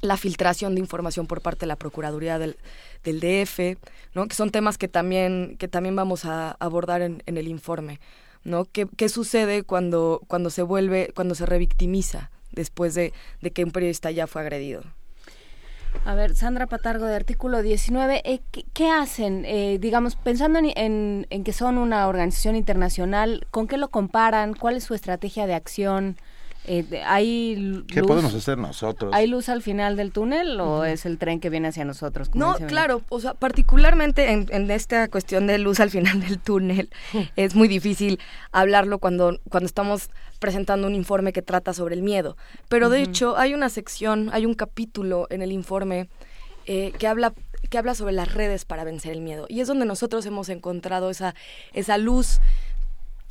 [0.00, 2.56] La filtración de información por parte de la Procuraduría del,
[3.04, 3.78] DF,
[4.14, 4.26] ¿no?
[4.26, 8.00] que son temas que también, que también vamos a abordar en, en el informe.
[8.44, 8.64] ¿no?
[8.64, 13.70] ¿Qué, ¿Qué, sucede cuando, cuando se vuelve, cuando se revictimiza después de, de que un
[13.70, 14.82] periodista ya fue agredido?
[16.04, 18.40] A ver, Sandra Patargo de artículo 19, eh,
[18.72, 19.44] ¿qué, hacen?
[19.44, 24.54] Eh, digamos, pensando en, en, en, que son una organización internacional, ¿con qué lo comparan?
[24.54, 26.16] ¿Cuál es su estrategia de acción?
[26.66, 29.12] Eh, hay ¿Qué podemos hacer nosotros?
[29.14, 32.34] ¿Hay luz al final del túnel o es el tren que viene hacia nosotros?
[32.34, 36.90] No, claro, o sea, particularmente en, esta cuestión de luz al final del túnel,
[37.36, 38.20] es muy difícil
[38.52, 42.36] hablarlo cuando, cuando estamos presentando un informe que trata sobre el miedo.
[42.68, 46.08] Pero de hecho, hay una sección, hay un capítulo en el informe
[46.66, 47.32] eh, que habla
[47.68, 49.46] que habla sobre las redes para vencer el miedo.
[49.48, 51.34] Y es donde nosotros hemos encontrado esa,
[51.72, 52.40] esa luz,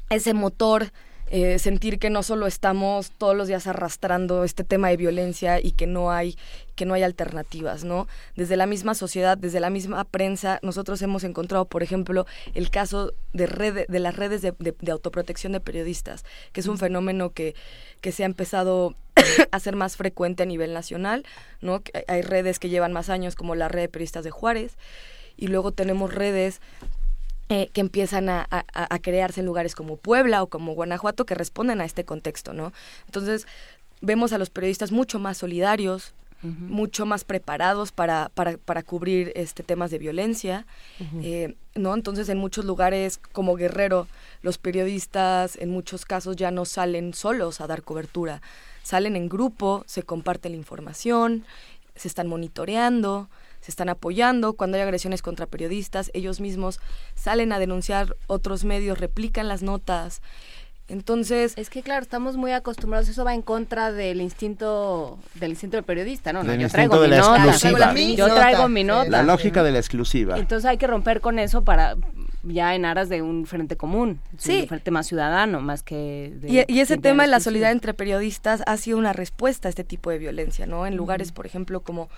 [0.09, 0.91] ese motor
[1.31, 5.73] eh, sentir que no solo estamos todos los días arrastrando este tema de violencia y
[5.73, 6.35] que no hay
[6.75, 8.07] que no hay alternativas, ¿no?
[8.37, 13.13] Desde la misma sociedad, desde la misma prensa, nosotros hemos encontrado, por ejemplo, el caso
[13.33, 14.55] de, red, de las redes de,
[14.89, 16.23] autoprotección de periodistas,
[16.53, 17.53] que es un fenómeno que,
[17.99, 18.95] que se ha empezado
[19.51, 21.25] a ser más frecuente a nivel nacional,
[21.59, 21.83] ¿no?
[22.07, 24.77] Hay redes que llevan más años, como la red de periodistas de Juárez,
[25.35, 26.61] y luego tenemos redes
[27.51, 28.47] eh, que empiezan a,
[29.01, 32.73] crearse en lugares como Puebla o como Guanajuato que responden a este contexto, ¿no?
[33.07, 33.47] Entonces,
[34.01, 39.63] vemos a los periodistas mucho más solidarios, mucho más preparados para, para, para, cubrir este
[39.63, 40.67] temas de violencia,
[41.23, 41.95] eh, ¿no?
[41.95, 44.07] Entonces, en muchos lugares como Guerrero,
[44.43, 48.41] los periodistas en muchos casos ya no salen solos a dar cobertura,
[48.83, 51.45] salen en grupo, se comparte la información,
[51.95, 53.27] se están monitoreando,
[53.61, 56.79] se están apoyando, cuando hay agresiones contra periodistas, ellos mismos
[57.15, 60.21] salen a denunciar, otros medios replican las notas.
[60.87, 61.53] Entonces...
[61.55, 65.83] Es que claro, estamos muy acostumbrados, eso va en contra del instinto del instinto del
[65.83, 66.43] periodista, ¿no?
[66.55, 67.93] yo traigo de mi la nota, exclusiva.
[67.93, 69.09] yo traigo mi nota.
[69.09, 70.37] La lógica de la exclusiva.
[70.39, 71.95] Entonces hay que romper con eso para
[72.43, 74.61] ya en aras de un frente común, Sí.
[74.61, 77.73] un frente más ciudadano, más que de, Y, y ese de tema de la solidaridad
[77.73, 80.87] entre periodistas ha sido una respuesta a este tipo de violencia, ¿no?
[80.87, 82.09] En lugares, por ejemplo, como,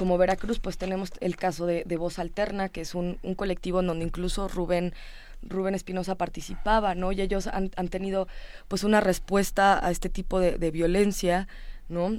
[0.00, 3.86] como Veracruz, pues tenemos el caso de, de Voz Alterna, que es un, colectivo en
[3.86, 4.94] donde incluso Rubén
[5.42, 7.12] Rubén Espinosa participaba, ¿no?
[7.12, 8.26] Y ellos han, han tenido
[8.66, 11.48] pues una respuesta a este tipo de, violencia,
[11.90, 12.18] ¿no?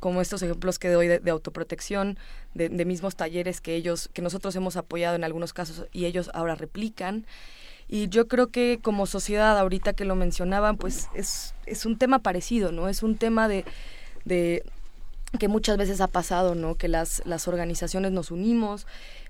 [0.00, 2.18] Como estos ejemplos que doy de, de autoprotección,
[2.54, 6.56] de, mismos talleres que ellos, que nosotros hemos apoyado en algunos casos y ellos ahora
[6.56, 7.26] replican.
[7.86, 12.18] Y yo creo que como sociedad, ahorita que lo mencionaban, pues es, es un tema
[12.18, 12.88] parecido, ¿no?
[12.88, 13.64] Es un tema de
[15.38, 16.76] que muchas veces ha pasado, ¿no?
[16.76, 18.86] Que las, las organizaciones nos unimos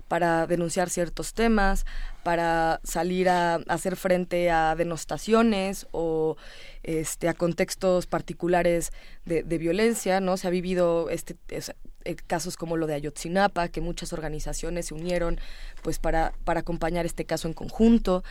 [0.07, 1.85] para denunciar ciertos temas,
[2.23, 6.37] para salir a, hacer frente a denostaciones o
[6.83, 8.91] este, a contextos particulares
[9.25, 10.37] de, de violencia, ¿no?
[10.37, 11.73] Se ha vivido este, es-
[12.03, 15.39] eh, casos como lo de Ayotzinapa, que muchas organizaciones se unieron
[15.81, 18.23] pues para, para acompañar este caso en conjunto.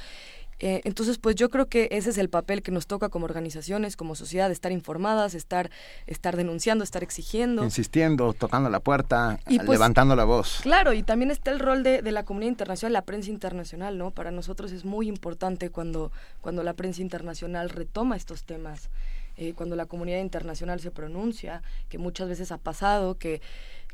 [0.61, 3.97] Eh, entonces, pues yo creo que ese es el papel que nos toca como organizaciones,
[3.97, 5.71] como sociedad, estar informadas, estar,
[6.07, 7.65] estar denunciando, estar exigiendo.
[7.65, 10.61] Insistiendo, tocando la puerta, Y pues- levantando la voz.
[10.63, 14.11] Claro, y también está el rol de, de la comunidad internacional, la prensa internacional, ¿no?
[14.11, 18.91] Para nosotros es muy importante cuando, cuando la prensa internacional retoma estos temas,
[19.37, 23.41] eh, cuando la comunidad internacional se pronuncia, que muchas veces ha pasado, que,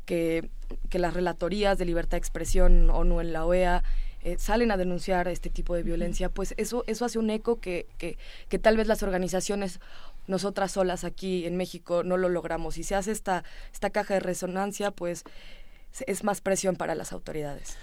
[0.05, 0.49] que,
[0.89, 3.83] que las relatorías de libertad de expresión ONU en la OEA
[4.23, 7.87] eh, salen a denunciar este tipo de violencia, pues eso, eso hace un eco que,
[7.97, 8.17] que,
[8.49, 9.79] que tal vez las organizaciones
[10.27, 12.77] nosotras solas aquí en México no lo logramos.
[12.77, 13.43] Y se hace esta,
[13.73, 15.23] esta caja de resonancia, pues
[16.07, 17.77] es más presión para las autoridades.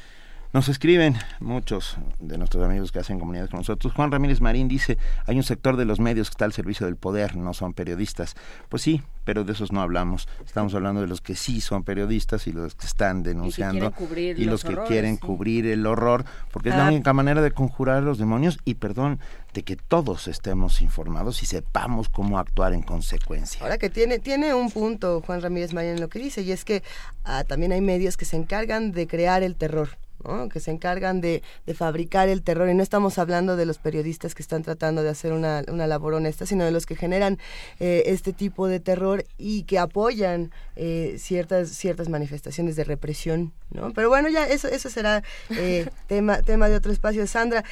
[0.55, 3.93] Nos escriben muchos de nuestros amigos que hacen comunidad con nosotros.
[3.93, 4.97] Juan Ramírez Marín dice,
[5.27, 8.35] hay un sector de los medios que está al servicio del poder, no son periodistas.
[8.71, 10.27] Pues sí, pero de esos no hablamos.
[10.47, 14.39] Estamos hablando de los que sí son periodistas y los que están denunciando quieren cubrir
[14.39, 15.21] y los los que horrores, quieren sí.
[15.21, 16.89] cubrir el horror, porque es la Ah.
[16.89, 19.21] única manera de conjurar a los demonios y, perdón,
[19.53, 23.61] de que todos estemos informados y sepamos cómo actuar en consecuencia.
[23.63, 26.65] Ahora que tiene, tiene un punto Juan Ramírez Marín en lo que dice, y es
[26.65, 26.83] que
[27.25, 29.91] ah, también hay medios que se encargan de crear el terror.
[30.25, 30.49] ¿No?
[30.49, 34.35] que se encargan de, de fabricar el terror y no estamos hablando de los periodistas
[34.35, 37.39] que están tratando de hacer una, una labor honesta sino de los que generan
[37.81, 43.93] eh, este tipo de terror y que apoyan eh, ciertas ciertas manifestaciones de represión no
[43.93, 47.65] pero bueno ya eso eso será eh, tema tema de otro espacio Sandra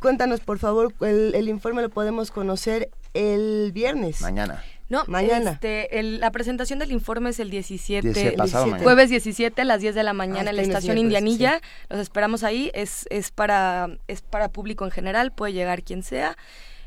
[0.00, 4.62] cuéntanos por favor el, el informe lo podemos conocer el viernes Mañana.
[4.94, 5.52] No, Mañana.
[5.52, 8.82] Este, el- la presentación del informe es el 17, Dice, pasado 17, mañana.
[8.84, 11.60] jueves 17 a las 10 de la mañana Ah, en la estación Indianilla.
[11.90, 12.70] Los esperamos ahí.
[12.74, 15.32] Es, es para es para público en general.
[15.32, 16.36] Puede llegar quien sea.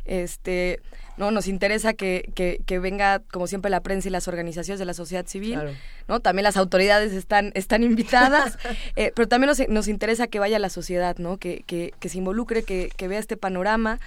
[0.06, 0.80] Este,
[1.18, 4.86] no nos interesa que, que, que venga como siempre la prensa y las organizaciones de
[4.86, 5.56] la sociedad civil.
[5.56, 5.72] Claro.
[6.08, 6.20] ¿no?
[6.22, 8.58] También las autoridades están, están invitadas,
[8.96, 11.38] eh, pero también nos, nos interesa que vaya la sociedad, ¿no?
[11.38, 14.00] Que, que, que se involucre, que, que vea este panorama.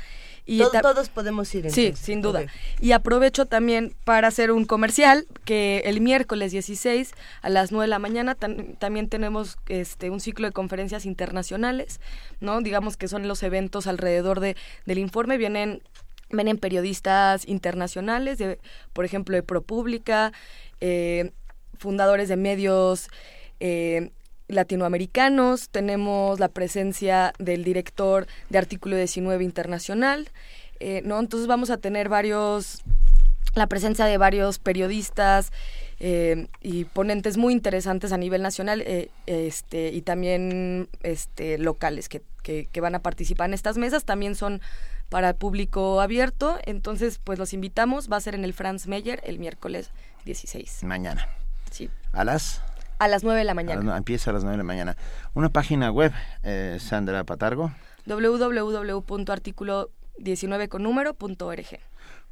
[0.47, 2.05] Y todos podemos ir Sí, entonces.
[2.05, 2.45] sin duda.
[2.81, 7.13] Y aprovecho también para hacer un comercial que el miércoles 16
[7.43, 12.01] a las 9 de la mañana tam- también tenemos este un ciclo de conferencias internacionales,
[12.41, 12.61] ¿no?
[12.63, 14.57] Digamos que son los eventos alrededor de,
[14.87, 15.83] del informe vienen
[16.33, 18.61] vienen periodistas internacionales, de,
[18.93, 20.33] por ejemplo, de ProPublica,
[20.81, 21.33] eh,
[21.77, 23.09] fundadores de medios
[23.59, 24.11] eh,
[24.51, 30.29] latinoamericanos, tenemos la presencia del director de Artículo 19 Internacional,
[30.81, 31.19] eh, ¿no?
[31.19, 32.83] Entonces vamos a tener varios,
[33.55, 35.53] la presencia de varios periodistas
[35.99, 42.23] eh, y ponentes muy interesantes a nivel nacional eh, este, y también este, locales que,
[42.43, 44.61] que, que van a participar en estas mesas, también son
[45.11, 49.39] para público abierto, entonces pues los invitamos, va a ser en el Franz Meyer el
[49.39, 49.91] miércoles
[50.25, 50.85] 16.
[50.85, 51.29] Mañana.
[51.71, 51.91] Sí.
[52.13, 52.63] A las
[53.01, 53.81] A las 9 de la mañana.
[53.83, 54.97] nue- empieza a las 9 de la mañana.
[55.35, 56.13] Una página web,
[56.43, 57.73] eh, Sandra Patargo.
[58.07, 61.79] www.artículo19 con número.org.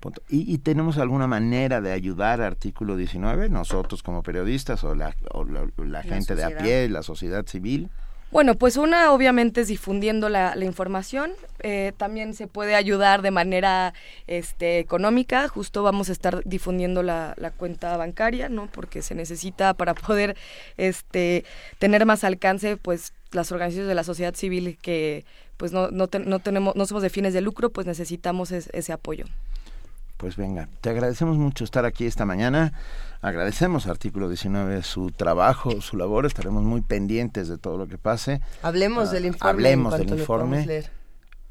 [0.01, 0.23] punto.
[0.29, 5.15] ¿Y, y tenemos alguna manera de ayudar a Artículo 19, nosotros como periodistas o la,
[5.33, 7.91] o la, la gente de a pie, la sociedad civil?
[8.31, 11.31] Bueno, pues una obviamente es difundiendo la, la información.
[11.61, 13.95] Eh, también se puede ayudar de manera
[14.27, 15.49] este, económica.
[15.49, 18.67] Justo vamos a estar difundiendo la, cuenta bancaria, ¿no?
[18.67, 20.37] Porque se necesita para poder
[20.77, 21.45] este,
[21.79, 25.25] tener más alcance, pues las organizaciones de la sociedad civil que
[25.57, 28.93] pues no, no, no tenemos, no somos de fines de lucro, pues necesitamos es- ese
[28.93, 29.25] apoyo.
[30.19, 32.73] Pues venga, te agradecemos mucho estar aquí esta mañana.
[33.23, 36.27] Agradecemos a Artículo 19 su trabajo, su labor.
[36.27, 38.41] Estaremos muy pendientes de todo lo que pase.
[38.63, 39.51] Hablemos Ah, del informe.
[39.51, 40.85] Hablemos del informe.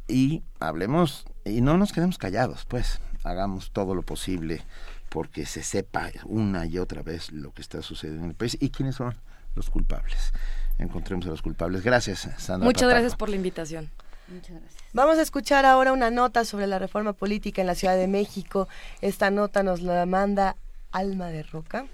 [0.10, 4.62] y hablemos y no nos quedemos callados, pues hagamos todo lo posible
[5.10, 8.70] porque se sepa una y otra vez lo que está sucediendo en el país y
[8.70, 9.16] quiénes son
[9.56, 10.34] los culpables.
[10.78, 11.84] Encontremos a los culpables.
[11.84, 12.66] Gracias, Sandra.
[12.66, 13.90] Muchas gracias por la invitación.
[14.28, 14.84] Muchas gracias.
[14.94, 18.68] Vamos a escuchar ahora una nota sobre la reforma política en la Ciudad de México.
[19.02, 20.56] Esta nota nos la manda
[20.92, 21.86] Alma de Roca.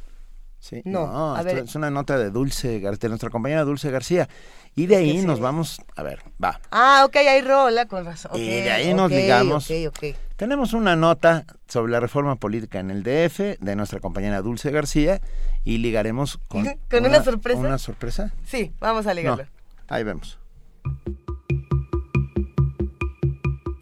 [0.60, 1.64] Sí, No, no, a esto ver.
[1.65, 4.30] es una nota de Dulce Gar- de nuestra compañera Dulce García.
[4.76, 5.26] Y de ahí sí.
[5.26, 6.61] nos vamos, a ver, va.
[6.72, 8.31] Ah, ok, hay rola, con razón.
[8.35, 9.69] y de ahí nos ok, ligamos.
[9.69, 10.15] ok, ok.
[10.38, 15.19] Tenemos una nota sobre la reforma política en el DF de nuestra compañera Dulce García
[15.65, 17.60] y ligaremos con, ¿Con una sorpresa?
[17.60, 18.34] ¿Una sorpresa?
[18.47, 19.43] Sí, vamos a ligarlo.
[19.43, 19.49] No,
[19.89, 20.39] ahí vemos.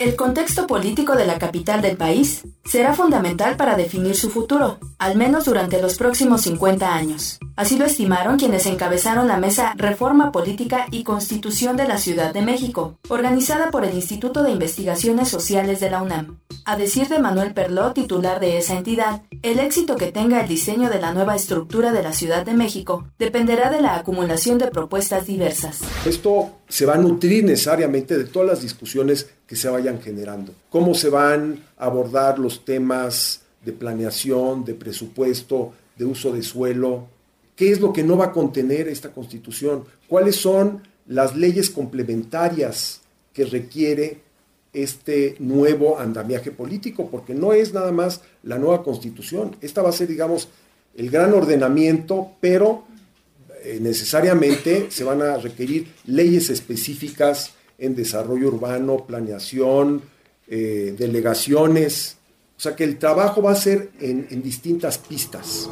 [0.02, 5.16] El contexto político de la capital del país será fundamental para definir su futuro, al
[5.16, 7.38] menos durante los próximos 50 años.
[7.56, 12.42] Así lo estimaron quienes encabezaron la mesa Reforma Política y Constitución de la Ciudad de
[12.42, 16.40] México, organizada por el Instituto de Investigaciones Sociales de la UNAM.
[16.66, 20.90] A decir de Manuel Perló, titular de esa entidad, el éxito que tenga el diseño
[20.90, 25.28] de la nueva estructura de la Ciudad de México dependerá de la acumulación de propuestas
[25.28, 25.82] diversas.
[26.06, 30.54] Esto se va a nutrir necesariamente de todas las discusiones que se vayan generando.
[30.70, 37.08] Cómo se van a abordar los temas de planeación, de presupuesto, de uso de suelo.
[37.58, 39.84] ¿Qué es lo que no va a contener esta constitución?
[40.08, 43.02] ¿Cuáles son las leyes complementarias
[43.34, 44.22] que requiere
[44.72, 47.10] este nuevo andamiaje político?
[47.12, 49.58] Porque no es nada más la nueva constitución.
[49.60, 50.48] Esta va a ser, digamos,
[50.96, 52.86] el gran ordenamiento, pero
[53.64, 60.02] eh, necesariamente se van a requerir leyes específicas en desarrollo urbano, planeación,
[60.48, 62.18] eh, delegaciones.
[62.58, 65.68] O sea que el trabajo va a ser en, en distintas pistas.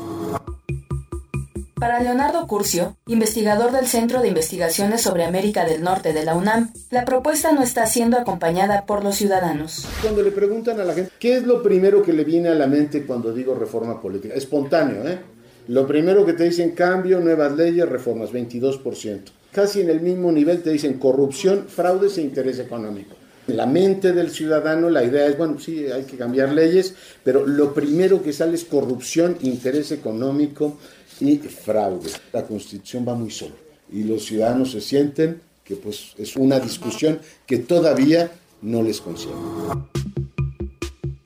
[1.80, 6.74] Para Leonardo Curcio, investigador del Centro de Investigaciones sobre América del Norte de la UNAM,
[6.90, 9.88] la propuesta no está siendo acompañada por los ciudadanos.
[10.02, 12.68] Cuando le preguntan a la gente, ¿qué es lo primero que le viene a la
[12.68, 14.34] mente cuando digo reforma política?
[14.34, 15.20] Espontáneo, ¿eh?
[15.70, 19.20] Lo primero que te dicen cambio, nuevas leyes, reformas, 22%.
[19.52, 23.16] Casi en el mismo nivel te dicen corrupción, fraudes e interés económico.
[23.48, 27.46] En la mente del ciudadano la idea es, bueno, sí, hay que cambiar leyes, pero
[27.46, 30.80] lo primero que sale es corrupción, interés económico
[31.20, 32.10] y fraude.
[32.34, 33.54] La constitución va muy sola
[33.94, 38.32] y los ciudadanos se sienten que pues es una discusión que todavía
[38.64, 39.40] no les concierne.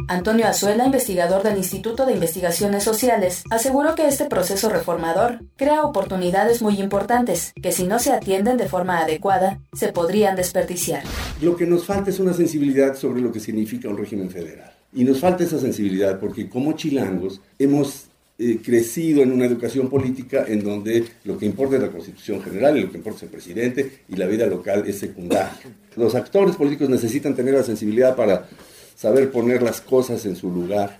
[0.07, 6.61] Antonio Azuela, investigador del Instituto de Investigaciones Sociales, aseguró que este proceso reformador crea oportunidades
[6.61, 11.03] muy importantes que si no se atienden de forma adecuada, se podrían desperdiciar.
[11.41, 14.71] Lo que nos falta es una sensibilidad sobre lo que significa un régimen federal.
[14.93, 18.05] Y nos falta esa sensibilidad porque como chilangos hemos
[18.37, 22.77] eh, crecido en una educación política en donde lo que importa es la constitución general
[22.77, 25.53] y lo que importa es el presidente y la vida local es secundaria.
[25.95, 28.47] Los actores políticos necesitan tener la sensibilidad para
[28.95, 30.99] saber poner las cosas en su lugar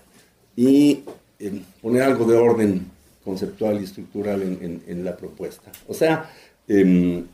[0.56, 1.02] y
[1.38, 2.86] eh, poner algo de orden
[3.24, 5.72] conceptual y estructural en, la propuesta.
[5.88, 6.30] O sea,
[6.68, 7.24] em,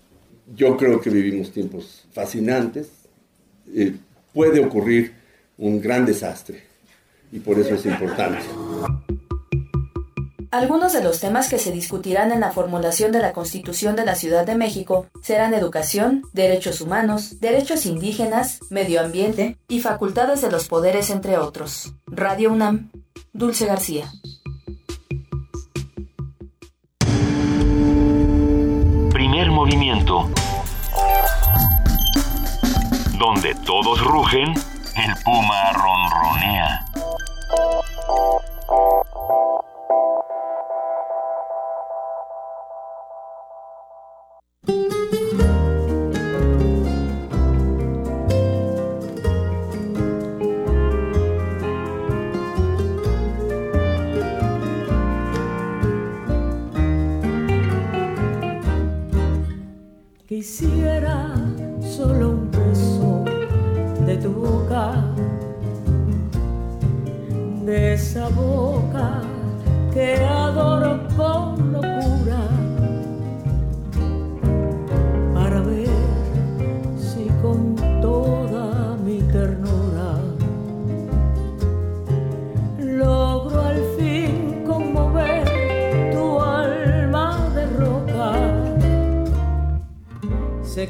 [0.54, 2.88] yo creo que vivimos tiempos fascinantes.
[3.74, 3.94] Eh,
[4.32, 5.12] puede ocurrir
[5.58, 6.62] un gran desastre
[7.32, 8.44] y por eso es importante.
[10.52, 14.16] Algunos de los temas que se discutirán en la formulación de la Constitución de la
[14.16, 20.66] Ciudad de México serán educación, derechos humanos, derechos indígenas, medio ambiente y facultades de los
[20.66, 21.94] poderes, entre otros.
[22.09, 22.90] Radio UNAM,
[23.32, 24.10] Dulce García.
[29.12, 30.28] Primer movimiento.
[33.20, 34.48] Donde todos rugen,
[34.97, 36.86] el puma ronronea.
[60.40, 61.34] Quisiera
[61.82, 63.24] solo un beso
[64.06, 65.04] de tu boca,
[67.66, 69.20] de esa boca
[69.92, 71.06] que adoro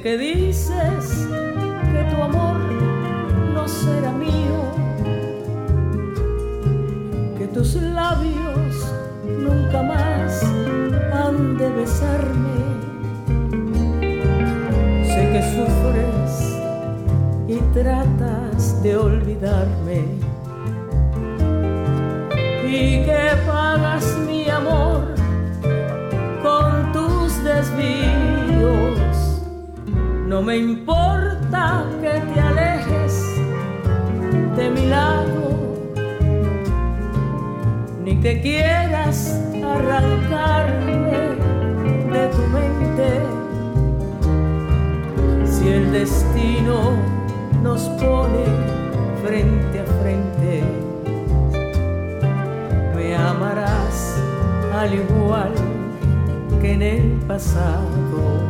[0.02, 1.28] Que dices
[1.92, 2.56] que tu amor
[3.52, 4.58] no será mío,
[7.36, 8.94] que tus labios
[9.26, 10.42] nunca más
[11.12, 12.60] han de besarme.
[15.04, 16.56] Sé que sufres
[17.46, 20.04] y tratas de olvidarme
[22.66, 25.14] y que pagas mi amor
[26.42, 28.09] con tus desvíos.
[30.30, 33.24] No me importa que te alejes
[34.56, 35.74] de mi lado,
[38.04, 41.34] ni que quieras arrancarme
[42.12, 43.08] de tu mente.
[45.44, 46.92] Si el destino
[47.64, 48.44] nos pone
[49.24, 50.62] frente a frente,
[52.94, 54.16] me amarás
[54.78, 55.52] al igual
[56.60, 58.49] que en el pasado.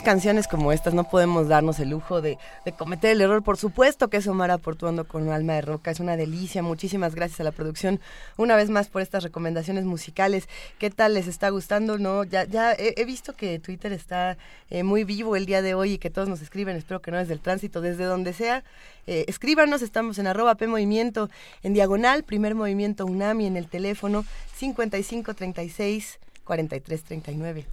[0.00, 2.38] Canciones como estas no podemos darnos el lujo de,
[2.78, 3.42] cometer el error.
[3.42, 5.90] Por supuesto que es Omar aportuando con alma de roca.
[5.90, 6.62] Es una delicia.
[6.62, 8.00] Muchísimas gracias a la producción
[8.38, 10.48] una vez más por estas recomendaciones musicales.
[10.78, 11.98] ¿Qué tal les está gustando?
[11.98, 14.38] No, ya, ya he, he visto que Twitter está
[14.70, 16.76] eh, muy vivo el día de hoy y que todos nos escriben.
[16.76, 18.64] Espero que no desde el tránsito, desde donde sea.
[19.06, 21.28] Eh, escríbanos, estamos en arroba P Movimiento,
[21.62, 24.24] en diagonal, primer movimiento UNAMI, en el teléfono
[24.54, 27.66] 5536 4339.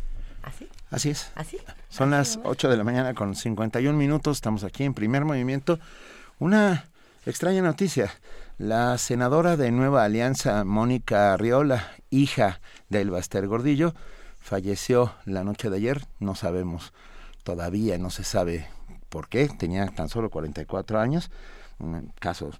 [0.43, 0.67] ¿Así?
[0.91, 1.31] Así es.
[1.35, 1.57] ¿Así?
[1.89, 4.37] Son las 8 de la mañana con 51 minutos.
[4.37, 5.79] Estamos aquí en primer movimiento.
[6.39, 6.85] Una
[7.25, 8.11] extraña noticia.
[8.57, 12.59] La senadora de Nueva Alianza, Mónica Arriola, hija
[12.89, 13.93] de Elbaster Gordillo,
[14.39, 16.05] falleció la noche de ayer.
[16.19, 16.91] No sabemos
[17.43, 18.67] todavía, no se sabe
[19.09, 19.47] por qué.
[19.47, 21.29] Tenía tan solo 44 años.
[21.79, 22.51] Un caso,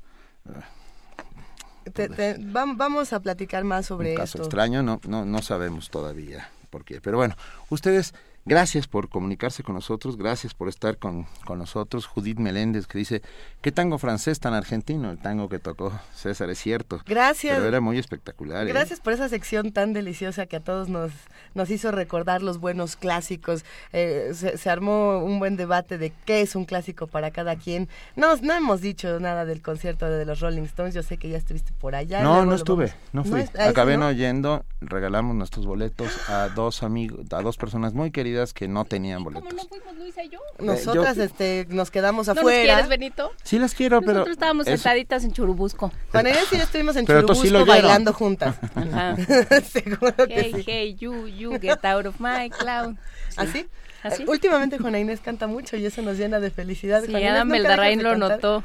[1.94, 4.44] Te- te- vam- vamos a platicar más sobre un caso esto.
[4.44, 4.84] extraño.
[4.84, 7.02] No, no, no sabemos todavía por qué.
[7.02, 7.36] Pero bueno,
[7.70, 8.14] ustedes
[8.50, 12.08] Gracias por comunicarse con nosotros, gracias por estar con, con nosotros.
[12.08, 13.22] Judith Meléndez que dice,
[13.62, 15.12] ¿qué tango francés tan argentino?
[15.12, 17.00] El tango que tocó César, es cierto.
[17.06, 17.56] Gracias.
[17.58, 18.66] Pero era muy espectacular.
[18.68, 18.70] ¿eh?
[18.74, 21.12] Gracias por esa sección tan deliciosa que a todos nos,
[21.54, 23.64] nos hizo recordar los buenos clásicos.
[23.94, 27.88] Eh, se, se armó un buen debate de qué es un clásico para cada quien.
[28.16, 30.96] No, no hemos dicho nada del concierto de los Rolling Stones.
[30.96, 32.24] Yo sé que ya estuviste por allá.
[32.24, 33.46] No, no estuve, vamos- no fui.
[33.62, 38.68] Acabé no yendo, regalamos nuestros boletos a dos amigos, a dos personas muy queridas que
[38.68, 39.54] no tenían boletos.
[39.54, 40.40] no fuimos Luisa y yo?
[40.60, 42.64] Nosotras yo- este, nos quedamos ¿No nos afuera.
[42.74, 43.32] quieres, Benito?
[43.44, 44.14] Sí las quiero, pero...
[44.14, 45.92] Nosotros estábamos eso- sentaditas en Churubusco.
[46.12, 48.56] Juan Inés y yo estuvimos en Pero Churubusco sí bailando juntas.
[48.76, 49.16] Ajá.
[49.62, 50.64] Seguro que hey, sí.
[50.68, 52.96] hey, you, you, get out of my cloud.
[53.38, 53.68] ¿Así?
[54.04, 54.24] ¿Así?
[54.24, 57.04] Eh, Últimamente Juana Inés canta mucho y eso nos llena de felicidad.
[57.04, 58.64] Sí, Juana Adam Beldarrain lo notó.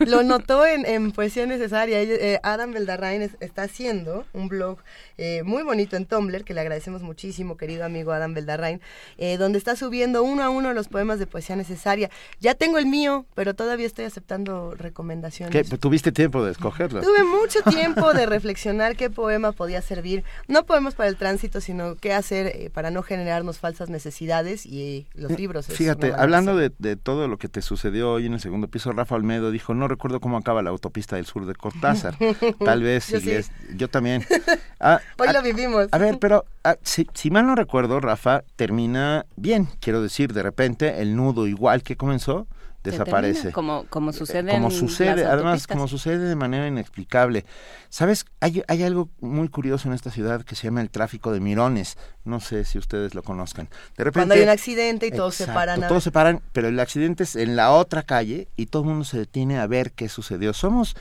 [0.00, 2.00] Lo notó en, en Poesía Necesaria.
[2.02, 4.78] Eh, Adam Beldarrain es- está haciendo un blog
[5.18, 8.80] eh, muy bonito en Tumblr, que le agradecemos muchísimo, querido amigo Adam Beldarrain,
[9.18, 12.10] eh, donde está subiendo uno a uno los poemas de Poesía Necesaria.
[12.40, 15.52] Ya tengo el mío, pero todavía estoy aceptando recomendaciones.
[15.68, 15.76] ¿Qué?
[15.78, 17.00] ¿Tuviste tiempo de escogerlo?
[17.02, 21.94] Tuve mucho tiempo de reflexionar qué poema podía servir, no poemas para el tránsito, sino
[21.96, 25.66] qué hacer eh, para no generarnos falsas necesidades y eh, los libros.
[25.66, 29.14] Fíjate, hablando de, de todo lo que te sucedió hoy en el segundo piso, Rafa
[29.14, 32.16] Olmedo dijo, no recuerdo cómo acaba la autopista del sur de Cortázar.
[32.64, 33.30] Tal vez, Yo si sí.
[33.30, 34.24] les- yo también.
[34.80, 35.86] Ah, Hoy ah, lo vivimos.
[35.92, 39.66] a ver, pero ah, si, si mal no recuerdo, Rafa, termina bien.
[39.80, 42.46] Quiero decir, de repente el nudo igual que comenzó,
[42.90, 43.52] desaparece.
[43.52, 47.44] como, como sucede como en sucede, las además, como sucede de manera inexplicable.
[47.88, 48.26] ¿Sabes?
[48.40, 51.96] Hay, hay algo muy curioso en esta ciudad que se llama el tráfico de mirones.
[52.24, 53.68] No sé si ustedes lo conozcan.
[53.96, 56.68] De repente, Cuando hay un accidente y todos se paran a Todos se paran, pero
[56.68, 59.92] el accidente es en la otra calle y todo el mundo se detiene a ver
[59.92, 60.52] qué sucedió.
[60.52, 60.96] Somos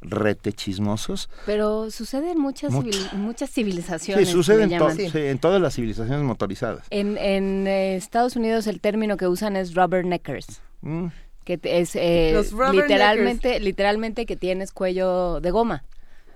[0.00, 1.28] rete chismosos.
[1.44, 4.28] Pero sucede en muchas, civil- muchas Sí, civilizaciones.
[4.28, 4.96] sucede le en, to- llaman.
[5.10, 6.84] sí, en todas las civilizaciones motorizadas.
[6.90, 10.60] En, en eh, Estados Unidos el término que usan es rubberneckers.
[10.82, 11.06] Mm.
[11.48, 12.38] Que es eh,
[12.72, 15.82] literalmente, literalmente que tienes cuello de goma.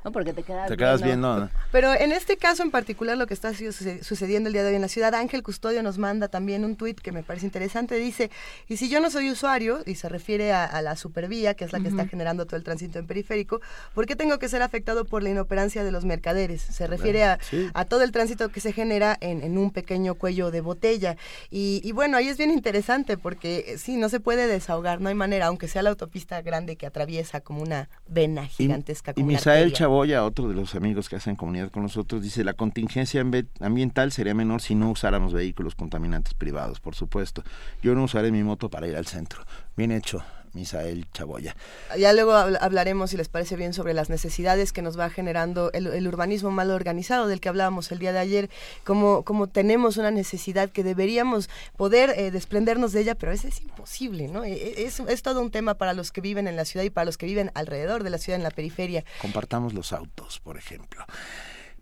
[0.05, 0.12] ¿No?
[0.12, 1.37] Porque te quedas, Te quedas viendo.
[1.41, 1.51] ¿no?
[1.70, 4.70] Pero en este caso en particular, lo que está su- suce- sucediendo el día de
[4.70, 7.95] hoy en la ciudad, Ángel Custodio nos manda también un tuit que me parece interesante.
[7.97, 8.31] Dice,
[8.69, 11.73] y si yo no soy usuario, y se refiere a, a la supervía, que es
[11.73, 13.61] la que está generando todo el tránsito en periférico,
[13.95, 16.62] ¿por qué tengo que ser afectado por la inoperancia de los mercaderes?
[16.62, 17.69] Se refiere a, sí.
[17.74, 21.16] a todo el tránsito que se genera en, en un pequeño cuello de botella.
[21.51, 25.09] Y, y bueno, ahí es bien interesante porque eh, sí, no se puede desahogar, no
[25.09, 29.12] hay manera, aunque sea la autopista grande que atraviesa como una vena gigantesca.
[29.12, 29.77] Y como una Misael arteria.
[29.93, 34.10] Chaboya, otro de los amigos que hacen comunidad con nosotros, dice, la contingencia ambi- ambiental
[34.10, 37.43] sería menor si no usáramos vehículos contaminantes privados, por supuesto.
[37.82, 39.43] Yo no usaré mi moto para ir al centro.
[39.77, 40.24] Bien hecho,
[40.55, 41.57] Misael Chaboya.
[41.99, 45.70] Ya luego habl- hablaremos, si les parece bien, sobre las necesidades que nos va generando
[45.73, 48.51] el, el urbanismo mal organizado del que hablábamos el día de ayer,
[48.85, 53.55] como, como tenemos una necesidad que deberíamos poder eh, desprendernos de ella, pero a veces
[53.55, 54.45] es imposible, ¿no?
[54.45, 56.91] E- e- Es, es todo un tema para los que viven en la ciudad y
[56.91, 59.05] para los que viven alrededor de la ciudad, en la periferia.
[59.20, 61.05] Compartamos los autos, por ejemplo.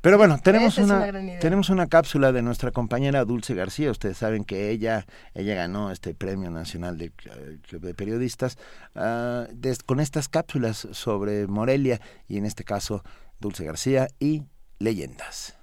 [0.01, 3.91] Pero bueno, tenemos Esa una, una tenemos una cápsula de nuestra compañera Dulce García.
[3.91, 8.57] Ustedes saben que ella ella ganó este premio nacional de eh, Club de periodistas
[8.95, 9.47] ah,
[9.85, 13.03] con estas cápsulas sobre Morelia y en este caso
[13.41, 14.45] Dulce García y
[14.79, 15.57] leyendas.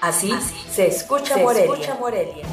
[0.00, 0.32] Así
[0.70, 1.72] se escucha Se Morelia.
[1.72, 2.46] escucha Morelia.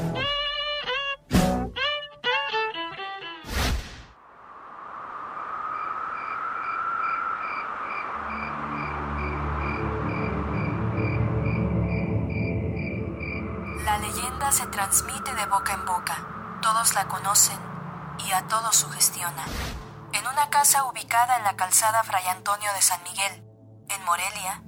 [14.59, 16.17] Se transmite de boca en boca.
[16.61, 17.57] Todos la conocen
[18.17, 19.45] y a todos sugestiona.
[20.11, 23.41] En una casa ubicada en la calzada Fray Antonio de San Miguel,
[23.87, 24.61] en Morelia,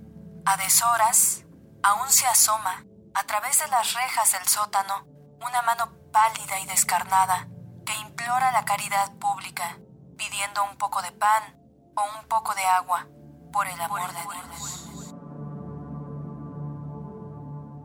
[0.45, 1.43] a deshoras,
[1.83, 5.05] aún se asoma, a través de las rejas del sótano,
[5.45, 7.49] una mano pálida y descarnada
[7.85, 9.77] que implora la caridad pública,
[10.17, 11.59] pidiendo un poco de pan
[11.97, 13.07] o un poco de agua,
[13.51, 14.90] por el amor de Dios.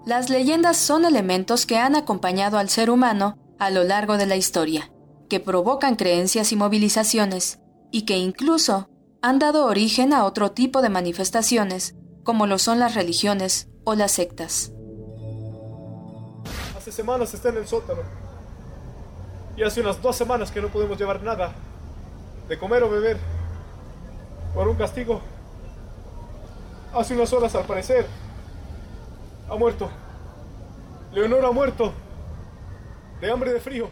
[0.07, 4.37] Las leyendas son elementos que han acompañado al ser humano a lo largo de la
[4.37, 4.93] historia,
[5.29, 7.59] que provocan creencias y movilizaciones,
[7.91, 8.89] y que incluso
[9.21, 14.13] han dado origen a otro tipo de manifestaciones, como lo son las religiones o las
[14.13, 14.71] sectas.
[16.79, 18.03] Hace semanas está en el sótano.
[19.57, 21.53] Y hace unas dos semanas que no podemos llevar nada
[22.49, 23.19] de comer o beber.
[24.55, 25.21] Por un castigo.
[26.95, 28.07] Hace unas horas al parecer.
[29.49, 29.91] Ha muerto.
[31.13, 31.93] Leonor ha muerto.
[33.21, 33.91] De hambre de frío.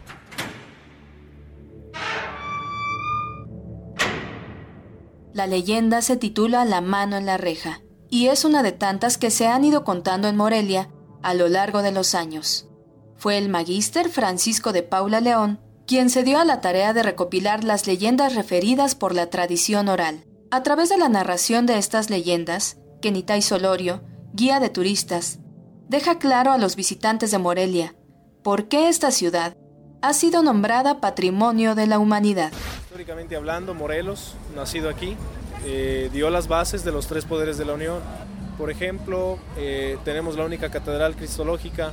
[5.32, 9.31] La leyenda se titula La mano en la reja, y es una de tantas que
[9.31, 10.90] se han ido contando en Morelia
[11.22, 12.68] a lo largo de los años.
[13.16, 17.64] Fue el magíster Francisco de Paula León quien se dio a la tarea de recopilar
[17.64, 20.24] las leyendas referidas por la tradición oral.
[20.51, 24.02] A través de la narración de estas leyendas, Kenitay Solorio,
[24.32, 25.40] guía de turistas,
[25.89, 27.94] deja claro a los visitantes de Morelia
[28.43, 29.56] por qué esta ciudad
[30.02, 32.52] ha sido nombrada Patrimonio de la Humanidad.
[32.82, 35.16] Históricamente hablando, Morelos, nacido aquí,
[35.65, 38.01] eh, dio las bases de los tres poderes de la Unión.
[38.59, 41.93] Por ejemplo, eh, tenemos la única catedral cristológica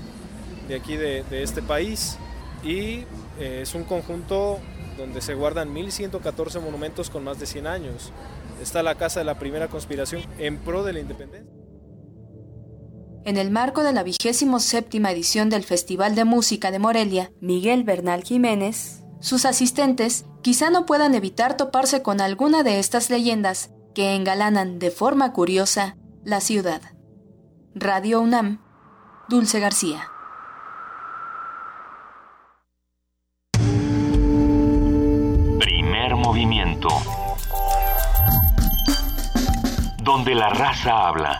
[0.68, 2.18] de aquí de, este país
[2.63, 3.05] y
[3.39, 4.59] eh, es un conjunto
[4.97, 8.11] donde se guardan 1114 monumentos con más de 100 años.
[8.61, 11.60] Está la casa de la primera conspiración en pro de la independencia.
[13.23, 17.84] En el marco de la vigésimo séptima edición del Festival de Música de Morelia, Miguel
[17.84, 24.15] Bernal Jiménez, sus asistentes quizá no puedan evitar toparse con alguna de estas leyendas que
[24.15, 26.81] engalanan de forma curiosa la ciudad.
[27.76, 28.60] Radio UNAM,
[29.30, 30.10] Dulce García.
[35.60, 36.89] Primer movimiento.
[40.03, 41.39] Donde la raza habla.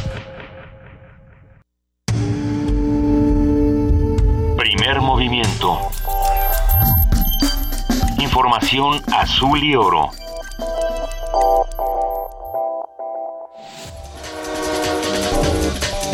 [8.51, 10.09] Información azul y oro.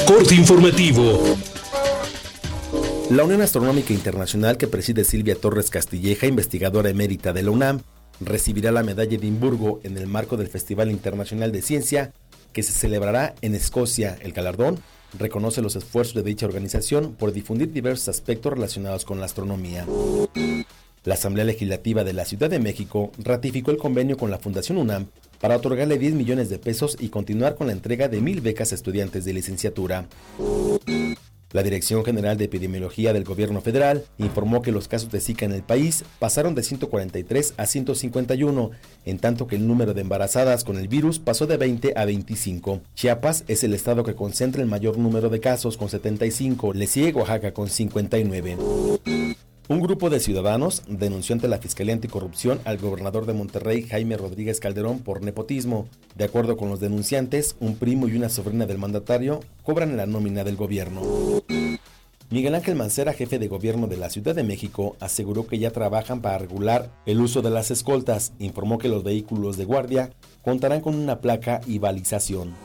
[0.05, 1.19] Corte informativo.
[3.09, 7.81] La Unión Astronómica Internacional que preside Silvia Torres Castilleja, investigadora emérita de la UNAM,
[8.21, 12.13] recibirá la medalla de Edimburgo en el marco del Festival Internacional de Ciencia
[12.53, 14.15] que se celebrará en Escocia.
[14.21, 14.77] El galardón
[15.17, 19.87] reconoce los esfuerzos de dicha organización por difundir diversos aspectos relacionados con la astronomía.
[21.07, 25.05] La Asamblea Legislativa de la Ciudad de México ratificó el convenio con la Fundación UNAM
[25.39, 28.75] para otorgarle 10 millones de pesos y continuar con la entrega de mil becas a
[28.75, 30.05] estudiantes de licenciatura.
[31.53, 35.53] La Dirección General de Epidemiología del Gobierno Federal informó que los casos de Zika en
[35.53, 38.71] el país pasaron de 143 a 151,
[39.05, 42.81] en tanto que el número de embarazadas con el virus pasó de 20 a 25.
[42.95, 47.13] Chiapas es el estado que concentra el mayor número de casos con 75, le sigue
[47.13, 48.57] Oaxaca con 59.
[49.69, 54.61] Un grupo de ciudadanos denunció ante la Fiscalía Anticorrupción al gobernador de Monterrey, Jaime Rodríguez
[54.61, 55.89] Calderón, por nepotismo.
[56.15, 60.45] De acuerdo con los denunciantes, un primo y una sobrina del mandatario cobran la nómina
[60.45, 61.01] del gobierno.
[62.29, 66.21] Miguel Ángel Mancera, jefe de gobierno de la Ciudad de México, aseguró que ya trabajan
[66.21, 68.31] para regular el uso de las escoltas.
[68.39, 70.11] Informó que los vehículos de guardia
[70.43, 72.55] contarán con una placa y balización.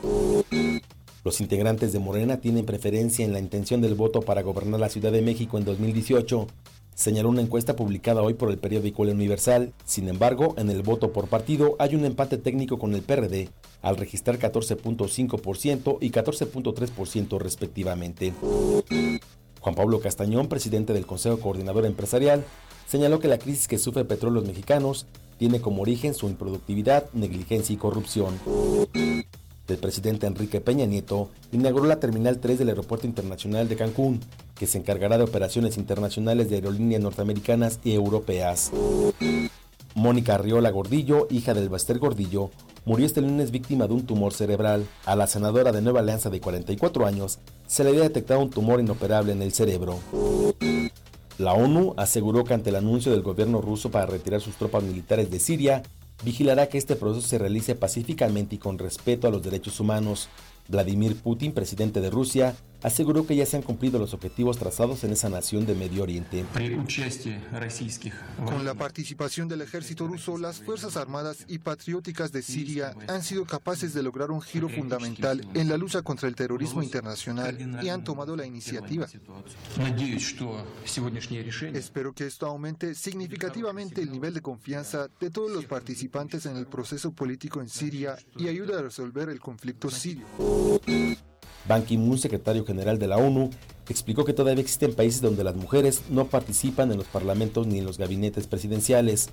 [1.25, 5.11] Los integrantes de Morena tienen preferencia en la intención del voto para gobernar la Ciudad
[5.11, 6.47] de México en 2018
[6.95, 9.73] señaló una encuesta publicada hoy por el periódico El Universal.
[9.85, 13.49] Sin embargo, en el voto por partido hay un empate técnico con el PRD,
[13.81, 18.33] al registrar 14.5% y 14.3% respectivamente.
[19.59, 22.43] Juan Pablo Castañón, presidente del Consejo Coordinador Empresarial,
[22.87, 25.07] señaló que la crisis que sufre Petróleos Mexicanos
[25.37, 28.39] tiene como origen su improductividad, negligencia y corrupción.
[29.67, 34.19] El presidente Enrique Peña Nieto inauguró la Terminal 3 del Aeropuerto Internacional de Cancún,
[34.63, 38.71] que se encargará de operaciones internacionales de aerolíneas norteamericanas y europeas.
[39.93, 42.49] Mónica Arriola Gordillo, hija del Baster Gordillo,
[42.85, 44.87] murió este lunes víctima de un tumor cerebral.
[45.05, 48.79] A la senadora de Nueva Alianza de 44 años se le había detectado un tumor
[48.79, 49.99] inoperable en el cerebro.
[51.37, 55.29] La ONU aseguró que ante el anuncio del gobierno ruso para retirar sus tropas militares
[55.29, 55.83] de Siria,
[56.23, 60.29] vigilará que este proceso se realice pacíficamente y con respeto a los derechos humanos.
[60.69, 65.11] Vladimir Putin, presidente de Rusia, aseguró que ya se han cumplido los objetivos trazados en
[65.11, 66.45] esa nación de Medio Oriente.
[68.45, 73.45] Con la participación del ejército ruso, las Fuerzas Armadas y Patrióticas de Siria han sido
[73.45, 78.03] capaces de lograr un giro fundamental en la lucha contra el terrorismo internacional y han
[78.03, 79.07] tomado la iniciativa.
[81.73, 86.67] Espero que esto aumente significativamente el nivel de confianza de todos los participantes en el
[86.67, 90.25] proceso político en Siria y ayude a resolver el conflicto sirio.
[91.67, 93.49] Ban Ki-moon, secretario general de la ONU,
[93.89, 97.85] explicó que todavía existen países donde las mujeres no participan en los parlamentos ni en
[97.85, 99.29] los gabinetes presidenciales.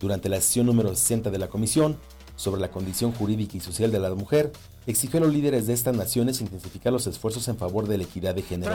[0.00, 1.96] Durante la sesión número 60 de la comisión
[2.36, 4.52] sobre la condición jurídica y social de la mujer,
[4.86, 8.34] exigió a los líderes de estas naciones intensificar los esfuerzos en favor de la equidad
[8.34, 8.74] de género.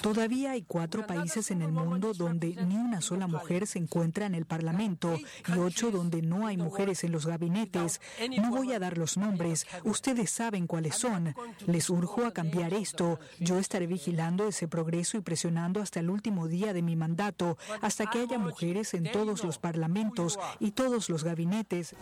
[0.00, 4.34] Todavía hay cuatro países en el mundo donde ni una sola mujer se encuentra en
[4.34, 5.18] el Parlamento
[5.48, 8.00] y ocho donde no hay mujeres en los gabinetes.
[8.38, 11.34] No voy a dar los nombres, ustedes saben cuáles son.
[11.66, 13.18] Les urjo a cambiar esto.
[13.38, 18.06] Yo estaré vigilando ese progreso y presionando hasta el último día de mi mandato, hasta
[18.06, 21.94] que haya mujeres en todos los parlamentos y todos los gabinetes.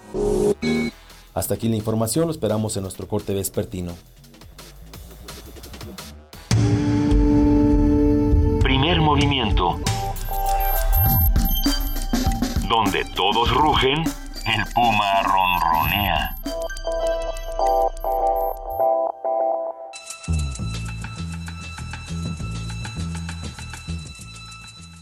[1.36, 3.92] Hasta aquí la información, lo esperamos en nuestro corte vespertino.
[8.62, 9.78] Primer movimiento.
[12.70, 16.36] Donde todos rugen, el puma ronronea.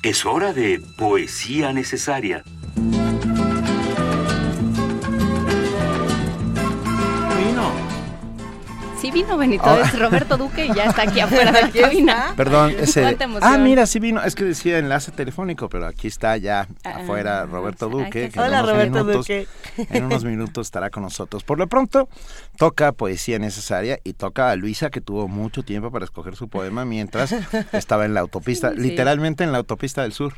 [0.03, 2.43] Es hora de poesía necesaria.
[9.15, 9.99] Vino Benito, es Ah.
[9.99, 12.35] Roberto Duque y ya está aquí afuera de la cabina.
[12.37, 13.17] Perdón, ese.
[13.41, 14.23] Ah, mira, sí vino.
[14.23, 18.11] Es que decía enlace telefónico, pero aquí está ya Ah, afuera Roberto Duque.
[18.11, 19.49] que en Hola, unos Roberto minutos- Duque.
[19.77, 21.45] En unos minutos estará con nosotros.
[21.45, 22.09] Por lo pronto,
[22.59, 26.85] toca poesía necesaria y toca a Luisa, que tuvo mucho tiempo para escoger su poema
[26.85, 27.33] mientras
[27.73, 28.81] estaba en la autopista, Sí.
[28.81, 30.35] literalmente en la autopista del sur.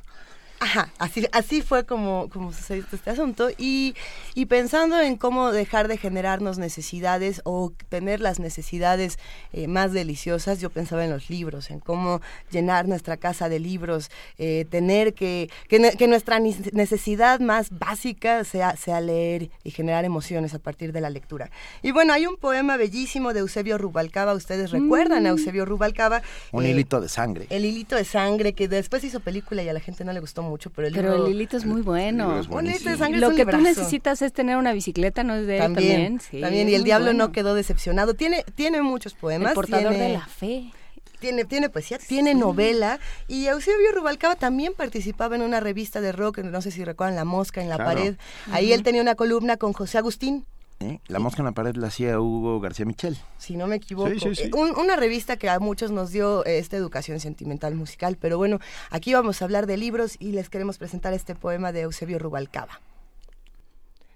[0.59, 3.51] Ajá, así, así fue como, como sucedió este asunto.
[3.59, 3.95] Y,
[4.35, 9.19] y pensando en cómo dejar de generarnos necesidades o tener las necesidades
[9.53, 14.11] eh, más deliciosas, yo pensaba en los libros, en cómo llenar nuestra casa de libros,
[14.39, 20.59] eh, tener que, que, nuestra necesidad más básica sea, sea leer y generar emociones a
[20.59, 21.51] partir de la lectura.
[21.83, 26.23] Y bueno, hay un poema bellísimo de Eusebio Rubalcaba, ustedes recuerdan a Eusebio Rubalcaba.
[26.53, 27.47] Un eh, hilito de sangre.
[27.51, 30.46] el hilito de sangre, que después hizo película y a la gente no le gustó
[30.47, 31.27] mucho, pero el Pero libro...
[31.27, 32.43] el hilito es muy bueno.
[32.43, 35.91] Sangre Lo es que tú necesitas es tener una bicicleta, ¿no es de él También,
[35.91, 36.21] también?
[36.21, 37.27] Sí, también, y el diablo bueno.
[37.27, 38.15] no quedó decepcionado.
[38.15, 39.51] Tiene, tiene muchos poemas.
[39.51, 40.73] El portador tiene- de la fe.
[41.19, 43.01] Tiene, tiene poesía, tiene novela.
[43.27, 47.25] Y Eusebio Rubalcaba también participaba en una revista de rock, no sé si recuerdan La
[47.25, 47.91] Mosca en la Claro.
[47.99, 48.17] pared.
[48.53, 50.45] Ahí él tenía una columna con José Agustín.
[50.81, 51.01] ¿Eh?
[51.09, 53.17] La mosca en la pared la hacía Hugo García Michel.
[53.39, 54.11] si no me equivoco.
[54.11, 54.43] Sí, sí, sí.
[54.45, 58.17] Eh, un- una revista que a muchos nos dio eh, esta educación sentimental musical.
[58.21, 58.59] Pero bueno,
[58.91, 62.81] aquí vamos a hablar de libros y les queremos presentar este poema de Eusebio Rubalcaba.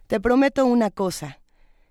[0.07, 1.39] Te prometo una cosa,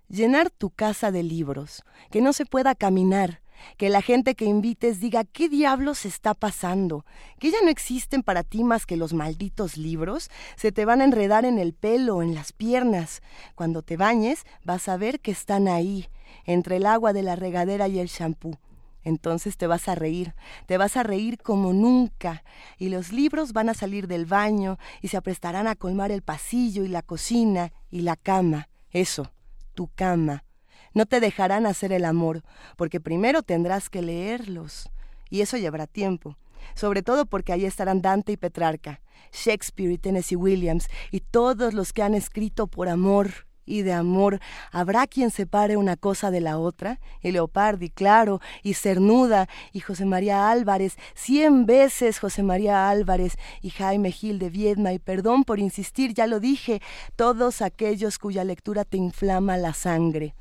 [0.08, 3.39] llenar tu casa de libros, que no se pueda caminar,
[3.76, 7.04] que la gente que invites diga qué diablos está pasando,
[7.38, 11.04] que ya no existen para ti más que los malditos libros, se te van a
[11.04, 13.22] enredar en el pelo, en las piernas.
[13.54, 16.08] Cuando te bañes vas a ver que están ahí,
[16.44, 18.56] entre el agua de la regadera y el champú.
[19.02, 20.34] Entonces te vas a reír,
[20.66, 22.44] te vas a reír como nunca,
[22.76, 26.84] y los libros van a salir del baño y se aprestarán a colmar el pasillo
[26.84, 28.68] y la cocina y la cama.
[28.90, 29.32] Eso,
[29.74, 30.44] tu cama.
[30.92, 32.42] No te dejarán hacer el amor,
[32.76, 34.90] porque primero tendrás que leerlos,
[35.28, 36.36] y eso llevará tiempo.
[36.74, 39.00] Sobre todo porque ahí estarán Dante y Petrarca,
[39.32, 44.40] Shakespeare y Tennessee Williams, y todos los que han escrito por amor y de amor.
[44.72, 47.00] ¿Habrá quien separe una cosa de la otra?
[47.22, 53.70] Y Leopardi, claro, y Cernuda, y José María Álvarez, cien veces José María Álvarez, y
[53.70, 56.82] Jaime Gil de Viedma, y perdón por insistir, ya lo dije,
[57.16, 60.34] todos aquellos cuya lectura te inflama la sangre,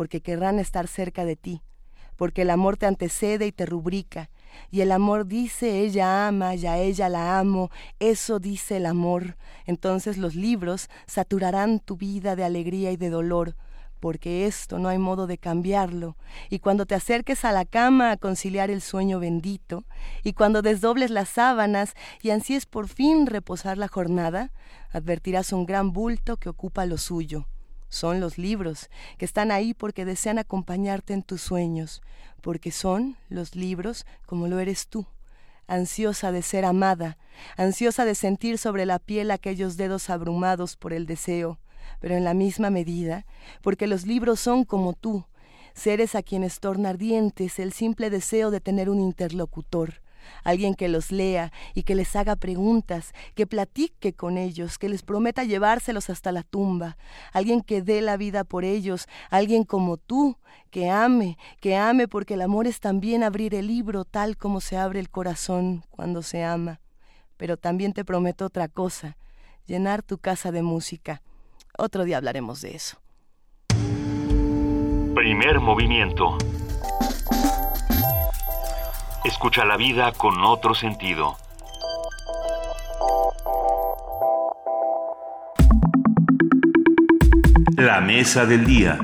[0.00, 1.60] porque querrán estar cerca de ti,
[2.16, 4.30] porque el amor te antecede y te rubrica,
[4.70, 9.36] y el amor dice ella ama y a ella la amo, eso dice el amor.
[9.66, 13.56] Entonces los libros saturarán tu vida de alegría y de dolor,
[14.00, 16.16] porque esto no hay modo de cambiarlo.
[16.48, 19.84] Y cuando te acerques a la cama a conciliar el sueño bendito,
[20.24, 24.50] y cuando desdobles las sábanas y ansíes por fin reposar la jornada,
[24.92, 27.44] advertirás un gran bulto que ocupa lo suyo.
[27.90, 28.88] Son los libros,
[29.18, 32.02] que están ahí porque desean acompañarte en tus sueños,
[32.40, 35.06] porque son los libros como lo eres tú,
[35.66, 37.18] ansiosa de ser amada,
[37.56, 41.58] ansiosa de sentir sobre la piel aquellos dedos abrumados por el deseo,
[42.00, 43.26] pero en la misma medida,
[43.60, 45.26] porque los libros son como tú,
[45.74, 50.00] seres a quienes torna ardientes el simple deseo de tener un interlocutor,
[50.44, 55.02] alguien que los lea y que les haga preguntas, que platique con ellos, que les
[55.02, 56.96] prometa llevárselos hasta la tumba,
[57.32, 60.36] alguien que dé la vida por ellos, alguien como tú,
[60.70, 64.76] que ame, que ame porque el amor es también abrir el libro tal como se
[64.76, 66.80] abre el corazón cuando se ama.
[67.36, 69.16] Pero también te prometo otra cosa,
[69.66, 71.22] llenar tu casa de música.
[71.78, 72.98] Otro día hablaremos de eso.
[75.14, 76.38] Primer movimiento.
[79.24, 81.36] Escucha la vida con otro sentido.
[87.76, 88.98] La mesa del día.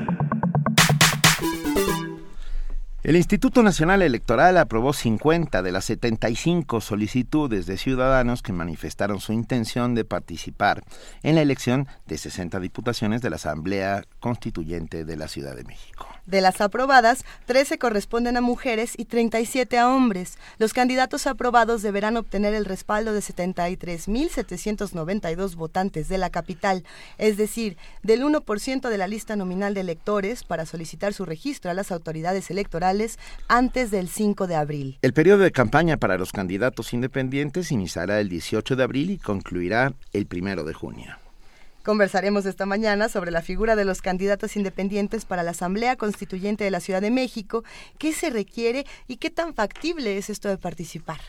[3.07, 9.31] El Instituto Nacional Electoral aprobó 50 de las 75 solicitudes de ciudadanos que manifestaron su
[9.31, 10.83] intención de participar
[11.23, 16.05] en la elección de 60 diputaciones de la Asamblea Constituyente de la Ciudad de México.
[16.25, 20.37] De las aprobadas, 13 corresponden a mujeres y 37 a hombres.
[20.57, 26.83] Los candidatos aprobados deberán obtener el respaldo de 73.792 votantes de la capital,
[27.17, 31.73] es decir, del 1% de la lista nominal de electores para solicitar su registro a
[31.73, 32.96] las autoridades electorales
[33.47, 34.97] antes del 5 de abril.
[35.01, 39.93] El periodo de campaña para los candidatos independientes iniciará el 18 de abril y concluirá
[40.13, 41.15] el 1 de junio.
[41.83, 46.71] Conversaremos esta mañana sobre la figura de los candidatos independientes para la Asamblea Constituyente de
[46.71, 47.63] la Ciudad de México,
[47.97, 51.21] qué se requiere y qué tan factible es esto de participar.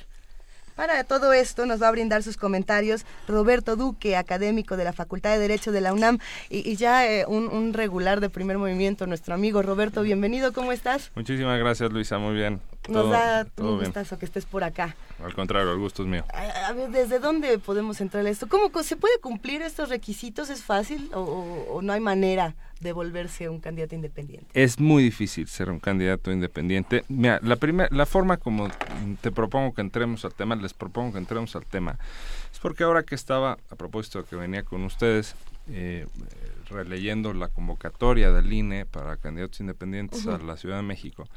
[0.79, 5.33] Para todo esto nos va a brindar sus comentarios Roberto Duque, académico de la Facultad
[5.33, 9.61] de Derecho de la UNAM y, ya eh, un, regular de primer movimiento, nuestro amigo
[9.61, 11.11] Roberto, bienvenido, ¿cómo estás?
[11.17, 12.61] Muchísimas gracias Luisa, muy bien.
[12.89, 14.97] Nos da un gustazo que estés por acá.
[15.23, 16.25] Al contrario, el gusto es mío.
[16.33, 18.49] A, ver, ¿desde dónde podemos entrar a esto?
[18.49, 20.49] ¿Cómo se puede cumplir estos requisitos?
[20.49, 24.47] ¿Es fácil o, no hay manera de volverse un candidato independiente?
[24.55, 27.05] Es muy difícil ser un candidato independiente.
[27.09, 28.69] Mira, la, primera, la forma como
[29.21, 31.99] te propongo que entremos al tema, les propongo que entremos al tema,
[32.53, 35.35] es porque ahora que estaba, a propósito que venía con ustedes,
[35.71, 36.07] eh,
[36.71, 41.29] releyendo la convocatoria del INE para candidatos independientes a la Ciudad de México,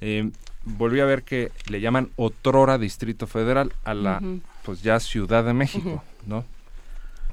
[0.00, 0.30] eh,
[0.64, 4.22] volví a ver que le llaman otrora Distrito Federal a la
[4.62, 6.44] pues ya Ciudad de México, ¿no?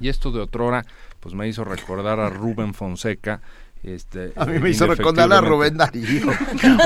[0.00, 0.84] Y esto de otrora
[1.20, 3.40] pues me hizo recordar a Rubén Fonseca,
[3.82, 6.26] este, a mí me hizo recordar a Rubén Darío.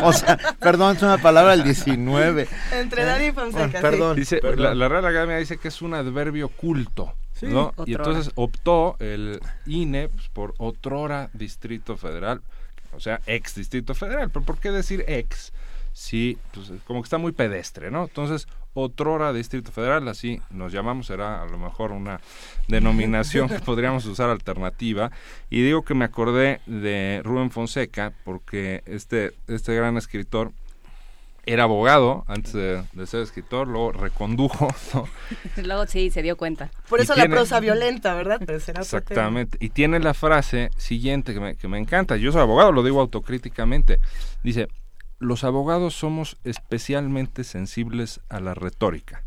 [0.02, 2.48] o sea, perdón, es una palabra del 19.
[2.72, 3.80] Entre Darío y Fonseca.
[3.80, 4.16] perdón.
[4.16, 7.14] Dice, La, la, Real Academia dice que es un adverbio culto.
[7.42, 7.74] ¿no?
[7.86, 12.40] Y entonces optó el INE pues, por otrora Distrito Federal,
[12.94, 14.30] o sea, ex Distrito Federal.
[14.30, 15.52] ¿Pero por qué decir ex?
[15.92, 18.04] Sí, pues como que está muy pedestre, ¿no?
[18.04, 22.20] Entonces, otrora Distrito Federal, así nos llamamos, será a lo mejor una
[22.68, 25.10] denominación que podríamos usar alternativa.
[25.50, 30.52] Y digo que me acordé de Rubén Fonseca, porque este, este gran escritor
[31.44, 34.68] era abogado antes de, ser escritor, luego recondujo.
[35.62, 36.70] luego sí, se dio cuenta.
[36.88, 38.40] Por eso la prosa violenta, ¿verdad?
[38.48, 39.58] exactamente.
[39.60, 42.16] Y tiene la frase siguiente que me, que me encanta.
[42.16, 43.98] Yo soy abogado, lo digo autocríticamente.
[44.44, 44.68] Dice,
[45.22, 49.22] los abogados somos especialmente sensibles a la retórica,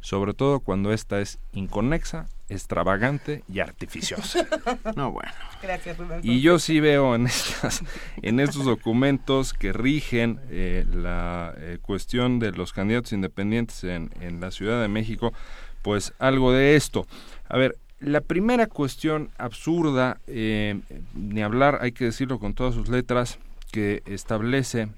[0.00, 4.46] sobre todo cuando ésta es inconexa, extravagante y artificiosa.
[4.96, 5.30] No, bueno.
[5.62, 6.20] Gracias, Rubén.
[6.22, 7.82] Y yo sí veo en, estas,
[8.22, 14.40] en estos documentos que rigen eh, la eh, cuestión de los candidatos independientes en, en
[14.40, 15.32] la Ciudad de México,
[15.82, 17.06] pues algo de esto.
[17.48, 20.80] A ver, la primera cuestión absurda, eh,
[21.14, 23.38] ni hablar, hay que decirlo con todas sus letras,
[23.70, 24.88] que establece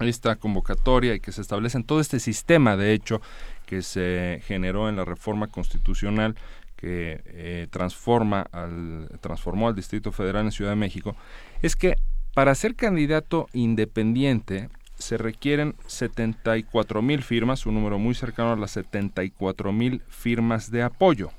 [0.00, 3.20] esta convocatoria y que se establece en todo este sistema, de hecho,
[3.66, 6.34] que se generó en la reforma constitucional
[6.76, 11.14] que eh, transforma al, transformó al Distrito Federal en Ciudad de México,
[11.62, 11.96] es que
[12.34, 18.72] para ser candidato independiente se requieren 74 mil firmas, un número muy cercano a las
[18.72, 21.30] 74 mil firmas de apoyo.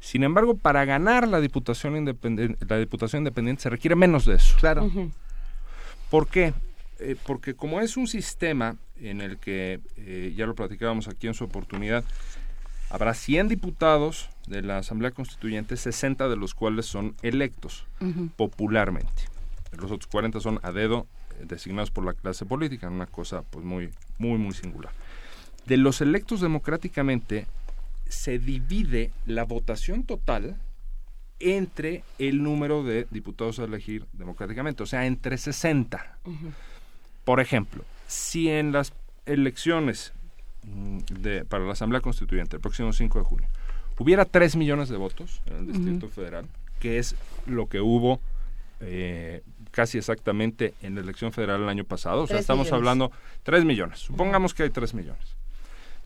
[0.00, 4.56] Sin embargo, para ganar la diputación independiente, la diputación independiente se requiere menos de eso.
[4.60, 4.90] Claro.
[6.10, 6.52] ¿Por qué?
[7.00, 11.34] Eh, porque como es un sistema en el que, eh, ya lo platicábamos aquí en
[11.34, 12.04] su oportunidad,
[12.90, 17.86] habrá 100 diputados de la Asamblea Constituyente, 60 de los cuales son electos
[18.36, 19.24] popularmente.
[19.72, 21.06] Los otros 40 son a dedo,
[21.40, 24.92] eh, designados por la clase política, una cosa pues muy, muy, muy singular.
[25.66, 27.46] De los electos democráticamente,
[28.06, 30.60] se divide la votación total
[31.40, 36.18] entre el número de diputados a elegir democráticamente, o sea, entre 60.
[37.24, 38.92] Por ejemplo, si en las
[39.26, 40.12] elecciones
[40.64, 43.48] mm, de, para la Asamblea Constituyente el próximo 5 de junio
[43.98, 46.46] hubiera 3 millones de votos en el Distrito Federal,
[46.80, 47.14] que es
[47.46, 48.20] lo que hubo
[48.80, 53.12] eh, casi exactamente en la elección federal el año pasado, o sea, estamos hablando
[53.44, 55.36] 3 millones, supongamos que hay 3 millones.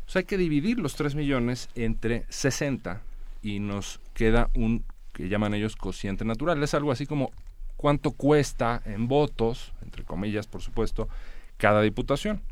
[0.07, 3.03] O sea, hay que dividir los 3 millones entre 60
[3.43, 6.63] y nos queda un que llaman ellos cociente natural.
[6.63, 7.33] Es algo así como
[7.79, 11.09] cuánto cuesta en votos, entre comillas por supuesto,
[11.57, 12.43] cada diputación.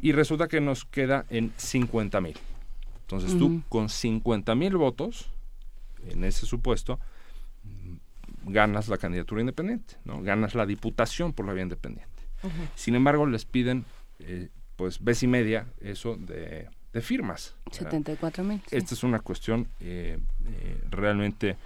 [0.00, 2.36] Y resulta que nos queda en 50 mil.
[3.02, 5.30] Entonces tú con 50 mil votos,
[6.08, 6.98] en ese supuesto,
[7.64, 10.22] mm, ganas la candidatura independiente, ¿no?
[10.22, 12.08] ganas la diputación por la vía independiente.
[12.74, 13.84] Sin embargo, les piden
[14.20, 16.68] eh, pues vez y media eso de,
[17.02, 17.54] firmas.
[17.70, 18.62] 74 mil.
[18.70, 21.56] Esta es una cuestión eh, eh, realmente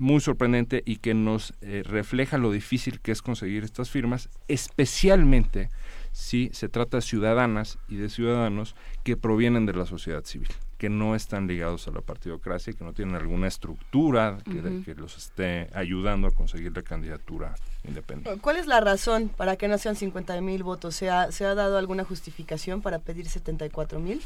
[0.00, 5.70] muy sorprendente y que nos refleja lo difícil que es conseguir estas firmas, especialmente
[6.12, 8.74] si se trata de ciudadanas y de ciudadanos
[9.04, 10.48] que provienen de la sociedad civil
[10.80, 15.68] que no están ligados a la partidocracia, que no tienen alguna estructura que, los esté
[15.74, 17.54] ayudando a conseguir la candidatura
[17.86, 18.40] independiente.
[18.40, 20.96] ¿Cuál es la razón para que no sean 50 mil votos?
[20.96, 24.22] ¿Se ha, ¿Se ha dado alguna justificación para pedir 74 mil?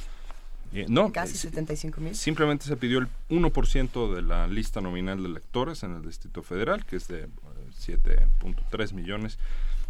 [0.75, 2.15] Eh, no, casi 75 mil.
[2.15, 6.85] Simplemente se pidió el 1% de la lista nominal de electores en el Distrito Federal,
[6.85, 7.29] que es de
[7.81, 9.39] 7.3 eh, millones,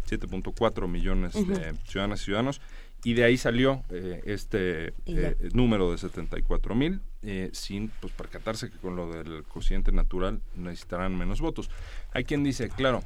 [0.07, 2.61] 7.4 millones de ciudadanas y ciudadanos
[3.05, 8.71] y de ahí salió eh, este eh, número de 74 mil, eh, sin pues percatarse
[8.71, 11.69] que con lo del cociente natural necesitarán menos votos.
[12.13, 13.03] Hay quien dice, claro,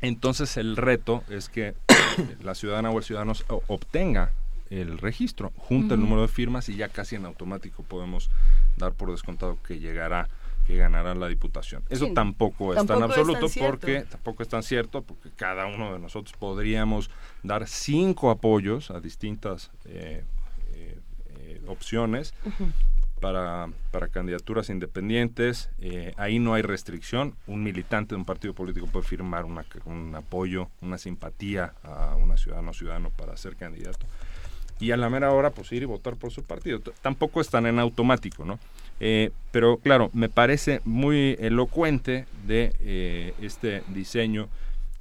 [0.00, 1.74] entonces el reto es que
[2.44, 3.32] la ciudadana o el ciudadano
[3.66, 4.30] obtenga
[4.70, 8.30] el registro, junta el número de firmas y ya casi en automático podemos
[8.76, 10.28] dar por descontado que llegará
[10.68, 11.82] que ganará la diputación.
[11.88, 16.36] Eso tampoco es tan absoluto porque tampoco es tan cierto porque cada uno de nosotros
[16.38, 17.10] podríamos
[17.42, 20.24] dar cinco apoyos a distintas eh,
[20.74, 20.98] eh,
[21.38, 22.34] eh, opciones
[23.18, 25.70] para, para candidaturas independientes.
[26.18, 27.34] ahí no hay restricción.
[27.46, 32.36] Un militante de un partido político puede firmar una, un apoyo, una simpatía a una
[32.36, 34.04] ciudadana o ciudadano para ser candidato.
[34.80, 36.80] Y a la mera hora, pues ir y votar por su partido.
[37.02, 38.58] Tampoco están en automático, ¿no?
[39.00, 44.48] Eh, pero claro, me parece muy elocuente de eh, este diseño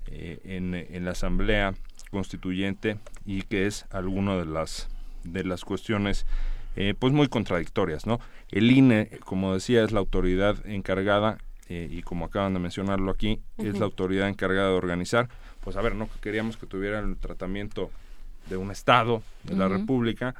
[0.07, 1.73] eh, en, la Asamblea
[2.11, 4.87] Constituyente y que es alguna de las,
[5.23, 6.25] de las cuestiones
[6.99, 8.05] pues muy contradictorias.
[8.05, 8.19] ¿no?
[8.51, 11.39] El INE, como decía, es la autoridad encargada
[11.69, 15.27] y como acaban de mencionarlo aquí, es la autoridad encargada de organizar.
[15.63, 17.89] Pues a ver, no queríamos que tuviera el tratamiento
[18.49, 20.35] de un Estado, de la República,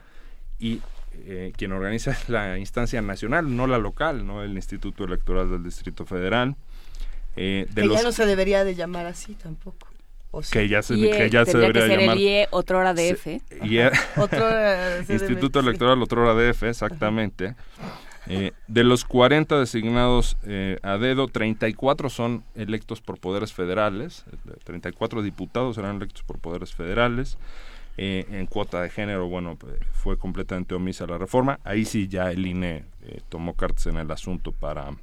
[0.60, 0.82] y
[1.26, 6.06] eh, quien organiza la instancia nacional, no la local, no el Instituto Electoral del Distrito
[6.06, 6.56] Federal.
[7.36, 9.88] Eh, que ya no se debería de llamar así tampoco.
[10.52, 12.18] Que ya se, que ya se debería que ser llamar.
[12.18, 13.28] El IE, otro hora DF.
[15.10, 17.56] Instituto Electoral, otro hora DF, exactamente.
[18.30, 24.26] Eh, de los 40 designados eh, a dedo, 34 son electos por poderes federales,
[24.66, 27.38] 34 diputados serán electos por poderes federales,
[28.00, 31.60] eh, en cuota de género, bueno, pues, fue completamente omisa la reforma.
[31.64, 34.96] Ahí sí ya el INE eh, tomó cartas en el asunto para,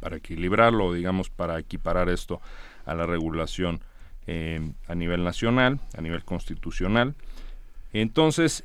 [0.00, 2.40] para equilibrarlo, digamos, para equiparar esto
[2.84, 3.80] a la regulación
[4.28, 7.16] eh, a nivel nacional, a nivel constitucional.
[7.92, 8.64] Entonces,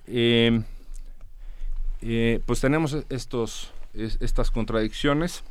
[2.45, 5.43] pues tenemos estos, estas contradicciones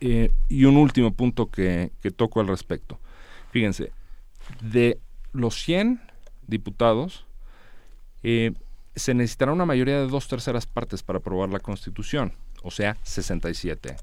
[0.00, 2.98] y un último punto que, que toco al respecto.
[3.50, 3.92] Fíjense,
[4.60, 4.98] de
[5.32, 6.07] los 100
[6.48, 7.24] diputados,
[8.24, 8.52] eh,
[8.96, 13.96] se necesitará una mayoría de dos terceras partes para aprobar la Constitución, o sea, 67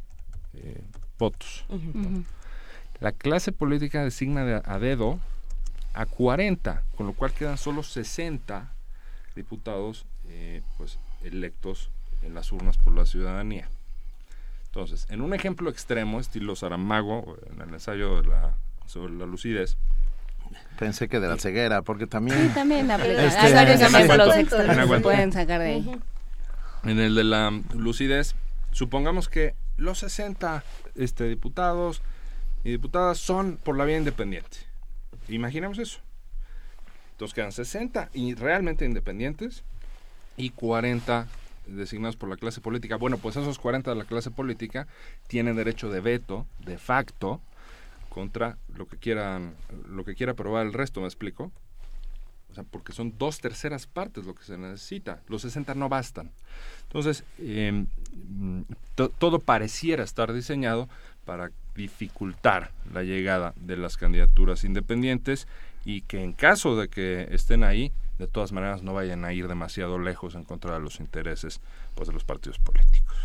[0.54, 0.82] eh,
[1.20, 1.66] votos.
[3.02, 5.20] La clase política designa a dedo
[5.94, 8.72] a 40, con lo cual quedan solo 60
[9.36, 11.90] diputados eh, pues, electos
[12.22, 13.68] en las urnas por la ciudadanía.
[14.68, 18.54] Entonces, en un ejemplo extremo, estilo Saramago, en el ensayo de la,
[18.86, 19.78] sobre la lucidez,
[20.78, 22.50] Pensé que de la ceguera, porque también...
[22.50, 26.02] Sí, también este, hay varios ejemplos extremos pueden sacar de ahí.
[26.84, 28.36] En el de la lucidez,
[28.72, 30.64] supongamos que los 60
[30.96, 32.02] este, diputados
[32.64, 34.58] y diputadas son por la vía independiente.
[35.28, 36.00] Imaginemos eso.
[37.12, 39.64] Entonces quedan 60 y realmente independientes
[40.36, 41.28] y 40
[41.68, 42.98] designados por la clase política.
[42.98, 44.88] Bueno, pues esos 40 de la clase política
[45.28, 47.42] tienen derecho de veto, de facto,
[48.16, 49.56] contra lo que quieran,
[49.90, 51.52] lo que quiera aprobar el resto, ¿me explico?
[52.50, 55.20] O sea, porque son dos terceras partes lo que se necesita.
[55.28, 56.32] Los 60 no bastan.
[56.84, 57.88] Entonces, em,
[59.20, 60.88] todo pareciera estar diseñado
[61.26, 65.46] para dificultar la llegada de las candidaturas independientes
[65.84, 69.50] y que en caso de que estén ahí, de todas maneras no vayan a ir
[69.50, 71.60] demasiado lejos en contra de los intereses
[71.96, 73.18] pues, de los partidos políticos.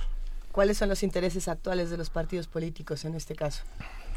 [0.50, 3.62] ¿Cuáles son los intereses actuales de los partidos políticos en este caso?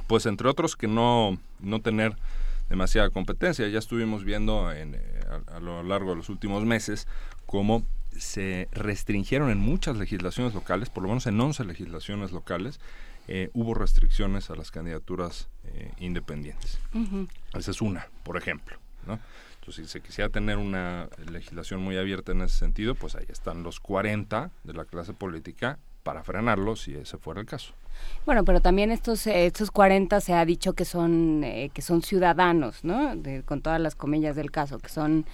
[0.08, 2.16] Pues entre otros que no, no tener
[2.70, 3.68] demasiada competencia.
[3.68, 5.00] Ya estuvimos viendo en, eh,
[5.48, 7.08] a, lo largo de los últimos meses
[7.46, 7.86] cómo
[8.18, 12.80] se restringieron en muchas legislaciones locales, por lo menos en 11 legislaciones locales,
[13.28, 16.80] eh, hubo restricciones a las candidaturas eh, independientes.
[17.54, 18.78] Esa es una, por ejemplo.
[19.08, 19.20] ¿no?
[19.60, 23.64] Entonces, si se quisiera tener una legislación muy abierta en ese sentido, pues ahí están
[23.64, 27.74] los 40 de la clase política para frenarlo si ese fuera el caso.
[28.26, 32.84] Bueno, pero también estos estos 40 se ha dicho que son eh, que son ciudadanos,
[32.84, 33.14] ¿no?
[33.46, 35.26] con todas las comillas del caso, que son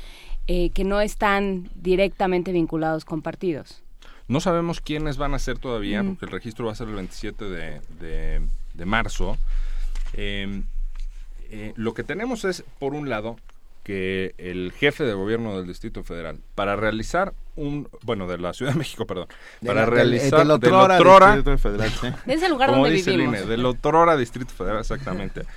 [0.48, 3.82] eh, que no están directamente vinculados con partidos.
[4.28, 6.08] No sabemos quiénes van a ser todavía, Mm.
[6.10, 8.42] porque el registro va a ser el 27 de, de-
[8.76, 9.38] de marzo.
[10.14, 10.62] Eh,
[11.50, 13.38] eh, lo que tenemos es, por un lado,
[13.90, 18.74] que el jefe de gobierno del Distrito Federal, para realizar un, bueno, de la Ciudad
[18.74, 19.26] de México, perdón,
[19.62, 22.08] De para la- del- realizar del otrora Distrito Federal, sí.
[22.28, 23.40] Es el lugar como donde dice vivimos.
[23.40, 25.42] INE, del otrora Distrito Federal, exactamente.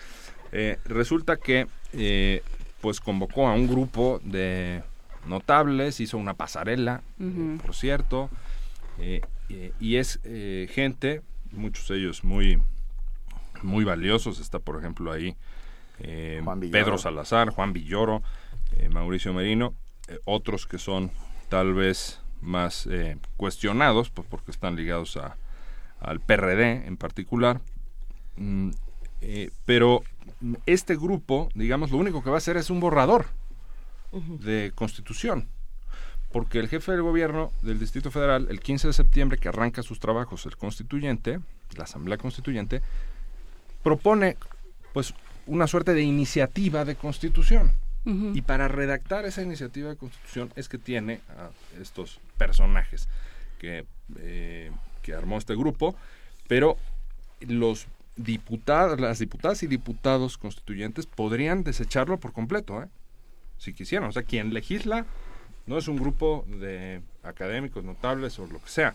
[0.54, 2.42] Eh, resulta que, eh,
[2.82, 4.82] pues, convocó a un grupo de
[5.26, 7.00] notables, hizo una pasarela,
[7.64, 8.28] por cierto,
[8.98, 11.20] eh, eh, y es eh, gente,
[11.52, 12.58] muchos de ellos muy,
[13.62, 15.36] muy valiosos, está por ejemplo ahí
[16.02, 16.42] eh.
[16.70, 18.22] Pedro Salazar, Juan Villoro,
[18.76, 19.74] eh, Mauricio Merino,
[20.08, 21.10] eh, otros que son
[21.48, 25.36] tal vez más eh, cuestionados, pues porque están ligados a,
[26.00, 27.60] al PRD en particular,
[28.36, 28.70] Mm,
[29.20, 30.02] eh, pero
[30.66, 33.26] este grupo, digamos, lo único que va a hacer es un borrador
[34.12, 35.48] de constitución
[36.32, 40.00] porque el jefe del gobierno del Distrito Federal, el 15 de septiembre, que arranca sus
[40.00, 41.40] trabajos el constituyente,
[41.76, 42.80] la Asamblea Constituyente,
[43.82, 44.38] propone
[44.94, 45.12] pues
[45.46, 47.72] una suerte de iniciativa de constitución.
[48.04, 51.50] Y para redactar esa iniciativa de constitución es que tiene a
[51.80, 53.08] estos personajes
[53.60, 53.84] que,
[54.18, 55.94] eh, que armó este grupo,
[56.48, 56.76] pero
[57.40, 57.86] los
[58.16, 62.88] diputados, las diputadas y diputados constituyentes podrían desecharlo por completo, ¿eh?
[63.58, 64.08] si quisieran.
[64.08, 65.06] O sea, quien legisla
[65.66, 68.94] no es un grupo de académicos notables o lo que sea.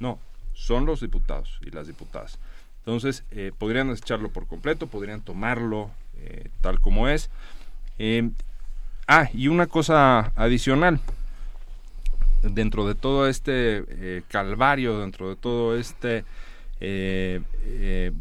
[0.00, 0.18] No,
[0.54, 2.38] son los diputados y las diputadas.
[2.80, 7.30] Entonces, eh, podrían desecharlo por completo, podrían tomarlo eh, tal como es.
[7.98, 8.30] Eh,
[9.06, 11.00] ah, y una cosa adicional.
[12.42, 16.24] Dentro de todo este eh, calvario, dentro de todo este...
[16.80, 18.12] eh, eh,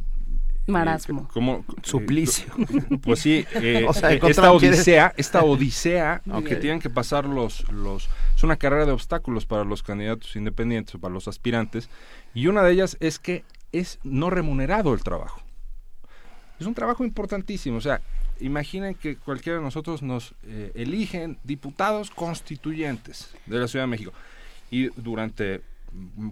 [0.68, 1.28] Marasmo.
[1.34, 1.66] ¿cómo?
[1.84, 2.54] Suplicio.
[3.02, 6.44] Pues sí, eh, O sea, esta odisea, esta odisea Ok.
[6.46, 8.10] que tienen que pasar los, los...
[8.36, 11.90] Es una carrera de obstáculos para los candidatos independientes o para los aspirantes.
[12.36, 15.42] Y una de ellas es que es no remunerado el trabajo.
[16.60, 17.78] Es un trabajo importantísimo.
[17.78, 18.02] O sea,
[18.40, 24.14] imaginen que cualquiera de nosotros nos eh, eligen diputados constituyentes de la Ciudad de México.
[24.72, 25.62] Y durante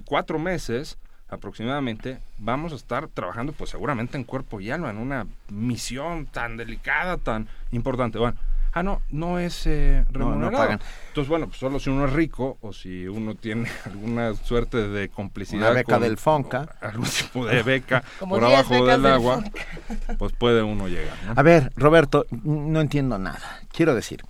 [0.06, 0.98] cuatro meses
[1.30, 6.56] aproximadamente vamos a estar trabajando pues seguramente en cuerpo y alma en una misión tan
[6.56, 8.38] delicada tan importante bueno
[8.74, 10.80] ah no no es eh, No, no remunerado pagan.
[11.10, 15.10] entonces bueno pues solo si uno es rico o si uno tiene alguna suerte de
[15.10, 16.76] complicidad Una beca con- del Fonca.
[16.82, 20.16] algún tipo de beca Como por 10 abajo becas del del agua Fonca.
[20.18, 21.34] pues puede uno llegar ¿no?
[21.36, 23.40] A ver, Roberto, no entiendo nada.
[23.72, 24.24] Quiero decir,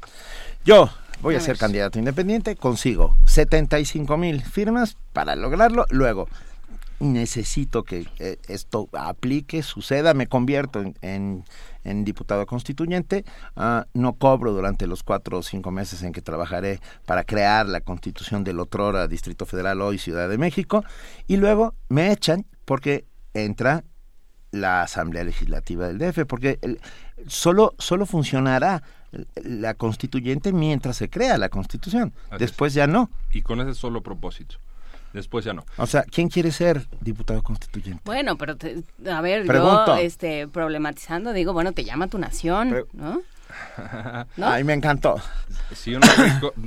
[0.66, 0.90] yo
[1.22, 1.60] voy a, A ser ver.
[1.60, 5.86] candidato independiente, consigo 75 mil firmas para lograrlo.
[5.90, 6.28] Luego,
[7.00, 11.44] necesito que eh, esto aplique, suceda, me convierto en, en-
[11.90, 13.24] en diputado constituyente,
[13.56, 17.82] ah, no cobro durante los cuatro o cinco meses en que trabajaré para crear la
[17.82, 20.84] constitución del otrora Distrito Federal, hoy Ciudad de México,
[21.28, 23.84] y luego me echan porque entra
[24.52, 26.80] la Asamblea Legislativa del DF, porque el-
[27.28, 28.82] solo, solo funcionará
[29.36, 32.14] la constituyente mientras se crea la constitución.
[32.30, 33.10] Así Después ya no.
[33.32, 34.58] y con ese solo propósito
[35.14, 38.02] después ya no O sea, ¿quién quiere ser diputado constituyente?
[38.06, 39.86] Bueno, pero te- a ver, Pregunto.
[39.88, 43.22] yo este, problematizando digo, bueno, te llama tu nación, ¿no?
[44.38, 44.48] ¿No?
[44.48, 45.16] Ay, me encantó.
[45.74, 46.06] si uno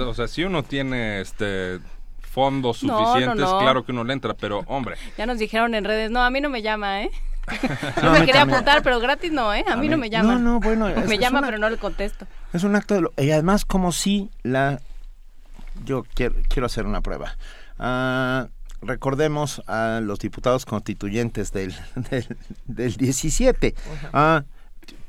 [0.06, 1.78] o sea si uno tiene este
[2.22, 3.58] fondos No, no, suficientes no.
[3.58, 6.40] claro que uno le entra pero hombre Ya nos dijeron en redes, no, a mí
[6.40, 7.10] no me llama, ¿eh?
[7.96, 8.50] No, Yo me quería también.
[8.56, 9.64] apuntar, pero gratis no, ¿eh?
[9.68, 10.34] A, A mí mí- no me llama.
[10.34, 12.26] no, no, bueno, es- me es llama, una- pero no le contesto.
[12.52, 13.00] Es un acto de...
[13.02, 14.80] lo- Y además como si la...
[15.84, 17.36] Yo quiero, quiero hacer una prueba.
[17.82, 18.48] Ah,
[18.82, 21.74] recordemos a los diputados constituyentes del,
[22.10, 22.36] del,
[22.66, 23.74] del 17.
[24.12, 24.44] Ah,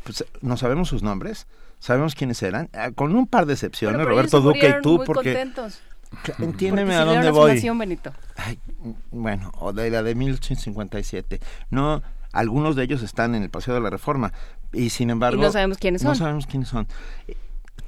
[0.03, 1.47] pues, ¿No sabemos sus nombres?
[1.79, 2.69] ¿Sabemos quiénes eran?
[2.73, 5.33] Ah, con un par de excepciones, Roberto Duque y tú, muy porque...
[5.33, 5.81] contentos.
[6.39, 7.59] Entiéndeme a dónde voy.
[7.77, 8.13] Benito.
[8.35, 8.59] Ay,
[9.11, 11.39] bueno, o de la de 1857.
[11.69, 12.01] No,
[12.33, 14.31] algunos de ellos están en el Paseo de la Reforma
[14.73, 15.37] y sin embargo...
[15.41, 16.17] Y no sabemos quiénes No son.
[16.17, 16.87] sabemos quiénes son.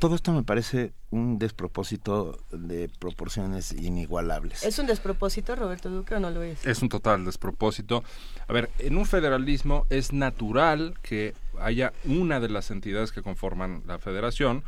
[0.03, 4.65] Todo esto me parece un despropósito de proporciones inigualables.
[4.65, 6.65] ¿Es un despropósito, Roberto Duque, o no lo es?
[6.65, 8.03] Es un total despropósito.
[8.45, 13.83] A ver, en un federalismo es natural que haya una de las entidades que conforman
[13.87, 14.65] la federación,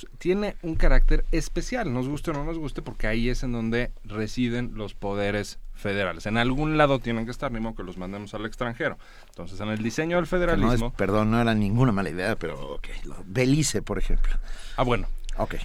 [0.00, 3.52] pues, tiene un carácter especial, nos guste o no nos guste, porque ahí es en
[3.52, 6.26] donde residen los poderes federales.
[6.26, 8.98] En algún lado tienen que estar, ni modo que los mandemos al extranjero.
[9.28, 10.92] Entonces, en el diseño del Que no es- federalismo...
[10.94, 12.88] perdón, no era ninguna mala idea, pero ok.
[13.04, 14.32] lo- Belice, por ejemplo.
[14.76, 15.06] Ah, bueno.
[15.38, 15.56] Ok.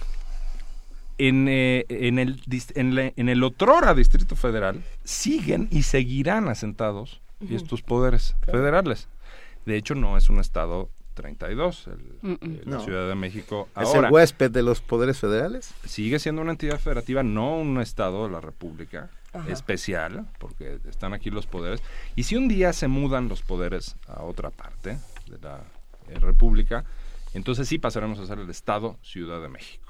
[1.18, 2.40] En, eh, en, el,
[2.74, 7.54] en, la- en el otrora Distrito Federal siguen y seguirán asentados Ujú.
[7.54, 9.08] estos poderes federales.
[9.66, 11.92] De hecho, no es un estado 32, el,
[12.22, 12.58] Mm, mm.
[12.64, 12.84] la No.
[12.84, 13.68] Ciudad de México.
[13.76, 15.72] ¿Es Ahora, el huésped de los poderes federales?
[15.84, 19.50] sigue siendo una entidad federativa, no un estado de la República Ajá.
[19.50, 21.82] especial, porque están aquí los poderes.
[22.16, 24.98] Y si un día se mudan los poderes a otra parte
[25.30, 25.60] de la
[26.08, 26.84] eh, República,
[27.34, 29.80] entonces sí pasaremos a ser el Estado Ciudad de México.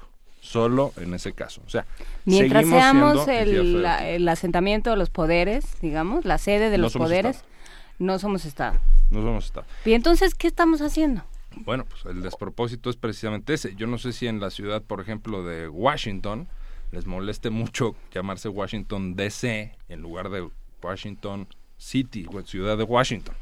[0.41, 1.61] Solo en ese caso.
[1.65, 1.85] O sea,
[2.25, 3.79] Mientras seamos el, federativa.
[3.79, 7.52] la- el asentamiento de los poderes, digamos, la sede de No los poderes, Estado.
[7.99, 8.79] No somos Estado.
[9.09, 9.65] No somos Estado.
[9.85, 11.23] Y entonces, ¿qué estamos haciendo?
[11.57, 13.75] Bueno, pues el despropósito es precisamente ese.
[13.75, 16.47] Yo no sé si en la ciudad, por ejemplo, de Washington,
[16.91, 20.49] les moleste mucho llamarse Washington DC en lugar de
[20.81, 21.47] Washington
[21.77, 23.35] City, o ciudad de Washington.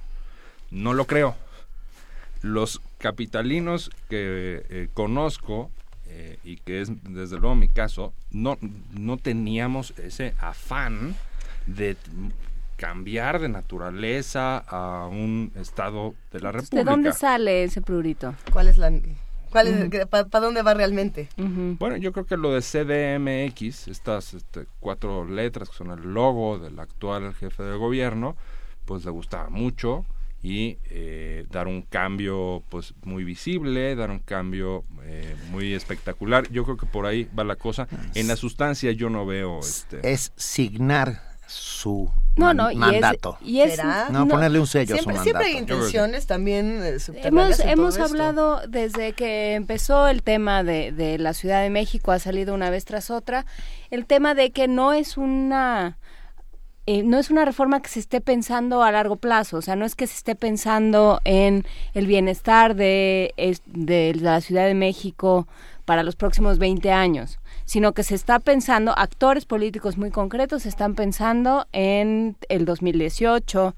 [0.71, 1.35] No lo creo.
[2.41, 5.69] Los capitalinos que eh, conozco,
[6.07, 8.57] eh, y que es desde luego mi caso, no,
[8.91, 11.15] no teníamos ese afán
[11.67, 11.95] de
[12.81, 16.89] cambiar de naturaleza a un estado de la ¿De República.
[16.89, 18.33] dónde sale ese prurito?
[18.51, 18.91] ¿Cuál es la
[19.51, 21.29] cuál es para dónde va realmente?
[21.37, 26.57] Bueno, yo creo que lo de CDMX, estas este, cuatro letras que son el logo
[26.57, 28.35] del actual jefe de gobierno,
[28.85, 30.03] pues le gustaba mucho
[30.41, 36.49] y eh, dar un cambio pues muy visible, dar un cambio eh, muy espectacular.
[36.49, 37.87] Yo creo que por ahí va la cosa.
[38.15, 43.37] En la sustancia yo no veo este Es signar su No, no, y es- mandato.
[43.41, 44.07] y es- ¿Será?
[44.09, 45.73] No, ponerle un sello siempre, a su Siempre hay mandato.
[45.75, 48.05] intenciones también eh, Hemos, hemos esto.
[48.05, 52.69] hablado desde que empezó el tema de, de la Ciudad de México, ha salido una
[52.69, 53.45] vez tras otra,
[53.89, 55.97] el tema de que no es una...
[56.87, 59.85] eh, no es una reforma que se esté pensando a largo plazo, o sea, no
[59.85, 61.63] es que se esté pensando en
[61.93, 63.33] el bienestar de,
[63.65, 65.47] de la Ciudad de México
[65.85, 67.37] para los próximos 20 años,
[67.71, 73.73] sino que se está pensando, actores políticos muy concretos están pensando en el 2018,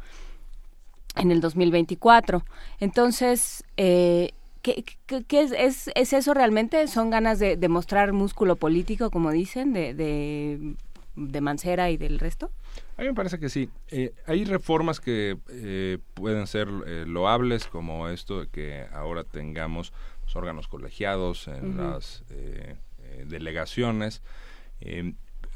[1.16, 2.44] en el 2024.
[2.80, 4.32] Entonces, eh,
[4.64, 6.88] ¿qué, qué- qué es, es, es eso realmente?
[6.88, 10.74] ¿Son ganas de, de mostrar músculo político, como dicen, de, de,
[11.16, 12.50] de Mancera y del resto?
[12.98, 13.70] A mí me parece que sí.
[13.92, 19.94] Eh, hay reformas que eh, pueden ser eh, loables, como esto de que ahora tengamos
[20.24, 22.24] los órganos colegiados en las
[23.14, 24.22] eh, delegaciones,
[24.82, 25.14] eh,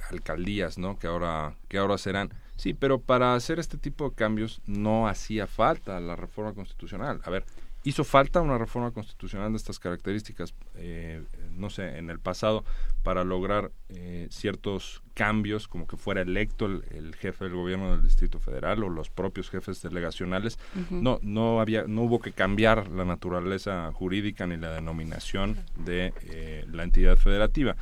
[0.09, 0.97] alcaldías, ¿no?
[0.97, 2.33] Que ahora que ahora serán.
[2.55, 7.21] Sí, pero para hacer este tipo de cambios no hacía falta la reforma constitucional.
[7.23, 7.45] A ver,
[7.83, 11.23] hizo falta una reforma constitucional de estas características, eh,
[11.57, 12.63] no sé, en el pasado,
[13.03, 18.03] para lograr eh, ciertos cambios, como que fuera electo el, el jefe del gobierno del
[18.03, 20.59] Distrito Federal o los propios jefes delegacionales.
[20.89, 26.65] No, no había, no hubo que cambiar la naturaleza jurídica ni la denominación de eh,
[26.71, 27.75] la entidad federativa.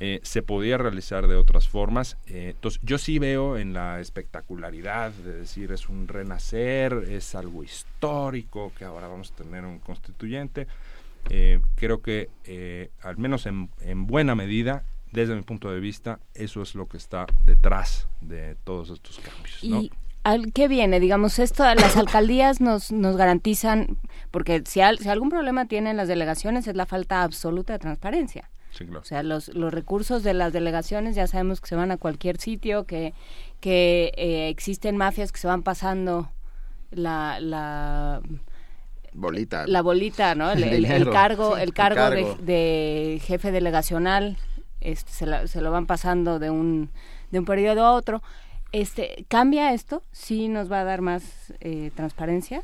[0.00, 2.16] Eh, se podía realizar de otras formas.
[2.28, 7.64] Eh, entonces, yo sí veo en la espectacularidad de decir es un renacer, es algo
[7.64, 10.68] histórico, que ahora vamos a tener un constituyente.
[11.30, 16.20] Eh, creo que, eh, al menos en, en buena medida, desde mi punto de vista,
[16.34, 19.64] eso es lo que está detrás de todos estos cambios.
[19.64, 19.82] ¿no?
[19.82, 19.90] ¿Y
[20.24, 21.00] al, qué viene?
[21.00, 23.96] Digamos, esto, las alcaldías nos, nos garantizan,
[24.30, 28.50] porque si, al- si algún problema tienen las delegaciones es la falta absoluta de transparencia.
[28.70, 29.00] Sí, claro.
[29.00, 32.38] O sea, los, los recursos de las delegaciones ya sabemos que se van a cualquier
[32.38, 33.14] sitio, que,
[33.60, 36.30] que eh, existen mafias que se van pasando
[36.90, 38.20] la, la,
[39.20, 39.66] Bolita.
[39.66, 40.50] la bolita, ¿no?
[40.50, 41.12] El, El el- el dinero.
[41.12, 42.36] cargo, Sí, el el cargo.
[42.36, 44.36] De, de jefe delegacional,
[44.80, 46.90] este, se, la- se lo van pasando de un,
[47.30, 48.22] de un periodo a otro.
[48.72, 50.02] Este, ¿Cambia esto?
[50.12, 52.62] ¿Sí nos va a dar más eh, transparencia?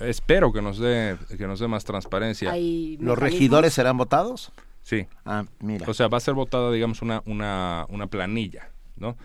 [0.00, 2.50] Espero que nos dé que nos dé más transparencia.
[2.50, 4.52] Hay ¿Los regidores serán votados?
[4.82, 5.06] Sí.
[5.24, 5.86] Ah, mira.
[5.88, 9.16] O sea, va a ser votada, digamos, una, una, una planilla, ¿no?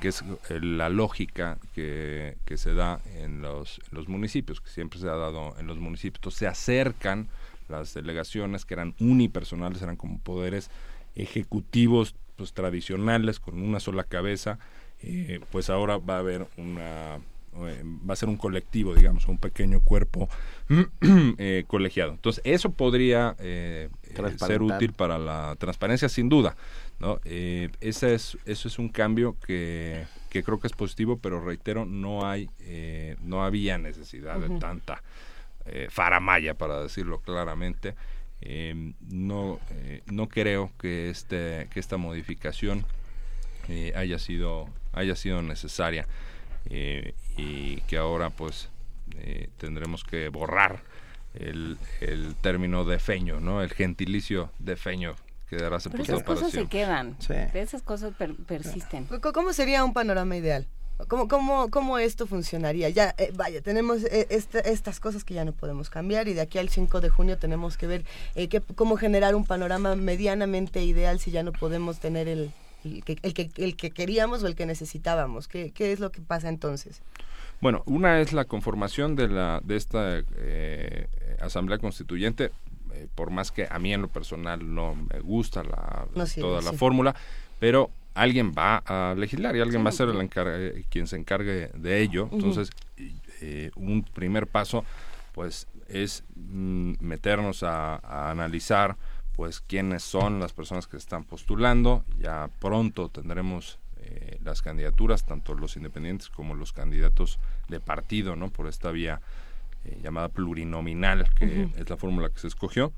[0.00, 4.70] Que es eh, la lógica que, que se da en los, en los municipios, que
[4.70, 6.18] siempre se ha dado en los municipios.
[6.18, 7.28] Entonces, se acercan
[7.68, 10.70] las delegaciones que eran unipersonales, eran como poderes
[11.14, 14.58] ejecutivos pues tradicionales con una sola cabeza,
[15.02, 17.20] eh, pues ahora va a haber una
[17.56, 20.28] eh, va a ser un colectivo, digamos, un pequeño cuerpo
[21.38, 22.12] eh, colegiado.
[22.12, 23.88] Entonces, eso podría eh,
[24.36, 26.56] ser útil para la transparencia, sin duda.
[27.00, 27.18] ¿No?
[27.24, 31.84] Eh, ese es, eso es un cambio que, que creo que es positivo, pero reitero,
[31.86, 35.02] no hay, eh, no había necesidad de tanta
[35.66, 37.94] eh, faramaya, para decirlo claramente.
[38.42, 42.86] Eh, no, eh, no creo que, este, que esta modificación
[43.68, 46.08] eh, haya sido haya sido necesaria
[47.36, 48.68] y que ahora pues
[49.56, 50.82] tendremos que borrar
[51.34, 53.62] el, el término defeño, ¿no?
[53.62, 55.14] El gentilicio defeño
[55.50, 57.16] quedará Pero sepultado esas para cosas se quedan.
[57.18, 57.34] Sí.
[57.54, 59.06] Esas cosas per- persisten.
[59.34, 60.66] ¿Cómo sería un panorama ideal?
[61.08, 62.88] ¿Cómo, cómo, cómo esto funcionaría?
[62.90, 66.58] Ya, eh, vaya, tenemos eh, estas cosas que ya no podemos cambiar y de aquí
[66.58, 68.04] al 5 de junio tenemos que ver
[68.34, 72.52] eh, cómo generar un panorama medianamente ideal si ya no podemos tener el,
[72.84, 75.48] el, que, el, que, queríamos o el que necesitábamos.
[75.48, 77.00] ¿Qué, ¿Qué es lo que pasa entonces?
[77.62, 80.22] Bueno, una es la conformación de, la, de esta
[81.40, 82.50] Asamblea Constituyente,
[83.14, 86.06] por más que a mí en lo personal no me gusta la,
[86.36, 87.14] toda la fórmula,
[87.58, 91.70] pero alguien va a legislar y alguien va a ser el eh, quien se encargue
[91.74, 92.28] de ello.
[92.32, 92.70] Entonces,
[93.40, 94.84] eh, un primer paso,
[95.32, 98.96] pues, es mm, meternos a, analizar,
[99.36, 102.04] pues, quiénes son las personas que están postulando.
[102.18, 107.38] Ya pronto tendremos eh, las candidaturas, tanto los independientes como los candidatos
[107.68, 108.50] de partido, ¿no?
[108.50, 109.20] Por esta vía
[110.02, 112.92] llamada plurinominal, que es la fórmula que se escogió.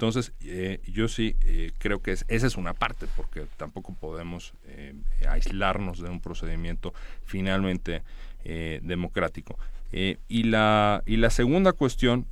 [0.00, 4.54] Entonces, eh, yo sí eh, creo que es, esa es una parte, porque tampoco podemos
[4.64, 4.94] eh,
[5.28, 6.94] aislarnos de un procedimiento
[7.26, 8.02] finalmente
[8.42, 9.58] democrático.
[9.92, 12.26] y, la, y la segunda cuestión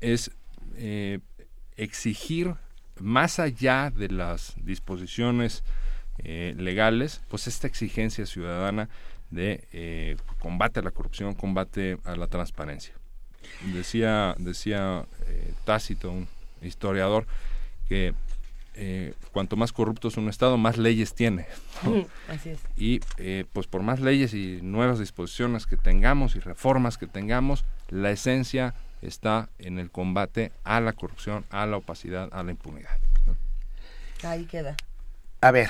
[0.00, 0.32] es
[1.76, 2.54] exigir,
[2.98, 5.62] más allá de las disposiciones
[6.24, 8.88] legales, pues esta exigencia ciudadana
[9.30, 12.94] de combate a la corrupción, combate a la transparencia.
[13.72, 15.06] Decía, decía
[15.64, 16.28] Tácito, un
[16.62, 17.26] historiador,
[17.88, 18.14] que
[18.78, 21.46] eh, cuanto más corrupto es un Estado, más leyes tiene.
[22.28, 22.60] Así es.
[22.76, 27.64] Y eh, pues por más leyes y nuevas disposiciones que tengamos y reformas que tengamos,
[27.88, 32.98] la esencia está en el combate a la corrupción, a la opacidad, a la impunidad.
[34.22, 34.76] Ahí queda.
[35.40, 35.68] A ver,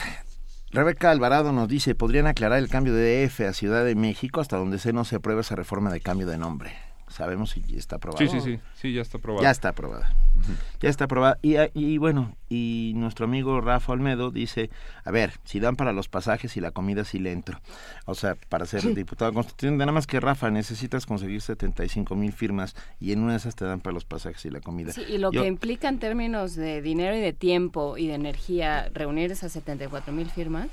[0.71, 4.57] Rebeca Alvarado nos dice, ¿podrían aclarar el cambio de EF a Ciudad de México hasta
[4.57, 6.86] donde se no se aprueba esa reforma de cambio de nombre?
[7.09, 8.19] Sabemos si está aprobado.
[8.19, 9.43] Sí, sí, sí, sí, ya está aprobado.
[9.43, 10.15] Ya está aprobada.
[10.81, 11.39] Ya está aprobada.
[11.43, 14.71] Y, y bueno, y nuestro amigo Rafa Olmedo dice,
[15.05, 17.61] a ver, si dan para los pasajes y la comida sí le entro.
[18.05, 22.77] O sea, para ser diputado constituyente, nada más que Rafa, necesitas conseguir 75 mil firmas
[23.01, 24.93] y en una de esas te dan para los pasajes y la comida.
[24.93, 28.91] Sí, y lo que implica en términos de dinero y de tiempo y de energía
[28.95, 30.69] reunir esas 74 mil firmas.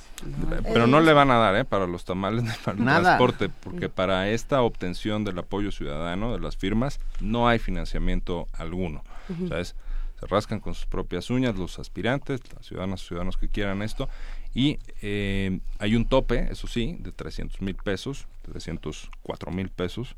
[0.64, 1.66] Pero no le van a dar, ¿eh?
[1.66, 6.56] Para los tamales, para el transporte, porque para esta obtención del apoyo ciudadano, de las
[6.56, 9.04] firmas, no hay financiamiento alguno.
[9.50, 9.76] ¿Sabes?
[10.20, 14.08] se rascan con sus propias uñas los aspirantes, las ciudadanas ciudadanos que quieran esto,
[14.54, 20.16] y eh, hay un tope, eso sí, de 300 mil pesos, 304 mil pesos,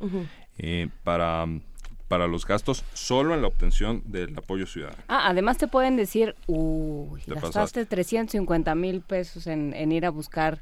[0.57, 1.47] eh, para
[2.07, 5.01] para los gastos solo en la obtención del apoyo ciudadano.
[5.07, 10.61] Ah, además te pueden decir, uy, gastaste 350 mil pesos en, en, ir a buscar,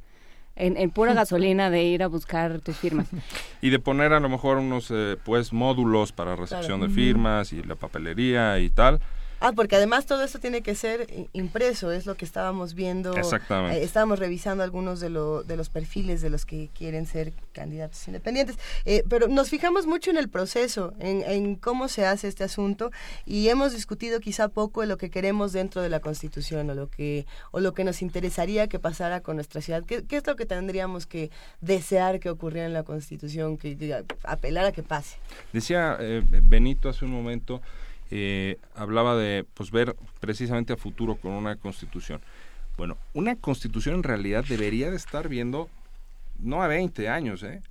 [0.55, 3.07] en, en, pura gasolina de ir a buscar tus firmas.
[3.61, 7.63] Y de poner a lo mejor unos, eh, pues, módulos para recepción de firmas y
[7.63, 8.99] la papelería y tal.
[9.43, 13.13] Ah, porque además todo esto tiene que ser impreso, es lo que estábamos viendo.
[13.13, 13.77] Exactamente.
[13.77, 18.07] Eh, estábamos revisando algunos de, lo, de los perfiles de los que quieren ser candidatos
[18.07, 18.57] independientes.
[18.85, 22.89] Eh, pero nos fijamos mucho en el proceso, en, cómo se hace este asunto
[23.25, 26.89] y hemos discutido quizá poco de lo que queremos dentro de la Constitución o lo
[26.89, 29.83] que, o lo que nos interesaría que pasara con nuestra ciudad.
[29.83, 34.71] ¿Qué, es lo que tendríamos que desear que ocurriera en la Constitución, que, apelar a
[34.71, 35.17] que pase?
[35.51, 37.61] Decía eh, Benito hace un momento
[38.15, 42.21] eh, hablaba de pues ver precisamente a futuro con una constitución.
[42.77, 45.67] Bueno, una constitución en realidad debería de estar viendo
[46.37, 47.63] no a 20 años, ¿eh?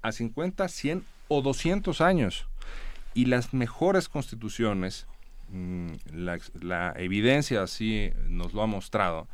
[0.00, 2.46] a 50, 100 o 200 años.
[3.12, 5.08] Y las mejores constituciones,
[5.48, 9.26] mm, la, evidencia así nos lo ha mostrado,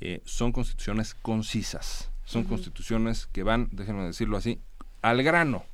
[0.00, 4.58] eh, son constituciones concisas, son constituciones que van, déjenme decirlo así,
[5.02, 5.64] al grano,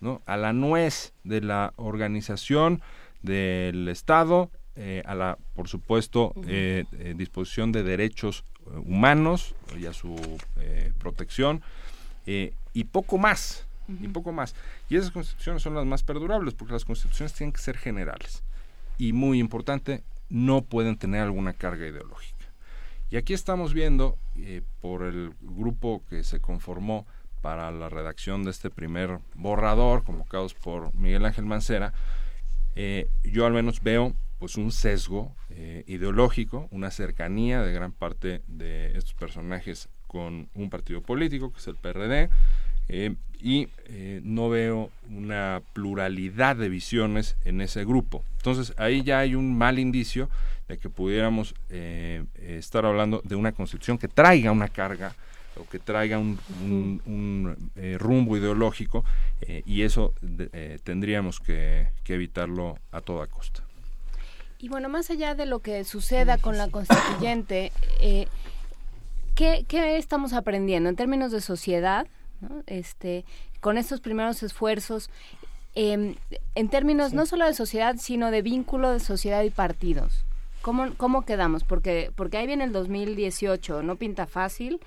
[0.00, 0.22] ¿no?
[0.26, 2.82] a la nuez de la organización
[3.22, 8.44] del Estado, eh, a la, por supuesto, eh, eh, disposición de derechos
[8.86, 10.16] humanos y a su
[10.98, 11.60] protección,
[12.24, 14.54] y poco más, y poco más.
[14.88, 18.44] Y esas constituciones son las más perdurables, porque las constituciones tienen que ser generales.
[18.96, 22.46] Y muy importante, no pueden tener alguna carga ideológica.
[23.10, 24.16] Y aquí estamos viendo,
[24.80, 27.06] por el grupo que se conformó
[27.40, 31.92] para la redacción de este primer borrador, convocados por Miguel Ángel Mancera,
[32.76, 38.40] eh, yo al menos veo pues un sesgo eh, ideológico, una cercanía de gran parte
[38.46, 42.30] de estos personajes con un partido político, que es el PRD,
[42.88, 43.68] eh, y
[44.22, 48.22] no veo una pluralidad de visiones en ese grupo.
[48.36, 50.28] Entonces ahí ya hay un mal indicio
[50.68, 51.54] de que pudiéramos
[52.34, 55.14] estar hablando de una constitución que traiga una carga
[55.56, 59.04] o que traiga un, eh, rumbo ideológico
[59.40, 60.14] eh, y eso
[60.52, 63.62] eh, tendríamos que, evitarlo a toda costa.
[64.58, 67.70] Y bueno, más allá de lo que suceda con la constituyente,
[69.36, 72.08] ¿qué, ¿qué, estamos aprendiendo en términos de sociedad?
[72.40, 72.64] ¿no?
[72.66, 73.24] Este,
[73.60, 75.08] con estos primeros esfuerzos,
[75.74, 76.16] em,
[76.56, 80.24] en términos no solo de sociedad, sino de vínculo de sociedad y partidos.
[80.62, 81.64] ¿Cómo, cómo quedamos?
[81.64, 84.80] Porque, porque ahí viene el 2018, no pinta fácil,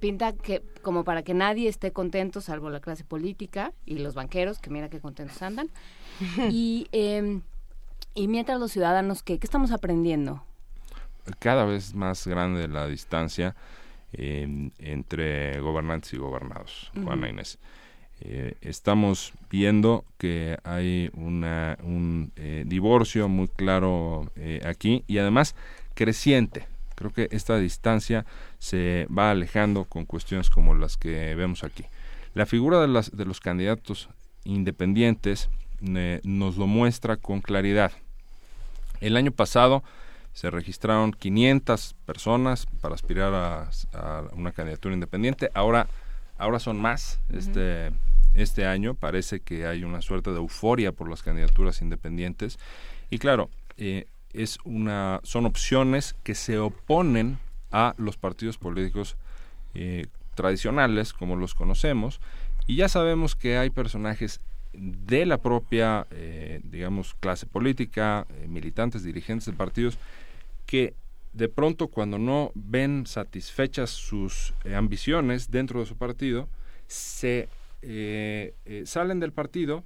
[0.00, 4.58] pinta que como para que nadie esté contento, salvo la clase política y los banqueros,
[4.58, 5.70] que mira qué contentos andan.
[6.50, 7.42] y, em,
[8.14, 10.42] y mientras los ciudadanos, ¿qué, ¿qué estamos aprendiendo?
[11.38, 13.54] Cada vez más grande la distancia
[14.12, 17.58] eh, entre gobernantes y gobernados, Juana Inés.
[18.20, 25.54] Eh, estamos viendo que hay una, un eh, divorcio muy claro eh, aquí y además
[25.94, 26.66] creciente.
[26.98, 28.26] Creo que esta distancia
[28.58, 31.84] se va alejando con cuestiones como las que vemos aquí.
[32.34, 34.08] La figura de, las, de los candidatos
[34.42, 35.48] independientes
[35.80, 37.92] nos lo muestra con claridad.
[39.00, 39.84] El año pasado
[40.32, 45.52] se registraron 500 personas para aspirar a, una candidatura independiente.
[45.54, 45.86] Ahora,
[46.36, 47.20] ahora son más.
[47.32, 47.92] Este
[48.34, 52.58] este año parece que hay una suerte de euforia por las candidaturas independientes
[53.10, 57.38] y claro eh, es una son opciones que se oponen
[57.70, 59.16] a los partidos políticos
[59.74, 62.20] eh, tradicionales como los conocemos.
[62.66, 64.40] Y ya sabemos que hay personajes
[64.72, 69.98] de la propia eh, digamos clase política militantes dirigentes de partidos
[70.66, 70.94] que
[71.32, 76.48] de pronto cuando no ven satisfechas sus eh, ambiciones dentro de su partido,
[76.86, 77.48] se
[77.82, 79.84] eh, eh, salen del partido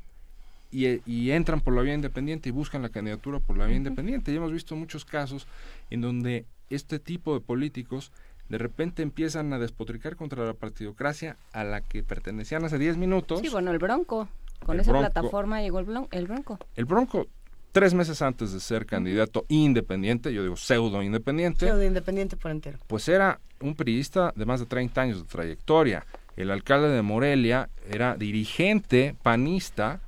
[0.73, 4.33] y, entran por la vía independiente y buscan la candidatura por la vía independiente.
[4.33, 5.47] Y hemos visto muchos casos
[5.91, 8.11] en donde este tipo de políticos
[8.49, 13.41] de repente empiezan a despotricar contra la partidocracia a la que pertenecían hace 10 minutos.
[13.41, 14.29] Sí, bueno, el Bronco.
[14.65, 16.59] Con esa plataforma llegó el, el Bronco.
[16.77, 17.27] El Bronco
[17.73, 21.67] tres meses antes de ser candidato independiente, yo digo pseudo independiente.
[21.67, 22.79] Pseudo independiente por entero.
[22.87, 26.07] Pues era un periodista de más de 30 años de trayectoria.
[26.37, 30.01] El alcalde de Morelia era dirigente panista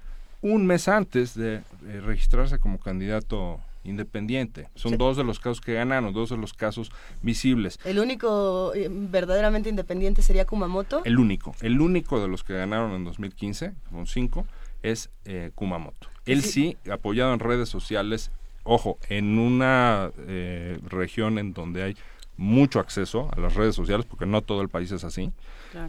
[0.44, 1.62] un mes antes de
[2.02, 4.68] registrarse como candidato independiente.
[4.74, 6.90] Son dos de los casos que ganaron, dos de los casos
[7.22, 7.78] visibles.
[7.84, 11.02] ¿El único eh, verdaderamente independiente sería Kumamoto?
[11.04, 14.46] El único, el único de los que ganaron en 2015, con cinco,
[14.82, 16.08] es eh, Kumamoto.
[16.26, 16.76] Él sí.
[16.90, 18.30] apoyado en redes sociales,
[18.64, 21.96] ojo, en una eh, región en donde hay
[22.36, 25.32] mucho acceso a las redes sociales, porque no todo el país es así,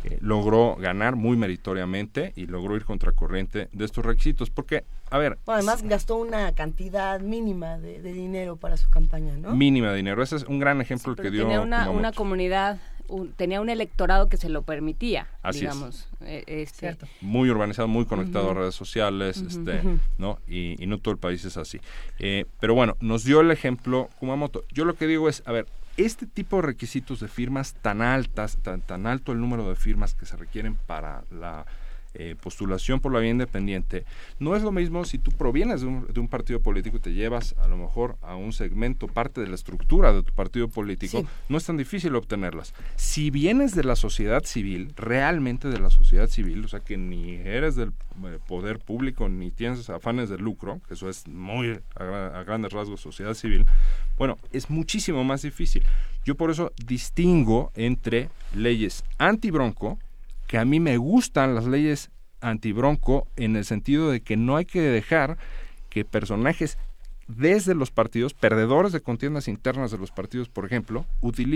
[0.04, 5.38] eh, logró ganar muy meritoriamente y logró ir contracorriente de estos requisitos, porque, a ver...
[5.48, 9.56] además gastó una cantidad mínima de, dinero para su campaña, ¿no?
[9.56, 11.44] Mínima de dinero, ese es un gran ejemplo que dio...
[11.44, 12.80] Tenía una, una comunidad
[13.36, 16.08] tenía un electorado que se lo permitía, digamos.
[16.22, 16.98] Eh, este.
[17.22, 19.82] Muy urbanizado, muy conectado a redes sociales, este,
[20.18, 20.40] ¿no?
[20.48, 21.80] Y, no todo el país es así.
[22.20, 24.64] Eh, pero bueno, nos dio el ejemplo Kumamoto.
[24.72, 25.66] Yo lo que digo es, a ver,
[25.98, 30.14] este tipo de requisitos de firmas tan altas, tan, tan alto el número de firmas
[30.14, 31.66] que se requieren para la
[32.18, 34.06] eh, postulación por la vía independiente,
[34.40, 37.14] no es lo mismo si tú provienes de un, de un, partido político y te
[37.14, 41.26] llevas a lo mejor a un segmento, parte de la estructura de tu partido político,
[41.50, 42.74] no es tan difícil obtenerlas.
[42.96, 47.36] Si vienes de la sociedad civil, realmente de la sociedad civil, o sea que ni
[47.36, 52.40] eres del eh, poder público ni tienes afanes de lucro, que eso es muy a,
[52.40, 53.66] a grandes rasgos sociedad civil,
[54.18, 55.84] bueno, es muchísimo más difícil.
[56.24, 60.00] Yo por eso distingo entre leyes anti-bronco,
[60.56, 64.64] que a mí me gustan las leyes antibronco en el sentido de que no hay
[64.64, 65.38] que dejar
[65.90, 66.78] que personajes
[67.28, 71.06] desde los partidos, perdedores de contiendas internas de los partidos, por ejemplo,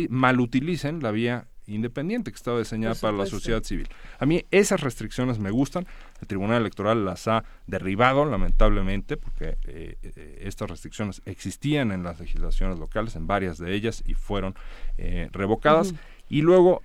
[0.09, 3.87] mal utilicen la vía independiente que estaba diseñada para la sociedad civil.
[4.19, 5.87] A mí esas restricciones me gustan.
[6.19, 12.19] El Tribunal Electoral las ha derribado, lamentablemente, porque eh, eh, estas restricciones existían en las
[12.19, 14.55] legislaciones locales, en varias de ellas, y fueron
[14.97, 15.93] eh, revocadas.
[16.27, 16.83] Y luego,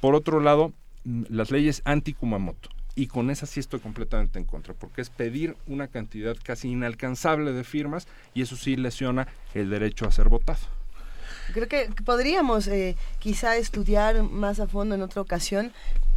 [0.00, 2.68] por otro lado, las leyes anti-Kumamoto.
[2.96, 7.52] Y con esas sí estoy completamente en contra, porque es pedir una cantidad casi inalcanzable
[7.52, 10.58] de firmas y eso sí lesiona el derecho a ser votado.
[11.54, 15.72] Creo que podríamos eh, quizá estudiar más a fondo en otra ocasión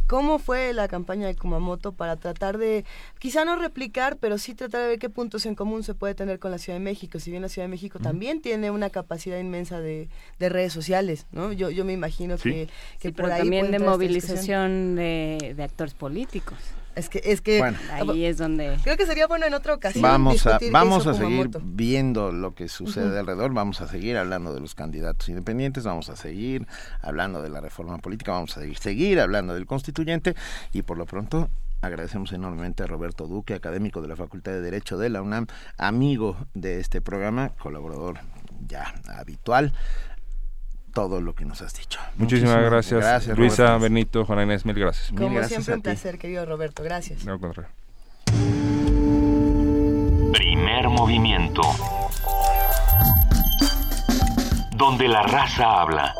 [0.06, 2.84] ¿Cómo fue la campaña de Kumamoto para tratar de,
[3.18, 6.38] quizá no replicar, pero sí tratar de ver qué puntos en común se puede tener
[6.38, 7.18] con la Ciudad de México?
[7.18, 10.08] Si bien la Ciudad de México también tiene una capacidad inmensa de,
[10.38, 11.52] redes sociales, ¿no?
[11.52, 12.68] Yo, yo me imagino que,
[13.00, 16.58] que por pero también de movilización de, de actores políticos.
[16.96, 20.02] Es que, es que ahí es donde creo que sería bueno en otra ocasión.
[20.02, 24.60] Vamos a, vamos a seguir viendo lo que sucede alrededor, vamos a seguir hablando de
[24.60, 26.66] los candidatos independientes, vamos a seguir
[27.02, 30.34] hablando de la reforma política, vamos a seguir, seguir hablando del constituyente
[30.72, 31.48] y por lo pronto
[31.82, 36.36] agradecemos enormemente a Roberto Duque, académico de la Facultad de Derecho de la UNAM, amigo
[36.54, 38.18] de este programa, colaborador
[38.66, 39.72] ya habitual
[40.94, 42.00] todo lo que nos has dicho.
[42.16, 45.10] Muchísimas, gracias, Luisa, Benito, Juan Inés, mil gracias.
[45.10, 46.82] Como siempre, un placer, querido Roberto.
[46.82, 47.26] Gracias.
[50.32, 51.62] Primer movimiento.
[54.76, 56.14] Donde la raza habla.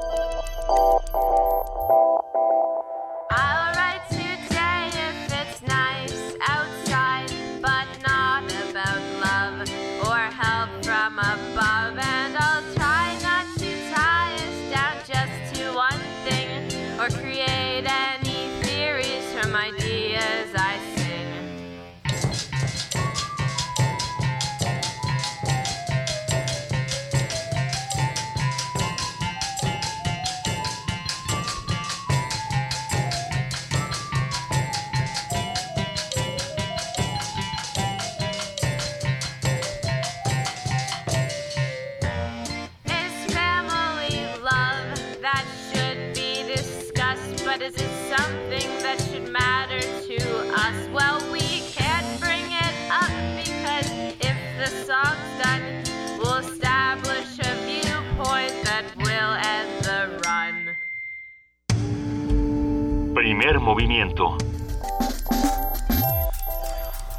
[63.65, 64.37] Movimiento.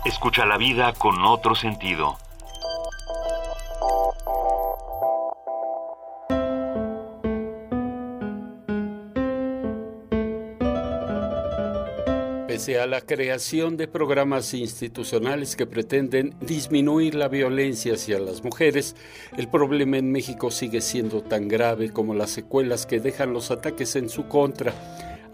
[0.05, 2.17] Escucha la vida con otro sentido.
[12.47, 18.95] Pese a la creación de programas institucionales que pretenden disminuir la violencia hacia las mujeres,
[19.35, 23.95] el problema en México sigue siendo tan grave como las secuelas que dejan los ataques
[23.95, 24.73] en su contra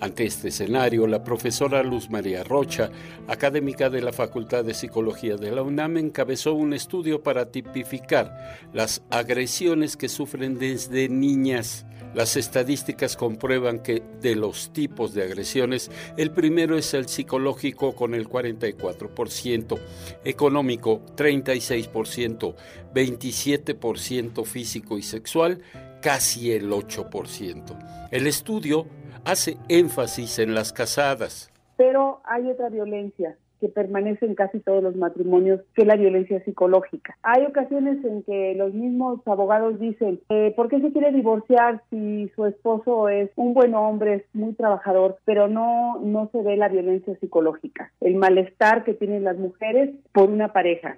[0.02, 2.90] ante este escenario, la profesora Luz María Rocha,
[3.28, 9.04] académica de la Facultad de Psicología de la UNAM, encabezó un estudio para tipificar las
[9.12, 11.86] agresiones que sufren desde niñas.
[12.16, 18.16] Las estadísticas comprueban que de los tipos de agresiones, el primero es el psicológico con
[18.16, 19.80] el 44%,
[20.26, 22.56] económico 36%,
[22.94, 25.62] 27% físico y sexual,
[26.02, 28.10] casi el 8%.
[28.12, 28.88] El estudio
[29.26, 31.52] hace énfasis en las casadas.
[31.78, 36.44] Pero hay otra violencia que permanece en casi todos los matrimonios, que es la violencia
[36.44, 37.16] psicológica.
[37.22, 42.30] Hay ocasiones en que los mismos abogados dicen, eh, ¿por qué se quiere divorciar si
[42.36, 46.70] su esposo es un buen hombre, es muy trabajador, pero no, no se ve la
[46.70, 50.98] violencia psicológica, el malestar que tienen las mujeres por una pareja?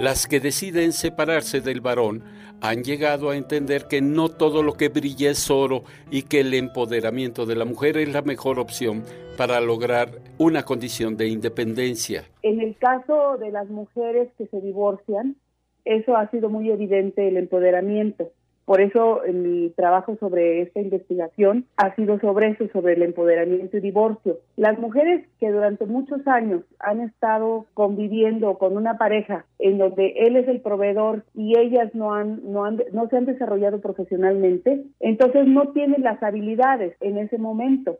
[0.00, 2.22] Las que deciden separarse del varón
[2.60, 6.54] han llegado a entender que no todo lo que brilla es oro y que el
[6.54, 9.04] empoderamiento de la mujer es la mejor opción
[9.36, 12.24] para lograr una condición de independencia.
[12.42, 15.36] En el caso de las mujeres que se divorcian,
[15.84, 18.30] eso ha sido muy evidente el empoderamiento.
[18.68, 23.80] Por eso mi trabajo sobre esta investigación ha sido sobre eso, sobre el empoderamiento y
[23.80, 24.40] divorcio.
[24.56, 30.36] Las mujeres que durante muchos años han estado conviviendo con una pareja en donde él
[30.36, 35.46] es el proveedor y ellas no han, no han, no se han desarrollado profesionalmente, entonces
[35.46, 37.96] no tienen las habilidades en ese momento.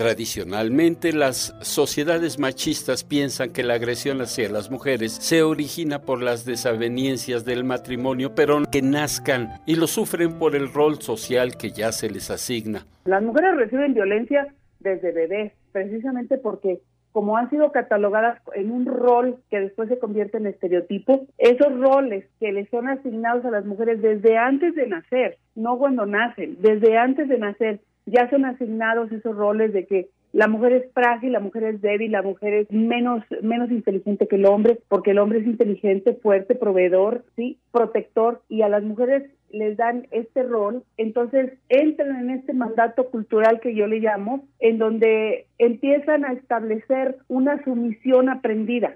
[0.00, 6.46] Tradicionalmente, las sociedades machistas piensan que la agresión hacia las mujeres se origina por las
[6.46, 11.92] desavenencias del matrimonio, pero que nazcan y lo sufren por el rol social que ya
[11.92, 12.86] se les asigna.
[13.04, 14.46] Las mujeres reciben violencia
[14.78, 16.80] desde bebés, precisamente porque
[17.12, 22.24] como han sido catalogadas en un rol que después se convierte en estereotipo, esos roles
[22.38, 26.96] que les son asignados a las mujeres desde antes de nacer, no cuando nacen, desde
[26.96, 31.40] antes de nacer, ya son asignados esos roles de que la mujer es frágil, la
[31.40, 35.40] mujer es débil, la mujer es menos, menos inteligente que el hombre, porque el hombre
[35.40, 41.54] es inteligente, fuerte, proveedor, sí, protector, y a las mujeres les dan este rol, entonces
[41.68, 47.62] entran en este mandato cultural que yo le llamo, en donde empiezan a establecer una
[47.64, 48.94] sumisión aprendida.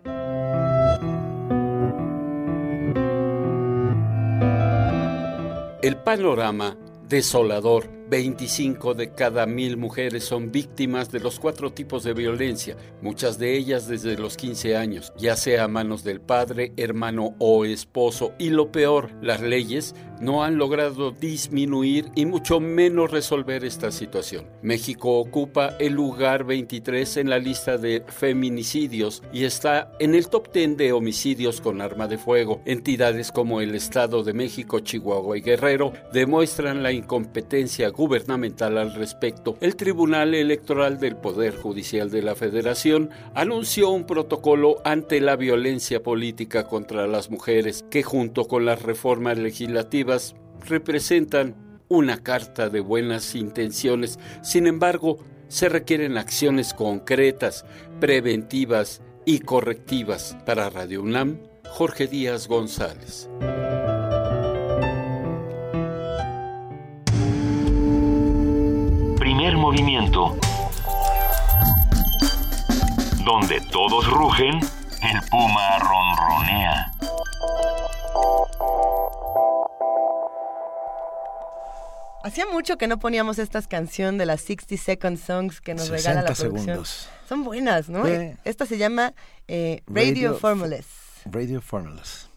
[5.82, 6.76] El panorama
[7.08, 7.84] desolador
[8.14, 13.56] 25 de cada mil mujeres son víctimas de los cuatro tipos de violencia, muchas de
[13.56, 18.32] ellas desde los 15 años, ya sea a manos del padre, hermano o esposo.
[18.38, 24.46] Y lo peor, las leyes no han logrado disminuir y mucho menos resolver esta situación.
[24.62, 30.52] México ocupa el lugar 23 en la lista de feminicidios y está en el top
[30.52, 32.62] 10 de homicidios con arma de fuego.
[32.64, 39.56] Entidades como el Estado de México, Chihuahua y Guerrero demuestran la incompetencia gubernamental al respecto.
[39.62, 46.02] El Tribunal Electoral del Poder Judicial de la Federación anunció un protocolo ante la violencia
[46.02, 50.36] política contra las mujeres que junto con las reformas legislativas
[50.68, 54.18] representan una carta de buenas intenciones.
[54.42, 55.18] Sin embargo,
[55.48, 57.64] se requieren acciones concretas,
[58.00, 60.36] preventivas y correctivas.
[60.44, 61.38] Para Radio UNAM,
[61.70, 63.30] Jorge Díaz González.
[69.44, 70.38] Primer movimiento.
[73.26, 76.90] Donde todos rugen, el puma ronronea.
[82.22, 86.22] Hacía mucho que no poníamos estas canciones de las 60 Second Songs que nos regala
[86.22, 86.56] la producción.
[86.64, 87.08] segundos.
[87.28, 88.06] Son buenas, ¿no?
[88.46, 89.12] Esta se llama
[89.46, 90.86] eh, Radio, Radio Formulas.
[91.26, 92.30] Radio Formulas.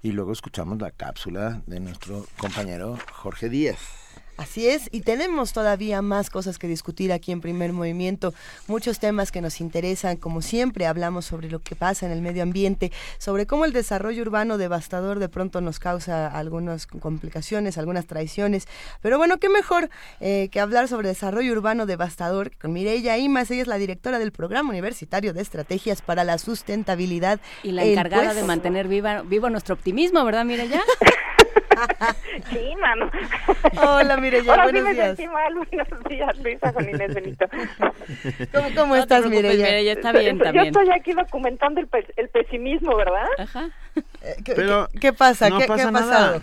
[0.00, 4.01] Y luego escuchamos la cápsula de nuestro compañero Jorge Díaz.
[4.42, 8.34] Así es, y tenemos todavía más cosas que discutir aquí en Primer Movimiento,
[8.66, 12.42] muchos temas que nos interesan, como siempre hablamos sobre lo que pasa en el medio
[12.42, 18.66] ambiente, sobre cómo el desarrollo urbano devastador de pronto nos causa algunas complicaciones, algunas traiciones,
[19.00, 23.62] pero bueno, qué mejor eh, que hablar sobre desarrollo urbano devastador con Mireya Imas, ella
[23.62, 27.38] es la directora del Programa Universitario de Estrategias para la Sustentabilidad.
[27.62, 30.82] Y la encargada pues- de mantener viva, vivo nuestro optimismo, ¿verdad, Mireya?
[32.50, 33.10] Sí, mano.
[33.80, 35.16] Hola, Mireya, Ahora sí buenos me días.
[35.16, 35.54] sentí mal.
[35.70, 37.46] Buenos días, Luisa, con Inés Benito.
[38.52, 39.64] ¿Cómo, cómo No estás, Mireya?
[39.66, 40.66] Mireya, está bien Yo también.
[40.66, 43.26] estoy aquí documentando el, pe- el pesimismo, ¿verdad?
[43.38, 43.70] Ajá.
[44.44, 45.48] ¿Qué, Pero qué- qué pasa?
[45.48, 46.06] no ¿Qué, pasa qué ha nada.
[46.06, 46.42] pasado?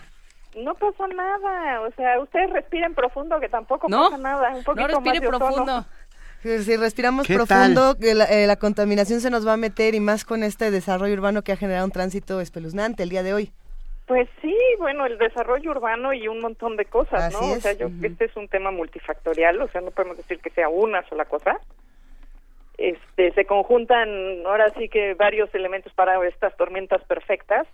[0.58, 1.82] No pasa nada.
[1.82, 4.50] O sea, ustedes respiren profundo, que tampoco No, pasa nada.
[4.56, 5.86] Un poquito No respire más de profundo.
[6.42, 10.00] Si respiramos ¿Qué profundo, que la, eh, la contaminación se nos va a meter y
[10.00, 13.52] más con este desarrollo urbano que ha generado un tránsito espeluznante el día de hoy.
[14.10, 17.54] Pues sí, bueno, el desarrollo urbano y un montón de cosas, Así ¿no?
[17.54, 20.68] O sea, yo, este es un tema multifactorial, o sea, no podemos decir que sea
[20.68, 21.60] una sola cosa.
[22.80, 24.10] Este, se conjuntan
[24.48, 27.68] ahora sí que varios elementos para estas tormentas perfectas,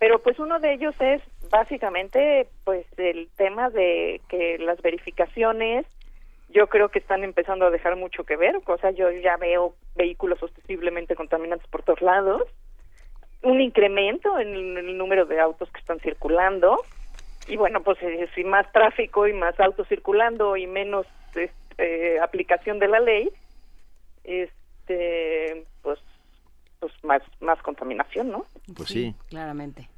[0.00, 5.86] pero pues uno de ellos es básicamente pues el tema de que las verificaciones
[6.48, 9.76] yo creo que están empezando a dejar mucho que ver, o sea, yo ya veo
[9.94, 12.42] vehículos ostensiblemente contaminantes por todos lados,
[13.42, 16.78] un incremento en el, en el número de autos que están circulando
[17.48, 22.78] y bueno, pues eh, si más tráfico y más autos circulando y menos este, aplicación
[22.78, 23.30] de la ley,
[24.24, 26.00] este, pues,
[26.80, 28.44] pues más, más contaminación, ¿no?
[28.76, 29.14] Pues sí.
[29.28, 29.88] Claramente.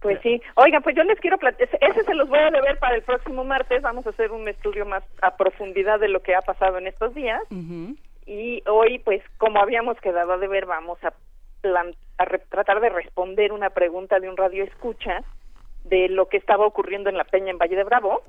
[0.00, 0.40] Pues sí.
[0.56, 3.44] Oigan, pues yo les quiero platicar, ese se los voy a deber para el próximo
[3.44, 6.86] martes, vamos a hacer un estudio más a profundidad de lo que ha pasado en
[6.86, 7.42] estos días
[8.26, 11.14] y hoy, pues como habíamos quedado de ver, vamos a,
[12.18, 15.22] a re- tratar de responder una pregunta de un radio escucha
[15.84, 18.22] de lo que estaba ocurriendo en la Peña en Valle de Bravo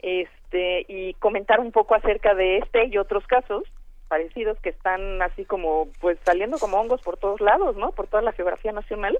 [0.00, 3.64] este y comentar un poco acerca de este y otros casos
[4.08, 7.90] parecidos que están así como pues saliendo como hongos por todos lados, ¿no?
[7.92, 9.18] Por toda la geografía nacional,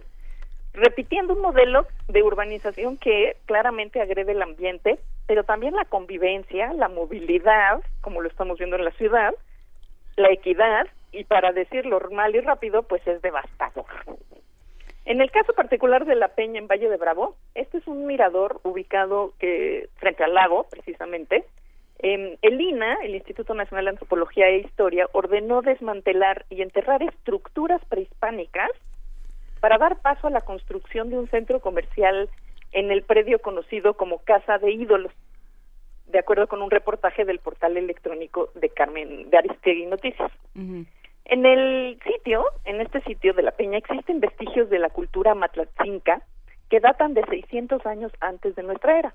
[0.75, 6.89] repitiendo un modelo de urbanización que claramente agrede el ambiente, pero también la convivencia, la
[6.89, 9.35] movilidad, como lo estamos viendo en la ciudad,
[10.17, 13.87] la equidad y para decirlo mal y rápido, pues es devastador.
[15.05, 18.61] En el caso particular de La Peña en Valle de Bravo, este es un mirador
[18.65, 21.45] ubicado que frente al lago, precisamente.
[21.99, 27.85] Em, el INA, el Instituto Nacional de Antropología e Historia, ordenó desmantelar y enterrar estructuras
[27.87, 28.71] prehispánicas
[29.61, 32.29] para dar paso a la construcción de un centro comercial
[32.73, 35.13] en el predio conocido como Casa de Ídolos,
[36.07, 40.33] de acuerdo con un reportaje del portal electrónico de Carmen de Aristegui Noticias.
[41.25, 46.23] En el sitio, en este sitio de la Peña, existen vestigios de la cultura matlatzinca
[46.69, 49.15] que datan de 600 años antes de nuestra era.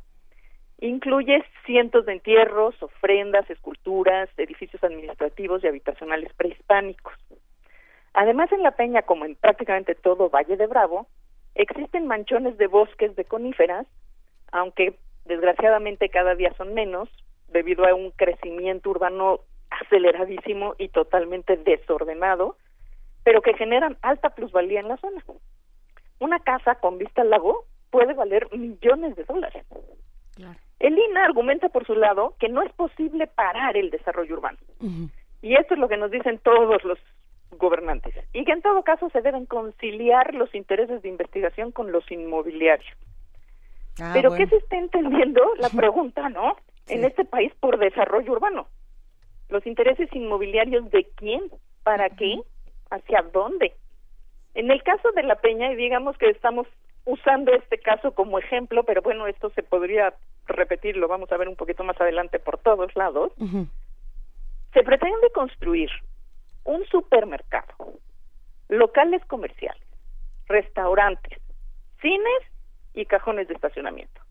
[0.79, 7.13] Incluye cientos de entierros, ofrendas, esculturas, edificios administrativos y habitacionales prehispánicos.
[8.13, 11.07] Además, en la Peña, como en prácticamente todo Valle de Bravo,
[11.53, 13.85] existen manchones de bosques de coníferas,
[14.51, 17.09] aunque desgraciadamente cada día son menos,
[17.49, 19.41] debido a un crecimiento urbano
[19.81, 22.57] aceleradísimo y totalmente desordenado,
[23.23, 25.23] pero que generan alta plusvalía en la zona.
[26.19, 29.65] Una casa con vista al lago puede valer millones de dólares.
[30.79, 34.57] El INA argumenta por su lado que no es posible parar el desarrollo urbano.
[35.41, 36.97] Y esto es lo que nos dicen todos los
[37.51, 38.13] gobernantes.
[38.33, 42.95] Y que en todo caso se deben conciliar los intereses de investigación con los inmobiliarios.
[43.99, 44.45] Ah, Pero bueno.
[44.45, 45.41] ¿qué se está entendiendo?
[45.57, 46.55] La pregunta, ¿no?
[46.87, 48.67] En este país por desarrollo urbano.
[49.49, 51.41] Los intereses inmobiliarios de quién,
[51.83, 52.39] para qué,
[52.89, 53.73] hacia dónde.
[54.53, 56.67] En el caso de la Peña, y digamos que estamos
[57.05, 60.13] usando este caso como ejemplo, pero bueno, esto se podría
[60.45, 63.31] repetir, lo vamos a ver un poquito más adelante por todos lados.
[64.73, 65.89] Se pretende construir
[66.65, 67.73] un supermercado,
[68.67, 69.87] locales comerciales,
[70.47, 71.39] restaurantes,
[72.01, 72.43] cines
[72.93, 74.21] y cajones de estacionamiento.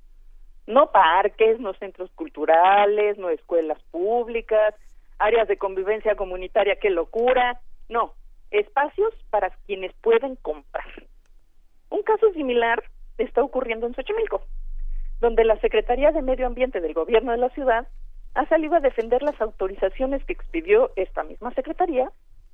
[0.66, 4.74] No parques, no centros culturales, no escuelas públicas,
[5.18, 7.60] áreas de convivencia comunitaria, qué locura.
[7.88, 8.14] No,
[8.50, 10.86] espacios para quienes pueden comprar.
[11.90, 12.82] Un caso similar
[13.18, 14.42] está ocurriendo en Xochimilco,
[15.20, 17.88] donde la Secretaría de Medio Ambiente del Gobierno de la ciudad
[18.34, 22.10] ha salido a defender las autorizaciones que expidió esta misma Secretaría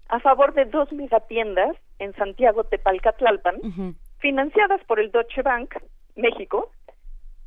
[0.09, 5.75] a favor de dos megatiendas en Santiago Tepalcatlalpan, financiadas por el Deutsche Bank
[6.15, 6.71] México,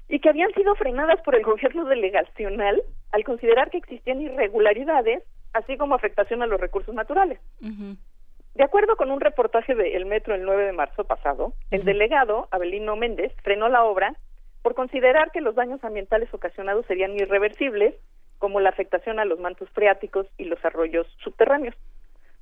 [0.10, 5.77] y que habían sido frenadas por el gobierno delegacional al considerar que existían irregularidades, así
[5.77, 7.40] como afectación a los recursos naturales.
[7.60, 12.48] De acuerdo con un reportaje de El Metro el 9 de marzo pasado, el delegado,
[12.52, 14.16] Abelino Méndez, frenó la obra
[14.64, 17.94] por considerar que los daños ambientales ocasionados serían irreversibles,
[18.40, 21.76] como la afectación a los mantos freáticos y los arroyos subterráneos.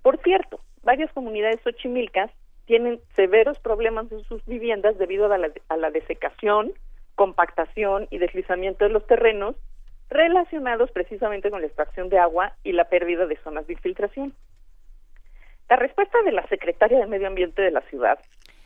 [0.01, 2.31] Por cierto, varias comunidades xochimilcas
[2.65, 6.73] tienen severos problemas en sus viviendas debido a la, a la desecación,
[7.15, 9.55] compactación y deslizamiento de los terrenos
[10.09, 14.33] relacionados precisamente con la extracción de agua y la pérdida de zonas de infiltración.
[15.69, 18.19] La respuesta de la secretaria de Medio Ambiente de la ciudad,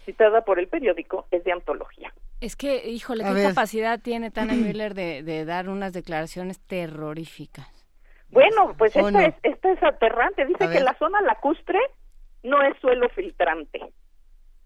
[0.05, 2.13] citada por el periódico, es de antología.
[2.41, 7.67] Es que, híjole, ¿qué capacidad tiene Tana Müller de, de, dar unas declaraciones terroríficas?
[8.31, 10.45] Bueno, pues esta, es, esta es aterrante.
[10.45, 11.79] Dice que la zona lacustre
[12.43, 13.79] no es suelo filtrante.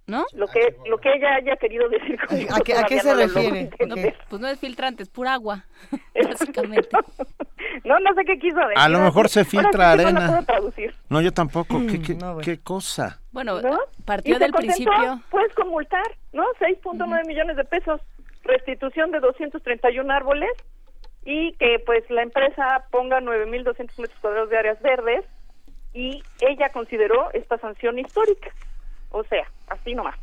[0.06, 0.26] ¿No?
[0.34, 3.70] Lo que, lo que ella haya querido decir con ¿A qué, ¿a qué se refiere?
[3.88, 3.96] No,
[4.30, 5.66] pues no es filtrante, es pura agua,
[6.28, 6.90] básicamente.
[7.86, 8.78] no, no sé qué quiso decir.
[8.78, 10.20] A lo mejor se filtra Ahora arena.
[10.20, 10.96] No, puedo traducir.
[11.10, 11.80] No, yo tampoco.
[11.90, 12.42] ¿Qué, qué, No, bueno.
[12.44, 13.22] qué cosa?
[13.32, 13.80] Bueno, ¿No?
[14.04, 15.22] partió del contentó, principio.
[15.30, 16.44] Puedes conmultar, ¿no?
[16.60, 18.02] 6.9 millones de pesos,
[18.44, 20.52] restitución de 231 árboles
[21.24, 25.24] y que pues la empresa ponga 9.200 metros cuadrados de áreas verdes
[25.94, 28.50] y ella consideró esta sanción histórica.
[29.14, 30.16] O sea, así nomás.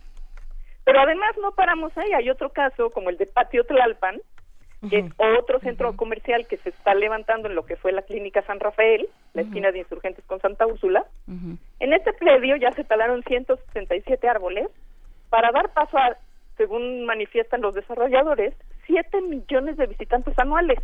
[0.84, 4.20] Pero además no paramos ahí, hay otro caso como el de Patio Tlalpan,
[4.88, 8.42] que es otro centro comercial que se está levantando en lo que fue la clínica
[8.42, 11.04] San Rafael, la esquina de Insurgentes con Santa Úrsula.
[11.78, 14.68] En este predio ya se talaron 167 árboles
[15.28, 16.16] para dar paso a,
[16.56, 18.54] según manifiestan los desarrolladores,
[18.86, 20.78] 7 millones de visitantes anuales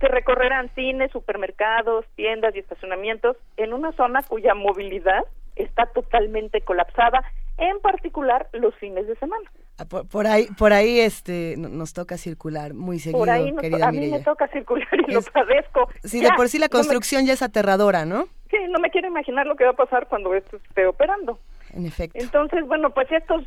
[0.00, 5.24] que recorrerán cines, supermercados, tiendas y estacionamientos en una zona cuya movilidad
[5.56, 7.22] está totalmente colapsada,
[7.58, 9.50] en particular los fines de semana.
[9.78, 13.52] Ah, Por, por ahí, por ahí este, no- nos toca circular muy seguido, Por ahí
[13.52, 15.88] nos- querida a mí me toca circular y lo padezco.
[16.04, 18.28] Sí, Ya, de por sí la no me- construcción ya es aterradora, ¿no?
[18.50, 21.38] sí, no me quiero imaginar lo que va a pasar cuando esto esté operando.
[21.74, 22.18] En efecto.
[22.18, 23.44] Entonces, bueno, pues estos,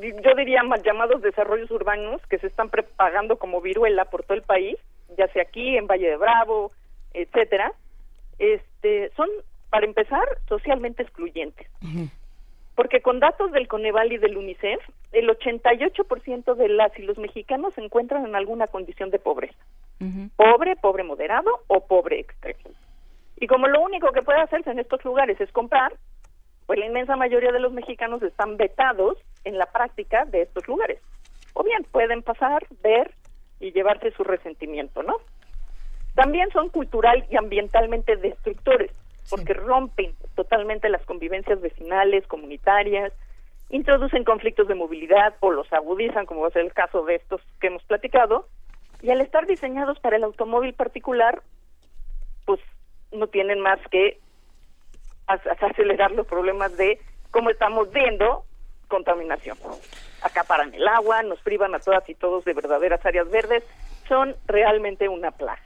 [0.00, 4.42] yo diría mal llamados desarrollos urbanos que se están propagando como viruela por todo el
[4.42, 4.76] país,
[5.16, 6.72] ya sea aquí, en Valle de Bravo,
[7.14, 7.72] etcétera,
[8.38, 9.28] este, son,
[9.72, 11.66] para empezar, socialmente excluyentes.
[12.74, 14.80] Porque con datos del Coneval y del UNICEF,
[15.12, 19.56] el 88% de las y los mexicanos se encuentran en alguna condición de pobreza.
[20.36, 22.76] Pobre, pobre moderado o pobre extremo.
[23.40, 25.94] Y como lo único que puede hacerse en estos lugares es comprar,
[26.66, 31.00] pues la inmensa mayoría de los mexicanos están vetados en la práctica de estos lugares.
[31.54, 33.10] O bien pueden pasar, ver
[33.58, 35.16] y llevarse su resentimiento, ¿no?
[36.14, 38.90] También son cultural y ambientalmente destructores,
[39.32, 43.14] porque rompen totalmente las convivencias vecinales, comunitarias,
[43.70, 47.40] introducen conflictos de movilidad o los agudizan, como va a ser el caso de estos
[47.58, 48.46] que hemos platicado,
[49.00, 51.42] y al estar diseñados para el automóvil particular,
[52.44, 52.60] pues
[53.10, 54.20] no tienen más que
[55.28, 58.44] ac- ac- acelerar los problemas de cómo estamos viendo
[58.88, 59.56] contaminación.
[60.20, 63.64] Acaparan el agua, nos privan a todas y todos de verdaderas áreas verdes,
[64.08, 65.62] son realmente una plaga.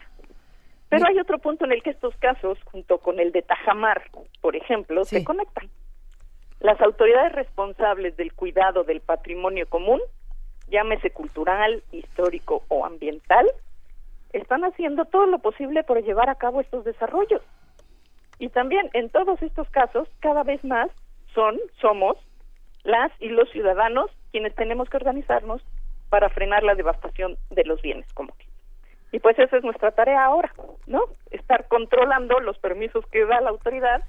[0.88, 4.54] Pero hay otro punto en el que estos casos, junto con el de Tajamar, por
[4.54, 5.68] ejemplo, se conectan.
[6.60, 10.00] Las autoridades responsables del cuidado del patrimonio común,
[10.68, 13.46] llámese cultural, histórico o ambiental,
[14.32, 17.42] están haciendo todo lo posible por llevar a cabo estos desarrollos.
[18.38, 20.90] Y también en todos estos casos, cada vez más
[21.34, 22.16] son, somos
[22.84, 25.62] las y los ciudadanos quienes tenemos que organizarnos
[26.10, 28.46] para frenar la devastación de los bienes comunes.
[29.12, 30.52] Y pues esa es nuestra tarea ahora,
[30.86, 31.04] ¿no?
[31.30, 34.02] Estar controlando los permisos que da la autoridad,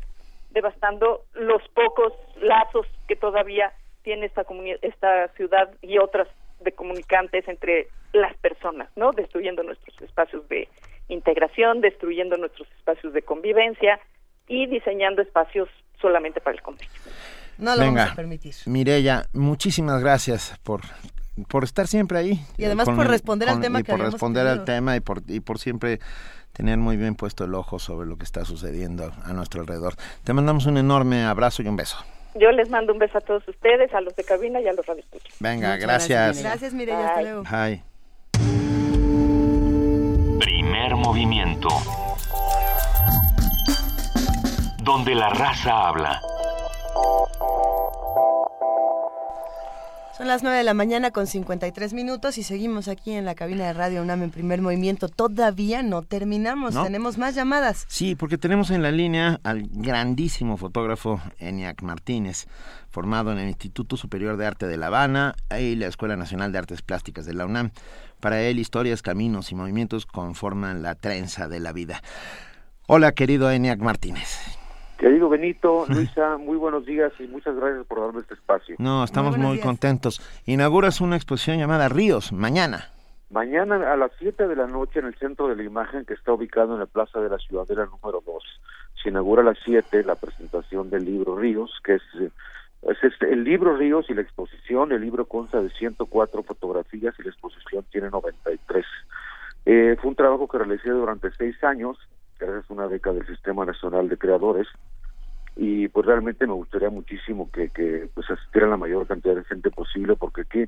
[0.51, 4.45] devastando los pocos lazos que todavía tiene esta
[4.81, 6.27] esta ciudad y otras
[6.61, 9.11] de comunicantes entre las personas, ¿no?
[9.11, 10.67] Destruyendo nuestros espacios de
[11.09, 13.99] integración, destruyendo nuestros espacios de convivencia
[14.47, 15.69] y diseñando espacios
[16.01, 16.89] solamente para el comercio.
[17.57, 18.53] No lo vamos a permitir.
[18.65, 20.81] Mirella, muchísimas gracias por
[21.47, 22.39] por estar siempre ahí.
[22.57, 25.59] Y además por responder al tema y por responder al tema y por, y por
[25.59, 25.99] siempre
[26.53, 29.95] tener muy bien puesto el ojo sobre lo que está sucediendo a nuestro alrededor.
[30.23, 31.97] Te mandamos un enorme abrazo y un beso.
[32.35, 34.85] Yo les mando un beso a todos ustedes, a los de cabina y a los
[34.85, 35.35] radioescuchas.
[35.39, 36.41] Venga, gracias.
[36.41, 37.07] Gracias, Mireya.
[37.07, 37.43] Hasta luego.
[37.43, 37.83] Bye.
[40.39, 41.69] Primer movimiento.
[44.83, 46.21] Donde la raza habla.
[50.17, 53.67] Son las 9 de la mañana con 53 minutos y seguimos aquí en la cabina
[53.67, 55.09] de Radio UNAM en primer movimiento.
[55.09, 57.85] Todavía no terminamos, tenemos más llamadas.
[57.87, 62.47] Sí, porque tenemos en la línea al grandísimo fotógrafo Eniac Martínez,
[62.89, 66.57] formado en el Instituto Superior de Arte de La Habana y la Escuela Nacional de
[66.57, 67.69] Artes Plásticas de la UNAM.
[68.19, 72.01] Para él, historias, caminos y movimientos conforman la trenza de la vida.
[72.87, 74.56] Hola, querido Eniac Martínez.
[74.97, 78.75] Querido Benito, Luisa, muy buenos días y muchas gracias por darme este espacio.
[78.79, 80.21] No, estamos muy, contentos.
[80.45, 82.89] Inauguras una exposición llamada Ríos, mañana.
[83.29, 86.31] Mañana a las 7 de la noche en el centro de la imagen que está
[86.33, 88.43] ubicado en la Plaza de la Ciudadela número 2.
[89.03, 92.03] Se inaugura a las 7 la presentación del libro Ríos, que es,
[92.81, 94.91] es, el libro Ríos y la exposición.
[94.93, 98.85] El libro consta de 104 fotografías y la exposición tiene 93.
[99.65, 101.97] Eh, fue un trabajo que realicé durante seis años
[102.45, 104.67] gracias a una beca del Sistema Nacional de Creadores
[105.59, 109.71] y pues realmente me gustaría muchísimo que, que pues asistiera la mayor cantidad de gente
[109.71, 110.65] posible porque aquí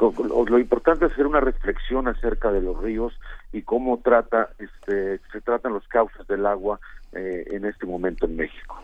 [0.00, 3.12] lo, importante es hacer una reflexión acerca de los ríos
[3.52, 6.80] y cómo trata este se tratan los cauces del agua
[7.12, 8.82] eh, en este momento en México.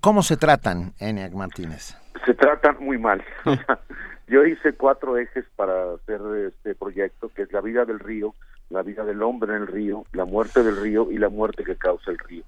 [0.00, 1.96] ¿Cómo, se tratan, Eniac Martínez?
[2.26, 3.24] Se tratan muy mal.
[4.26, 8.34] Yo hice cuatro ejes para hacer este proyecto, que es la vida del río,
[8.70, 11.76] la vida del hombre en el río, la muerte del río y la muerte que
[11.76, 12.44] causa el río.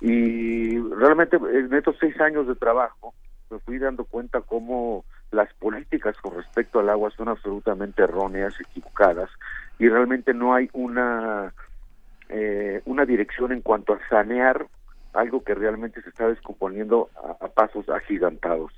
[0.00, 3.14] Y realmente en estos seis años de trabajo
[3.50, 9.30] me fui dando cuenta cómo las políticas con respecto al agua son absolutamente erróneas, equivocadas,
[9.78, 11.52] y realmente no hay una,
[12.28, 14.66] eh, una dirección en cuanto a sanear
[15.12, 18.72] algo que realmente se está descomponiendo a, a pasos agigantados.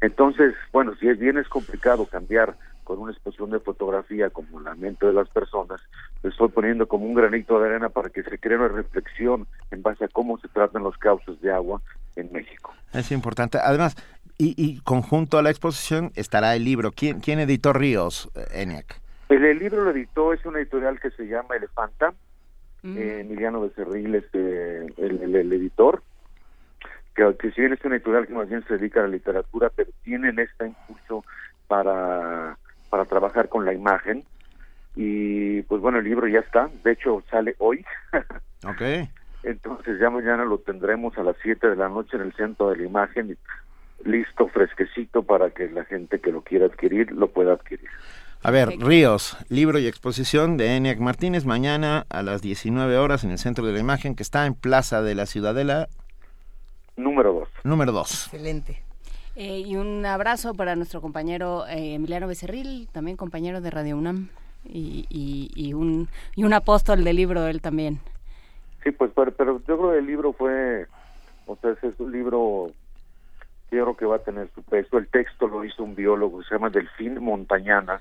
[0.00, 4.74] Entonces, bueno, si es bien es complicado cambiar con una exposición de fotografía como la
[4.74, 5.80] mente de las personas,
[6.22, 9.82] le estoy poniendo como un granito de arena para que se cree una reflexión en
[9.82, 11.80] base a cómo se tratan los cauces de agua
[12.16, 12.72] en México.
[12.92, 13.58] Es importante.
[13.58, 13.96] Además,
[14.38, 16.90] y, conjunto a la exposición estará el libro.
[16.92, 19.00] ¿Quién, quién editó Ríos, ENIAC?
[19.28, 22.12] El, libro lo editó, es una editorial que se llama Elefanta.
[22.82, 22.98] Mm.
[22.98, 26.02] Eh, Emiliano Becerril es eh, el, el, editor.
[27.14, 29.70] Que, que si bien es una editorial que más bien se dedica a la literatura,
[29.74, 31.24] pero tienen este impulso
[31.68, 32.58] para
[32.92, 34.22] para trabajar con la imagen.
[34.94, 37.86] Y pues bueno, el libro ya está, de hecho sale hoy.
[38.66, 39.08] ok.
[39.44, 42.76] Entonces ya mañana lo tendremos a las 7 de la noche en el centro de
[42.76, 43.38] la imagen,
[44.04, 47.88] listo, fresquecito para que la gente que lo quiera adquirir lo pueda adquirir.
[48.42, 53.30] A ver, Ríos, libro y exposición de Eniac Martínez, mañana a las 19 horas en
[53.30, 55.88] el centro de la imagen que está en Plaza de la Ciudadela.
[56.96, 57.48] Número 2.
[57.64, 58.26] Número 2.
[58.26, 58.82] Excelente.
[59.34, 64.28] Eh, y un abrazo para nuestro compañero eh, Emiliano Becerril, también compañero de Radio UNAM,
[64.64, 68.00] y, un, y un apóstol del libro él también.
[68.84, 70.86] Sí, pues, pero, pero yo creo que el libro fue,
[71.46, 72.70] o sea, es un libro
[73.70, 74.98] que yo creo que va a tener su peso.
[74.98, 78.00] El texto lo hizo un biólogo, se llama Delfín Montañana.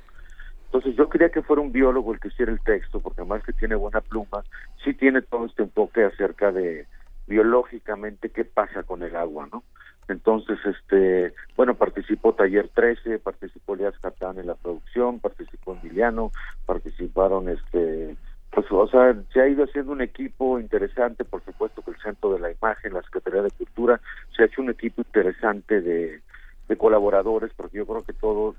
[0.65, 3.53] Entonces yo quería que fuera un biólogo el que hiciera el texto, porque además que
[3.53, 4.43] tiene buena pluma,
[4.83, 6.87] sí tiene todo este enfoque acerca de
[7.27, 9.63] biológicamente qué pasa con el agua, ¿no?
[10.11, 16.31] Entonces, este, bueno, participó Taller 13, participó Elias Catán en la producción, participó Emiliano,
[16.65, 18.15] participaron, este,
[18.51, 22.33] pues, o sea, se ha ido haciendo un equipo interesante, por supuesto que el Centro
[22.33, 23.99] de la Imagen, la Secretaría de Cultura,
[24.35, 26.21] se ha hecho un equipo interesante de,
[26.67, 28.55] de colaboradores, porque yo creo que todo,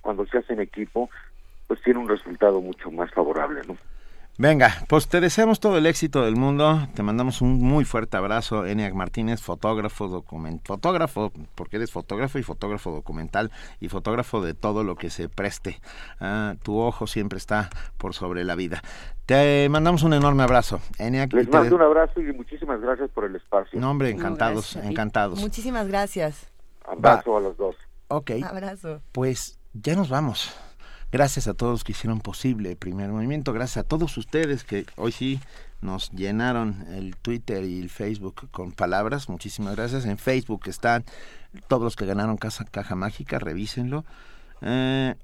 [0.00, 1.10] cuando se hace en equipo,
[1.66, 3.76] pues tiene un resultado mucho más favorable, ¿no?
[4.38, 6.88] Venga, pues te deseamos todo el éxito del mundo.
[6.94, 12.42] Te mandamos un muy fuerte abrazo, Eniac Martínez, fotógrafo, document fotógrafo, porque eres fotógrafo y
[12.42, 13.50] fotógrafo documental
[13.80, 15.80] y fotógrafo de todo lo que se preste.
[16.20, 17.68] Ah, tu ojo siempre está
[17.98, 18.82] por sobre la vida.
[19.26, 21.32] Te mandamos un enorme abrazo, Eniac.
[21.34, 23.78] Les mando un abrazo y muchísimas gracias por el espacio.
[23.78, 25.38] No, hombre, encantados, encantados.
[25.38, 26.50] Muchísimas gracias.
[26.84, 27.76] Abrazo a los dos.
[28.08, 28.32] Ok.
[28.42, 29.02] Abrazo.
[29.12, 30.52] Pues ya nos vamos.
[31.12, 33.52] Gracias a todos que hicieron posible el primer movimiento.
[33.52, 35.40] Gracias a todos ustedes que hoy sí
[35.80, 39.28] nos llenaron el Twitter y el Facebook con palabras.
[39.28, 40.04] Muchísimas gracias.
[40.04, 41.04] En Facebook están
[41.66, 43.38] todos los que ganaron Caja Mágica.
[43.38, 44.04] Revísenlo.
[44.62, 45.16] Eh,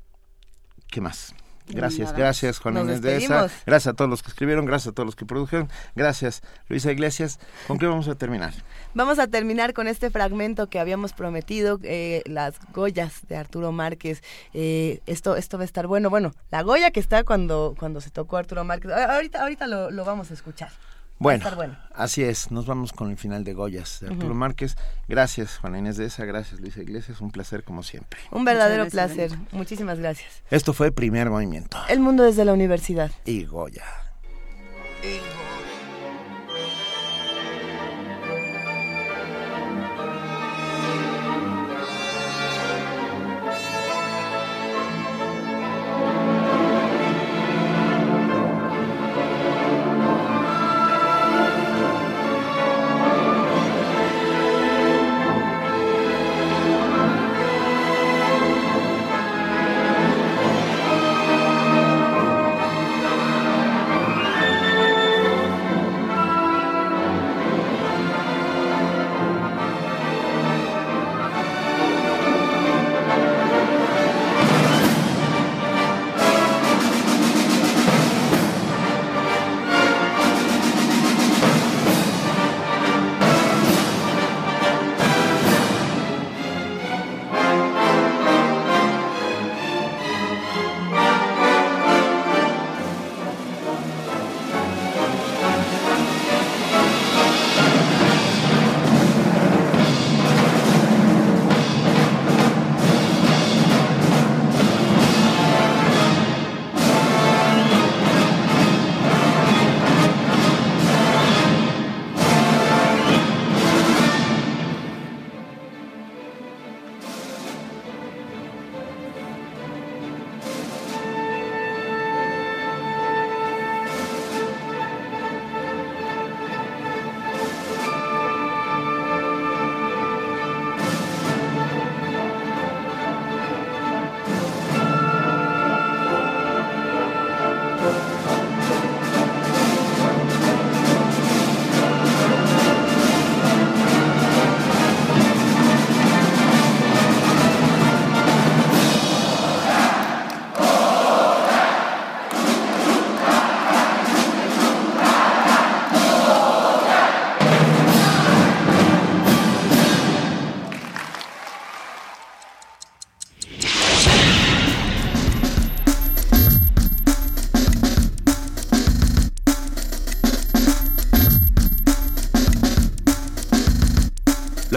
[0.89, 1.35] ¿Qué más?
[1.69, 3.49] Gracias, gracias Juan Inés de esa.
[3.67, 5.69] Gracias a todos los que escribieron, gracias a todos los que produjeron.
[5.95, 7.39] Gracias Luisa Iglesias.
[7.67, 8.55] ¿Con qué vamos a terminar?
[8.95, 14.23] Vamos a terminar con este fragmento que habíamos prometido, eh, las Goyas de Arturo Márquez.
[14.55, 16.11] Eh, esto, esto va a estar bueno.
[16.11, 18.93] Bueno, la Goya que está cuando, cuando se tocó Arturo Márquez.
[18.93, 20.71] Ahorita, ahorita lo, lo vamos a escuchar.
[21.19, 21.45] Bueno,
[21.95, 24.77] así es, nos vamos con el final de Goyas de Arturo Márquez.
[25.09, 28.21] Gracias, Juana Inés de esa, gracias, Luisa Iglesias, un placer como siempre.
[28.31, 30.43] Un verdadero placer, muchísimas gracias.
[30.51, 31.79] Esto fue el Primer Movimiento.
[31.89, 33.11] El mundo desde la universidad.
[33.25, 33.85] Y Goya.